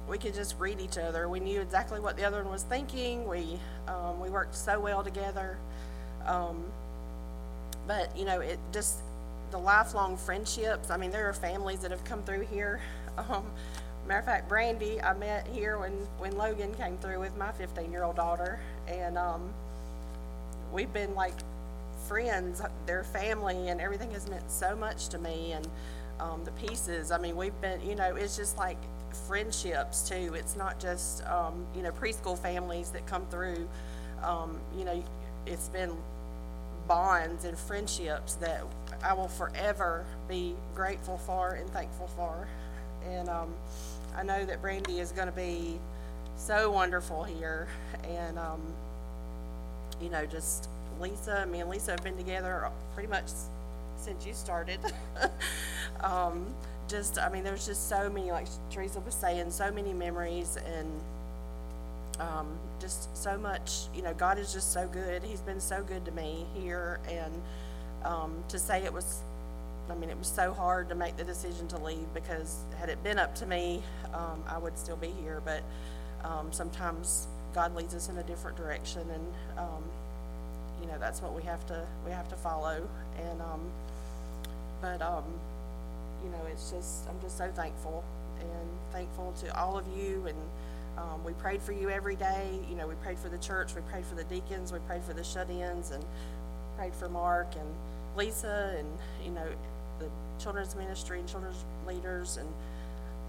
we 0.09 0.19
could 0.19 0.35
just 0.35 0.59
read 0.59 0.81
each 0.81 0.99
other. 0.99 1.29
We 1.29 1.41
knew 1.41 1.61
exactly 1.61 2.01
what 2.01 2.17
the 2.17 2.25
other 2.25 2.43
one 2.43 2.53
was 2.53 2.63
thinking. 2.63 3.29
We, 3.29 3.59
um, 3.89 4.21
we 4.21 4.31
worked 4.31 4.55
so 4.55 4.79
well 4.79 5.03
together. 5.03 5.57
Um, 6.27 6.65
but 7.87 8.17
you 8.17 8.25
know, 8.25 8.41
it 8.41 8.59
just 8.73 8.99
the 9.51 9.59
lifelong 9.59 10.17
friendships. 10.17 10.91
I 10.91 10.97
mean, 10.97 11.11
there 11.11 11.29
are 11.29 11.33
families 11.33 11.81
that 11.81 11.91
have 11.91 12.05
come 12.05 12.23
through 12.23 12.47
here. 12.51 12.81
Um, 13.19 13.45
matter 14.07 14.21
of 14.21 14.25
fact, 14.25 14.49
Brandy, 14.49 15.03
I 15.03 15.13
met 15.15 15.47
here 15.49 15.79
when 15.79 15.93
when 16.19 16.39
Logan 16.39 16.73
came 16.75 16.97
through 16.99 17.19
with 17.19 17.37
my 17.37 17.51
15 17.53 17.91
year 17.91 18.05
old 18.05 18.17
daughter, 18.17 18.61
and 18.89 19.19
um, 19.19 19.53
we've 20.73 20.93
been 20.93 21.15
like 21.15 21.35
friends. 22.09 22.63
Their 22.87 23.05
family 23.05 23.69
and 23.69 23.81
everything 23.81 24.13
has 24.13 24.29
meant 24.31 24.51
so 24.51 24.75
much 24.77 25.09
to 25.09 25.19
me, 25.19 25.53
and 25.53 25.69
um, 26.21 26.45
the 26.45 26.53
pieces. 26.53 27.11
I 27.11 27.19
mean, 27.19 27.37
we've 27.37 27.59
been, 27.61 27.81
you 27.87 27.95
know, 27.95 28.15
it's 28.15 28.37
just 28.37 28.57
like 28.57 28.79
friendships 29.27 30.09
too. 30.09 30.35
It's 30.35 30.57
not 30.57 30.79
just 30.81 31.27
um, 31.27 31.67
you 31.75 31.83
know 31.83 31.91
preschool 31.91 32.39
families 32.39 32.91
that 32.91 33.07
come 33.07 33.27
through. 33.27 33.69
Um, 34.23 34.59
you 34.77 34.85
know, 34.85 35.03
it's 35.47 35.69
been 35.69 35.93
bonds 36.91 37.45
and 37.45 37.57
friendships 37.57 38.35
that 38.35 38.65
I 39.05 39.13
will 39.13 39.29
forever 39.29 40.05
be 40.29 40.57
grateful 40.75 41.19
for 41.19 41.53
and 41.53 41.71
thankful 41.71 42.09
for. 42.17 42.49
And 43.09 43.29
um, 43.29 43.55
I 44.17 44.25
know 44.25 44.45
that 44.45 44.61
Brandy 44.61 44.99
is 44.99 45.13
going 45.13 45.29
to 45.29 45.33
be 45.33 45.79
so 46.37 46.69
wonderful 46.69 47.23
here. 47.23 47.69
And, 48.03 48.37
um, 48.41 48.61
you 50.03 50.11
know, 50.11 50.27
just 50.27 50.69
Lisa, 51.01 51.47
me 51.47 51.61
and 51.61 51.71
Lisa 51.71 51.93
have 51.93 52.03
been 52.03 52.17
together 52.17 52.69
pretty 52.95 53.09
much 53.09 53.27
since 53.97 54.27
you 54.27 54.35
started. 54.35 54.81
um, 56.01 56.45
just, 56.89 57.21
I 57.21 57.29
mean, 57.29 57.45
there's 57.45 57.67
just 57.67 57.89
so 57.89 58.11
many, 58.11 58.33
like 58.33 58.49
Teresa 58.69 58.99
was 58.99 59.15
saying, 59.15 59.53
so 59.53 59.71
many 59.71 59.93
memories 59.93 60.59
and 60.75 60.89
um, 62.21 62.47
just 62.81 63.17
so 63.17 63.39
much, 63.39 63.87
you 63.95 64.03
know, 64.03 64.15
God 64.15 64.39
is 64.39 64.53
just 64.53 64.73
so 64.73 64.87
good. 64.87 65.23
He's 65.23 65.41
been 65.41 65.61
so 65.61 65.83
good 65.83 66.05
to 66.05 66.13
me 66.13 66.45
here. 66.55 67.01
And 67.09 67.33
um, 68.05 68.45
to 68.49 68.59
say 68.59 68.85
it 68.85 68.93
was, 68.93 69.21
I 69.91 69.95
mean, 69.95 70.11
it 70.11 70.19
was 70.19 70.29
so 70.29 70.53
hard 70.53 70.89
to 70.91 70.95
make 70.95 71.17
the 71.17 71.25
decision 71.25 71.67
to 71.69 71.79
leave 71.79 72.07
because 72.15 72.59
had 72.79 72.91
it 72.91 73.03
been 73.03 73.19
up 73.19 73.35
to 73.37 73.47
me, 73.47 73.83
um, 74.13 74.43
I 74.47 74.59
would 74.59 74.79
still 74.79 74.97
be 74.97 75.13
here. 75.23 75.41
But 75.45 75.63
um, 76.23 76.53
sometimes 76.53 77.27
God 77.55 77.75
leads 77.75 77.95
us 77.95 78.09
in 78.09 78.19
a 78.19 78.23
different 78.23 78.57
direction, 78.57 79.03
and 79.13 79.59
um, 79.59 79.83
you 80.81 80.87
know 80.87 80.99
that's 81.01 81.23
what 81.23 81.35
we 81.35 81.43
have 81.43 81.67
to 81.67 81.87
we 82.05 82.13
have 82.13 82.29
to 82.29 82.37
follow. 82.37 82.87
And 83.19 83.41
um, 83.41 83.61
but 84.83 85.03
um, 85.03 85.25
you 86.23 86.31
know, 86.31 86.47
it's 86.53 86.71
just 86.71 87.09
I'm 87.09 87.19
just 87.23 87.39
so 87.39 87.51
thankful 87.57 88.05
and 88.41 88.69
thankful 88.93 89.33
to 89.41 89.59
all 89.59 89.79
of 89.79 89.87
you 89.97 90.27
and. 90.27 90.37
Um, 91.01 91.25
we 91.25 91.33
prayed 91.35 91.63
for 91.63 91.73
you 91.73 91.89
every 91.89 92.17
day. 92.17 92.61
You 92.69 92.77
know, 92.77 92.87
we 92.87 92.95
prayed 92.97 93.19
for 93.19 93.29
the 93.29 93.39
church, 93.39 93.75
we 93.75 93.81
prayed 93.83 94.05
for 94.05 94.15
the 94.15 94.25
deacons, 94.25 94.73
we 94.73 94.79
prayed 94.81 95.03
for 95.03 95.15
the 95.15 95.25
shut-ins, 95.25 95.91
and 95.93 96.05
prayed 96.77 96.95
for 96.95 97.09
Mark 97.09 97.55
and 97.57 97.69
Lisa, 98.17 98.77
and 98.79 98.89
you 99.25 99.31
know, 99.31 99.47
the 99.99 100.07
children's 100.43 100.75
ministry 100.77 101.21
and 101.21 101.29
children's 101.29 101.65
leaders, 101.87 102.37
and 102.37 102.49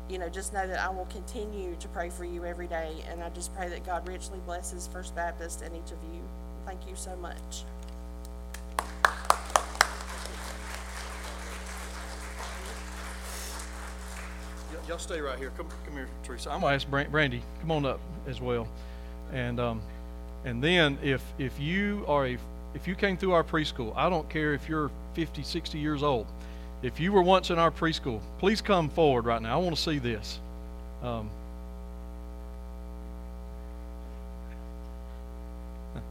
you 0.10 0.18
know, 0.18 0.28
just 0.28 0.54
know 0.54 0.68
that 0.68 0.80
I 0.80 0.90
will 0.90 1.06
continue 1.06 1.76
to 1.80 1.88
pray 1.90 2.10
for 2.10 2.26
you 2.26 2.44
every 2.46 2.68
day, 2.68 3.04
and 3.10 3.24
I 3.24 3.30
just 3.30 3.56
pray 3.56 3.70
that 3.70 3.86
God 3.86 4.08
richly 4.08 4.40
blesses 4.46 4.88
First 4.92 5.16
Baptist 5.16 5.62
and 5.62 5.74
each 5.76 5.92
of 5.92 6.00
you. 6.14 6.22
Thank 6.66 6.88
you 6.88 6.96
so 6.96 7.16
much. 7.18 7.64
Y'all 14.92 15.00
stay 15.00 15.22
right 15.22 15.40
here. 15.40 15.54
Come, 15.56 15.70
come 15.86 15.94
here, 15.94 16.10
Teresa. 16.22 16.52
I'm 16.52 16.60
gonna 16.60 16.76
ask 16.76 16.86
Bran- 16.86 17.10
Brandy, 17.10 17.42
come 17.62 17.72
on 17.72 17.86
up 17.86 18.02
as 18.28 18.42
well. 18.42 18.68
And, 19.32 19.58
um, 19.58 19.82
and 20.44 20.62
then 20.62 20.98
if, 21.02 21.24
if 21.38 21.58
you 21.58 22.04
are 22.10 22.28
a, 22.28 22.38
if 22.74 22.90
you 22.90 22.96
came 22.96 23.16
through 23.16 23.32
our 23.32 23.44
preschool, 23.46 23.94
I 23.96 24.10
don't 24.10 24.30
care 24.30 24.54
if 24.54 24.68
you're 24.68 24.92
50, 25.14 25.44
60 25.44 25.80
years 25.80 26.04
old. 26.04 26.28
If 26.84 27.00
you 27.00 27.14
were 27.14 27.22
once 27.22 27.52
in 27.52 27.58
our 27.58 27.72
preschool, 27.72 28.20
please 28.38 28.62
come 28.62 28.90
forward 28.90 29.24
right 29.24 29.42
now. 29.42 29.54
I 29.54 29.64
want 29.64 29.78
to 29.78 29.82
see 29.82 29.98
this. 29.98 30.40
Um, 31.02 31.30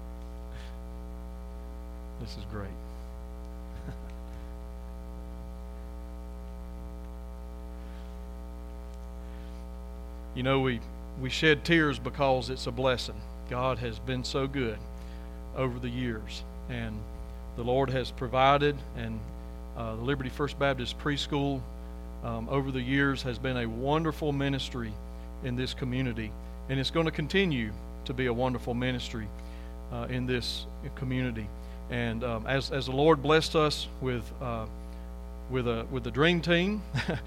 this 2.23 2.31
is 2.31 2.45
great. 2.51 2.71
You 10.41 10.45
know, 10.45 10.61
we, 10.61 10.81
we 11.21 11.29
shed 11.29 11.67
tears 11.67 11.99
because 11.99 12.49
it's 12.49 12.67
a 12.67 12.71
blessing. 12.71 13.21
God 13.51 13.77
has 13.81 13.99
been 13.99 14.25
so 14.25 14.47
good 14.47 14.79
over 15.55 15.79
the 15.79 15.91
years. 15.91 16.43
And 16.71 16.97
the 17.57 17.63
Lord 17.63 17.91
has 17.91 18.11
provided, 18.11 18.75
and 18.97 19.21
uh, 19.77 19.97
the 19.97 20.01
Liberty 20.01 20.31
First 20.31 20.59
Baptist 20.59 20.99
Preschool 20.99 21.61
um, 22.25 22.49
over 22.49 22.71
the 22.71 22.81
years 22.81 23.21
has 23.21 23.39
been 23.39 23.59
a 23.59 23.69
wonderful 23.69 24.33
ministry 24.33 24.95
in 25.45 25.57
this 25.57 25.75
community. 25.75 26.33
And 26.71 26.81
it's 26.81 26.91
going 26.91 27.05
to 27.05 27.13
continue 27.13 27.71
to 28.07 28.15
be 28.15 28.25
a 28.25 28.33
wonderful 28.33 28.73
ministry 28.73 29.29
uh, 29.93 30.07
in 30.09 30.25
this 30.25 30.65
community. 30.95 31.49
And 31.91 32.25
um, 32.25 32.47
as, 32.47 32.71
as 32.71 32.87
the 32.87 32.93
Lord 32.93 33.23
blessed 33.23 33.57
us 33.57 33.89
with, 34.01 34.25
uh, 34.41 34.65
with, 35.51 35.69
a, 35.69 35.85
with 35.91 36.03
the 36.03 36.11
Dream 36.11 36.41
Team 36.41 36.81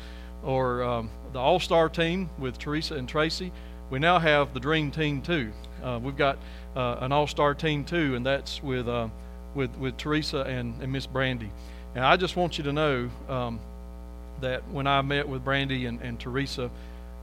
or 0.43 0.83
um, 0.83 1.09
the 1.31 1.39
All 1.39 1.59
Star 1.59 1.89
Team 1.89 2.29
with 2.37 2.57
Teresa 2.57 2.95
and 2.95 3.07
Tracy, 3.07 3.51
we 3.89 3.99
now 3.99 4.19
have 4.19 4.53
the 4.53 4.59
Dream 4.59 4.91
Team 4.91 5.21
too. 5.21 5.51
Uh, 5.83 5.99
we've 6.01 6.17
got 6.17 6.37
uh, 6.75 6.97
an 7.01 7.11
All 7.11 7.27
Star 7.27 7.53
team 7.53 7.83
too, 7.83 8.15
and 8.15 8.25
that's 8.25 8.61
with, 8.63 8.87
uh, 8.87 9.07
with, 9.53 9.75
with 9.77 9.97
Teresa 9.97 10.41
and, 10.41 10.81
and 10.81 10.91
Miss 10.91 11.05
Brandy. 11.05 11.51
And 11.95 12.03
I 12.03 12.17
just 12.17 12.35
want 12.35 12.57
you 12.57 12.63
to 12.65 12.73
know 12.73 13.09
um, 13.29 13.59
that 14.41 14.67
when 14.69 14.87
I 14.87 15.01
met 15.01 15.27
with 15.27 15.43
Brandy 15.43 15.85
and, 15.85 16.01
and 16.01 16.19
Teresa, 16.19 16.71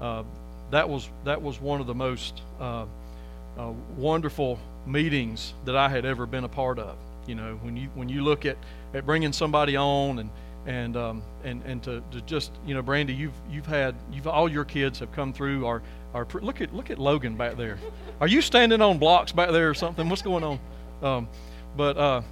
uh, 0.01 0.23
that 0.71 0.89
was 0.89 1.09
that 1.25 1.43
was 1.43 1.61
one 1.61 1.81
of 1.81 1.87
the 1.87 1.95
most 1.95 2.41
uh, 2.61 2.85
uh, 3.59 3.73
wonderful 3.97 4.59
meetings 4.87 5.53
that 5.65 5.77
I 5.77 5.89
had 5.89 6.05
ever 6.05 6.27
been 6.27 6.45
a 6.45 6.49
part 6.49 6.79
of. 6.79 6.97
You 7.27 7.35
know, 7.35 7.59
when 7.63 7.77
you 7.77 7.89
when 7.95 8.09
you 8.09 8.23
look 8.23 8.47
at, 8.47 8.57
at 8.95 9.05
bringing 9.05 9.33
somebody 9.33 9.77
on 9.77 10.21
and 10.21 10.31
and 10.67 10.97
um, 10.97 11.23
and 11.45 11.63
and 11.65 11.83
to, 11.85 12.03
to 12.11 12.21
just 12.23 12.53
you 12.67 12.75
know, 12.75 12.83
Brandy, 12.83 13.15
you've 13.15 13.35
you've 13.51 13.67
had 13.67 13.95
you've 14.13 14.27
all 14.27 14.49
your 14.49 14.65
kids 14.65 14.99
have 14.99 15.13
come 15.13 15.33
through 15.33 15.67
our 15.67 15.83
our 16.15 16.27
look 16.41 16.61
at 16.61 16.75
look 16.75 16.91
at 16.91 16.99
Logan 16.99 17.37
back 17.37 17.57
there. 17.57 17.79
Are 18.21 18.29
you 18.29 18.43
standing 18.43 18.83
on 18.83 18.99
blocks 18.99 19.33
back 19.33 19.51
there 19.51 19.71
or 19.71 19.75
something? 19.75 20.09
What's 20.09 20.23
going 20.23 20.45
on? 20.45 20.61
Um, 21.03 21.29
but 21.77 21.97
uh, 21.97 22.23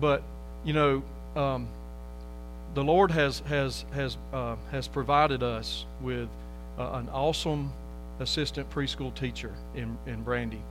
but 0.00 0.22
you 0.64 0.72
know. 0.72 1.02
Um, 1.36 1.68
the 2.74 2.84
Lord 2.84 3.10
has 3.10 3.40
has 3.40 3.84
has 3.92 4.16
uh, 4.32 4.56
has 4.70 4.88
provided 4.88 5.42
us 5.42 5.86
with 6.00 6.28
uh, 6.78 6.90
an 6.92 7.08
awesome 7.08 7.72
assistant 8.20 8.70
preschool 8.70 9.14
teacher 9.14 9.52
in 9.74 9.96
in 10.06 10.22
Brandy, 10.22 10.62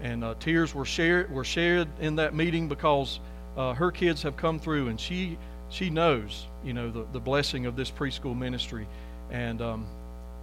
and 0.00 0.22
uh, 0.22 0.34
tears 0.38 0.74
were 0.74 0.84
shared 0.84 1.30
were 1.30 1.44
shared 1.44 1.88
in 2.00 2.16
that 2.16 2.34
meeting 2.34 2.68
because 2.68 3.20
uh, 3.56 3.74
her 3.74 3.90
kids 3.90 4.22
have 4.22 4.36
come 4.36 4.58
through, 4.58 4.88
and 4.88 5.00
she 5.00 5.38
she 5.70 5.90
knows 5.90 6.46
you 6.64 6.72
know 6.72 6.90
the, 6.90 7.06
the 7.12 7.20
blessing 7.20 7.66
of 7.66 7.76
this 7.76 7.90
preschool 7.90 8.36
ministry, 8.36 8.86
and 9.30 9.60
um, 9.62 9.86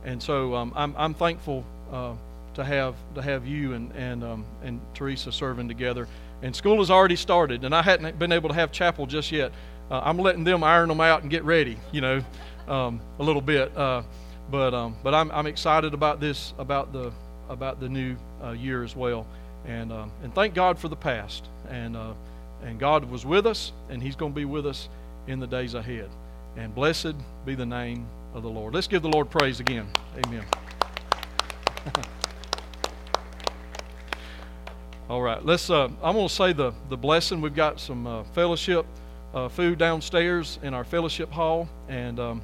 and 0.04 0.22
so 0.22 0.56
um, 0.56 0.74
I'm 0.76 0.94
I'm 0.98 1.14
thankful 1.14 1.66
uh, 1.92 2.14
to 2.56 2.64
have 2.64 2.96
to 3.16 3.22
have 3.22 3.48
you 3.48 3.74
and 3.74 3.92
and 3.96 4.24
um, 4.24 4.46
and 4.64 4.80
Teresa 4.94 5.32
serving 5.32 5.68
together. 5.68 6.08
And 6.42 6.54
school 6.54 6.80
has 6.80 6.92
already 6.92 7.16
started, 7.16 7.64
and 7.64 7.74
I 7.74 7.82
hadn't 7.82 8.20
been 8.20 8.34
able 8.34 8.50
to 8.50 8.56
have 8.56 8.72
chapel 8.72 9.06
just 9.06 9.32
yet. 9.32 9.54
Uh, 9.90 10.02
I'm 10.04 10.18
letting 10.18 10.44
them 10.44 10.64
iron 10.64 10.90
them 10.90 11.00
out 11.00 11.22
and 11.22 11.32
get 11.32 11.44
ready, 11.44 11.78
you 11.92 12.02
know, 12.02 12.22
um, 12.68 13.00
a 13.20 13.24
little 13.24 13.42
bit. 13.42 13.76
Uh, 13.78 14.04
but 14.52 14.74
um, 14.74 14.96
but 15.04 15.14
I'm, 15.14 15.32
I'm 15.32 15.48
excited 15.48 15.94
about 15.94 16.20
this 16.20 16.54
about 16.58 16.92
the 16.92 17.12
about 17.50 17.80
the 17.80 17.90
new 17.90 18.16
uh, 18.44 18.52
year 18.52 18.84
as 18.84 18.96
well, 18.96 19.26
and 19.66 19.92
um, 19.92 20.12
and 20.22 20.34
thank 20.36 20.54
God 20.54 20.78
for 20.78 20.90
the 20.90 20.96
past, 20.96 21.48
and 21.70 21.96
uh, 21.96 22.14
and 22.64 22.80
God 22.80 23.10
was 23.10 23.26
with 23.26 23.46
us, 23.46 23.72
and 23.90 24.02
He's 24.04 24.16
going 24.16 24.34
to 24.34 24.36
be 24.36 24.46
with 24.46 24.66
us 24.66 24.90
in 25.28 25.40
the 25.40 25.48
days 25.48 25.74
ahead, 25.74 26.10
and 26.58 26.74
blessed 26.76 27.16
be 27.46 27.56
the 27.56 27.66
name 27.66 28.08
of 28.34 28.44
the 28.44 28.50
Lord. 28.50 28.74
Let's 28.74 28.88
give 28.88 29.02
the 29.02 29.10
Lord 29.10 29.30
praise 29.30 29.60
again. 29.60 29.88
Amen. 30.26 30.46
All 35.10 35.22
right, 35.22 35.46
let's. 35.46 35.70
Uh, 35.70 35.90
I'm 36.02 36.16
going 36.16 36.28
to 36.28 36.34
say 36.34 36.54
the 36.54 36.74
the 36.90 36.98
blessing. 36.98 37.42
We've 37.42 37.54
got 37.56 37.80
some 37.80 38.08
uh, 38.08 38.24
fellowship 38.34 38.86
uh, 39.34 39.50
food 39.50 39.78
downstairs 39.78 40.60
in 40.64 40.74
our 40.74 40.84
fellowship 40.84 41.30
hall, 41.32 41.68
and 41.90 42.20
um, 42.20 42.42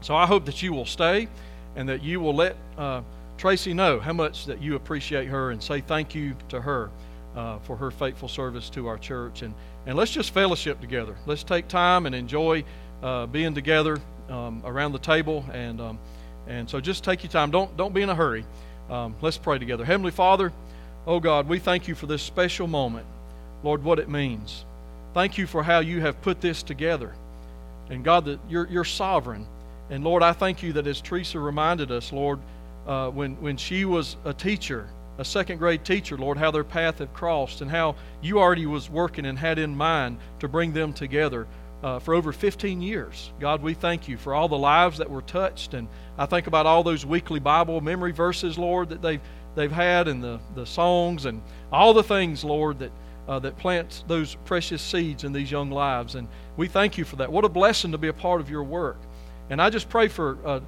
so 0.00 0.16
I 0.16 0.26
hope 0.26 0.46
that 0.46 0.62
you 0.62 0.72
will 0.72 0.86
stay, 0.86 1.28
and 1.76 1.88
that 1.88 2.02
you 2.02 2.20
will 2.20 2.34
let 2.34 2.56
uh, 2.78 3.02
Tracy 3.38 3.74
know 3.74 3.98
how 3.98 4.12
much 4.12 4.46
that 4.46 4.62
you 4.62 4.76
appreciate 4.76 5.26
her, 5.26 5.50
and 5.50 5.62
say 5.62 5.80
thank 5.80 6.14
you 6.14 6.36
to 6.48 6.60
her 6.60 6.90
uh, 7.34 7.58
for 7.60 7.76
her 7.76 7.90
faithful 7.90 8.28
service 8.28 8.70
to 8.70 8.86
our 8.86 8.98
church, 8.98 9.42
and 9.42 9.52
and 9.86 9.96
let's 9.96 10.10
just 10.10 10.32
fellowship 10.32 10.80
together. 10.80 11.16
Let's 11.26 11.44
take 11.44 11.68
time 11.68 12.06
and 12.06 12.14
enjoy 12.14 12.64
uh, 13.02 13.26
being 13.26 13.54
together 13.54 14.00
um, 14.28 14.62
around 14.64 14.92
the 14.92 14.98
table, 14.98 15.44
and 15.52 15.80
um, 15.80 15.98
and 16.46 16.68
so 16.68 16.80
just 16.80 17.04
take 17.04 17.22
your 17.22 17.30
time. 17.30 17.50
Don't 17.50 17.76
don't 17.76 17.94
be 17.94 18.02
in 18.02 18.10
a 18.10 18.14
hurry. 18.14 18.44
Um, 18.90 19.14
let's 19.20 19.38
pray 19.38 19.58
together. 19.58 19.84
Heavenly 19.84 20.12
Father. 20.12 20.52
Oh 21.04 21.18
God, 21.18 21.48
we 21.48 21.58
thank 21.58 21.88
you 21.88 21.96
for 21.96 22.06
this 22.06 22.22
special 22.22 22.68
moment. 22.68 23.06
Lord, 23.64 23.82
what 23.82 23.98
it 23.98 24.08
means. 24.08 24.64
Thank 25.14 25.36
you 25.36 25.46
for 25.46 25.62
how 25.62 25.80
you 25.80 26.00
have 26.00 26.20
put 26.22 26.40
this 26.40 26.62
together. 26.62 27.12
And 27.90 28.04
God, 28.04 28.24
that 28.26 28.38
you're, 28.48 28.66
you're 28.68 28.84
sovereign. 28.84 29.46
And 29.90 30.04
Lord, 30.04 30.22
I 30.22 30.32
thank 30.32 30.62
you 30.62 30.72
that 30.74 30.86
as 30.86 31.00
Teresa 31.00 31.38
reminded 31.38 31.90
us, 31.90 32.12
Lord, 32.12 32.38
uh, 32.86 33.10
when, 33.10 33.40
when 33.42 33.56
she 33.56 33.84
was 33.84 34.16
a 34.24 34.32
teacher, 34.32 34.88
a 35.18 35.24
second 35.24 35.58
grade 35.58 35.84
teacher, 35.84 36.16
Lord, 36.16 36.38
how 36.38 36.50
their 36.50 36.64
path 36.64 36.98
have 36.98 37.12
crossed 37.12 37.60
and 37.60 37.70
how 37.70 37.96
you 38.22 38.38
already 38.38 38.66
was 38.66 38.88
working 38.88 39.26
and 39.26 39.38
had 39.38 39.58
in 39.58 39.76
mind 39.76 40.18
to 40.40 40.48
bring 40.48 40.72
them 40.72 40.92
together 40.92 41.46
uh, 41.82 41.98
for 41.98 42.14
over 42.14 42.32
15 42.32 42.80
years. 42.80 43.32
God, 43.40 43.62
we 43.62 43.74
thank 43.74 44.08
you 44.08 44.16
for 44.16 44.34
all 44.34 44.48
the 44.48 44.58
lives 44.58 44.98
that 44.98 45.10
were 45.10 45.22
touched. 45.22 45.74
And 45.74 45.88
I 46.16 46.26
think 46.26 46.46
about 46.46 46.64
all 46.64 46.82
those 46.82 47.04
weekly 47.04 47.40
Bible 47.40 47.80
memory 47.80 48.12
verses, 48.12 48.56
Lord, 48.56 48.90
that 48.90 49.02
they've 49.02 49.20
they've 49.54 49.72
had 49.72 50.08
and 50.08 50.22
the, 50.22 50.40
the 50.54 50.66
songs 50.66 51.26
and 51.26 51.42
all 51.70 51.92
the 51.92 52.02
things, 52.02 52.44
Lord, 52.44 52.78
that, 52.80 52.92
uh, 53.28 53.38
that 53.40 53.56
plants 53.58 54.04
those 54.06 54.34
precious 54.44 54.82
seeds 54.82 55.24
in 55.24 55.32
these 55.32 55.50
young 55.50 55.70
lives. 55.70 56.14
And 56.14 56.28
we 56.56 56.68
thank 56.68 56.98
you 56.98 57.04
for 57.04 57.16
that. 57.16 57.30
What 57.30 57.44
a 57.44 57.48
blessing 57.48 57.92
to 57.92 57.98
be 57.98 58.08
a 58.08 58.12
part 58.12 58.40
of 58.40 58.50
your 58.50 58.64
work. 58.64 58.98
And 59.50 59.60
I 59.60 59.70
just 59.70 59.88
pray 59.88 60.08
for, 60.08 60.38
uh, 60.46 60.60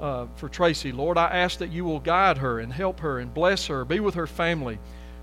uh, 0.00 0.26
for 0.36 0.48
Tracy. 0.48 0.92
Lord, 0.92 1.18
I 1.18 1.26
ask 1.26 1.58
that 1.58 1.70
you 1.70 1.84
will 1.84 2.00
guide 2.00 2.38
her 2.38 2.60
and 2.60 2.72
help 2.72 3.00
her 3.00 3.18
and 3.18 3.32
bless 3.32 3.66
her, 3.66 3.84
be 3.84 4.00
with 4.00 4.14
her 4.14 4.26
family. 4.26 4.78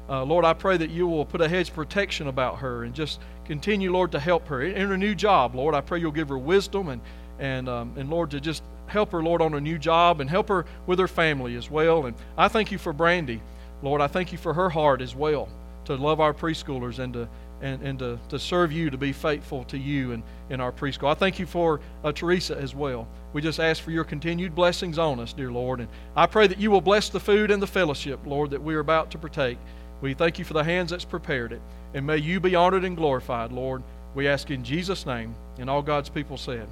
Uh, 0.09 0.23
Lord, 0.23 0.45
I 0.45 0.53
pray 0.53 0.77
that 0.77 0.89
you 0.89 1.07
will 1.07 1.25
put 1.25 1.41
a 1.41 1.49
hedge 1.49 1.73
protection 1.73 2.27
about 2.27 2.59
her 2.59 2.83
and 2.83 2.93
just 2.93 3.19
continue, 3.45 3.91
Lord, 3.91 4.11
to 4.13 4.19
help 4.19 4.47
her 4.47 4.61
in 4.61 4.87
her 4.87 4.97
new 4.97 5.15
job. 5.15 5.55
Lord, 5.55 5.75
I 5.75 5.81
pray 5.81 5.99
you'll 5.99 6.11
give 6.11 6.29
her 6.29 6.37
wisdom 6.37 6.87
and, 6.87 7.01
and, 7.39 7.67
um, 7.67 7.93
and 7.97 8.09
Lord, 8.09 8.31
to 8.31 8.39
just 8.39 8.63
help 8.85 9.11
her, 9.11 9.21
Lord, 9.21 9.41
on 9.41 9.53
a 9.53 9.59
new 9.59 9.77
job 9.77 10.21
and 10.21 10.29
help 10.29 10.47
her 10.47 10.65
with 10.85 10.99
her 10.99 11.09
family 11.09 11.55
as 11.55 11.69
well. 11.69 12.05
And 12.05 12.15
I 12.37 12.47
thank 12.47 12.71
you 12.71 12.77
for 12.77 12.93
Brandy. 12.93 13.41
Lord, 13.81 13.99
I 13.99 14.07
thank 14.07 14.31
you 14.31 14.37
for 14.37 14.53
her 14.53 14.69
heart 14.69 15.01
as 15.01 15.13
well 15.13 15.49
to 15.85 15.95
love 15.95 16.19
our 16.19 16.33
preschoolers 16.33 16.99
and 16.99 17.13
to 17.13 17.29
and, 17.61 17.81
and 17.81 17.99
to, 17.99 18.19
to 18.29 18.39
serve 18.39 18.71
you, 18.71 18.89
to 18.89 18.97
be 18.97 19.11
faithful 19.11 19.63
to 19.65 19.77
you 19.77 20.11
and 20.11 20.23
in 20.49 20.61
our 20.61 20.71
preschool. 20.71 21.09
I 21.09 21.13
thank 21.13 21.39
you 21.39 21.45
for 21.45 21.79
uh, 22.03 22.11
Teresa 22.11 22.57
as 22.57 22.75
well. 22.75 23.07
We 23.33 23.41
just 23.41 23.59
ask 23.59 23.81
for 23.81 23.91
your 23.91 24.03
continued 24.03 24.55
blessings 24.55 24.97
on 24.97 25.19
us, 25.19 25.33
dear 25.33 25.51
Lord. 25.51 25.79
And 25.79 25.89
I 26.15 26.25
pray 26.25 26.47
that 26.47 26.59
you 26.59 26.71
will 26.71 26.81
bless 26.81 27.09
the 27.09 27.19
food 27.19 27.51
and 27.51 27.61
the 27.61 27.67
fellowship, 27.67 28.19
Lord, 28.25 28.51
that 28.51 28.61
we 28.61 28.75
are 28.75 28.79
about 28.79 29.11
to 29.11 29.17
partake. 29.17 29.57
We 30.01 30.13
thank 30.13 30.39
you 30.39 30.45
for 30.45 30.53
the 30.53 30.63
hands 30.63 30.91
that's 30.91 31.05
prepared 31.05 31.51
it. 31.51 31.61
And 31.93 32.05
may 32.05 32.17
you 32.17 32.39
be 32.39 32.55
honored 32.55 32.83
and 32.83 32.95
glorified, 32.95 33.51
Lord. 33.51 33.81
We 34.15 34.27
ask 34.27 34.51
in 34.51 34.63
Jesus' 34.63 35.05
name. 35.05 35.35
And 35.57 35.69
all 35.69 35.81
God's 35.81 36.09
people 36.09 36.37
said, 36.37 36.67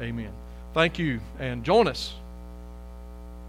Amen. 0.00 0.32
Thank 0.74 0.98
you, 0.98 1.20
and 1.38 1.64
join 1.64 1.88
us 1.88 2.14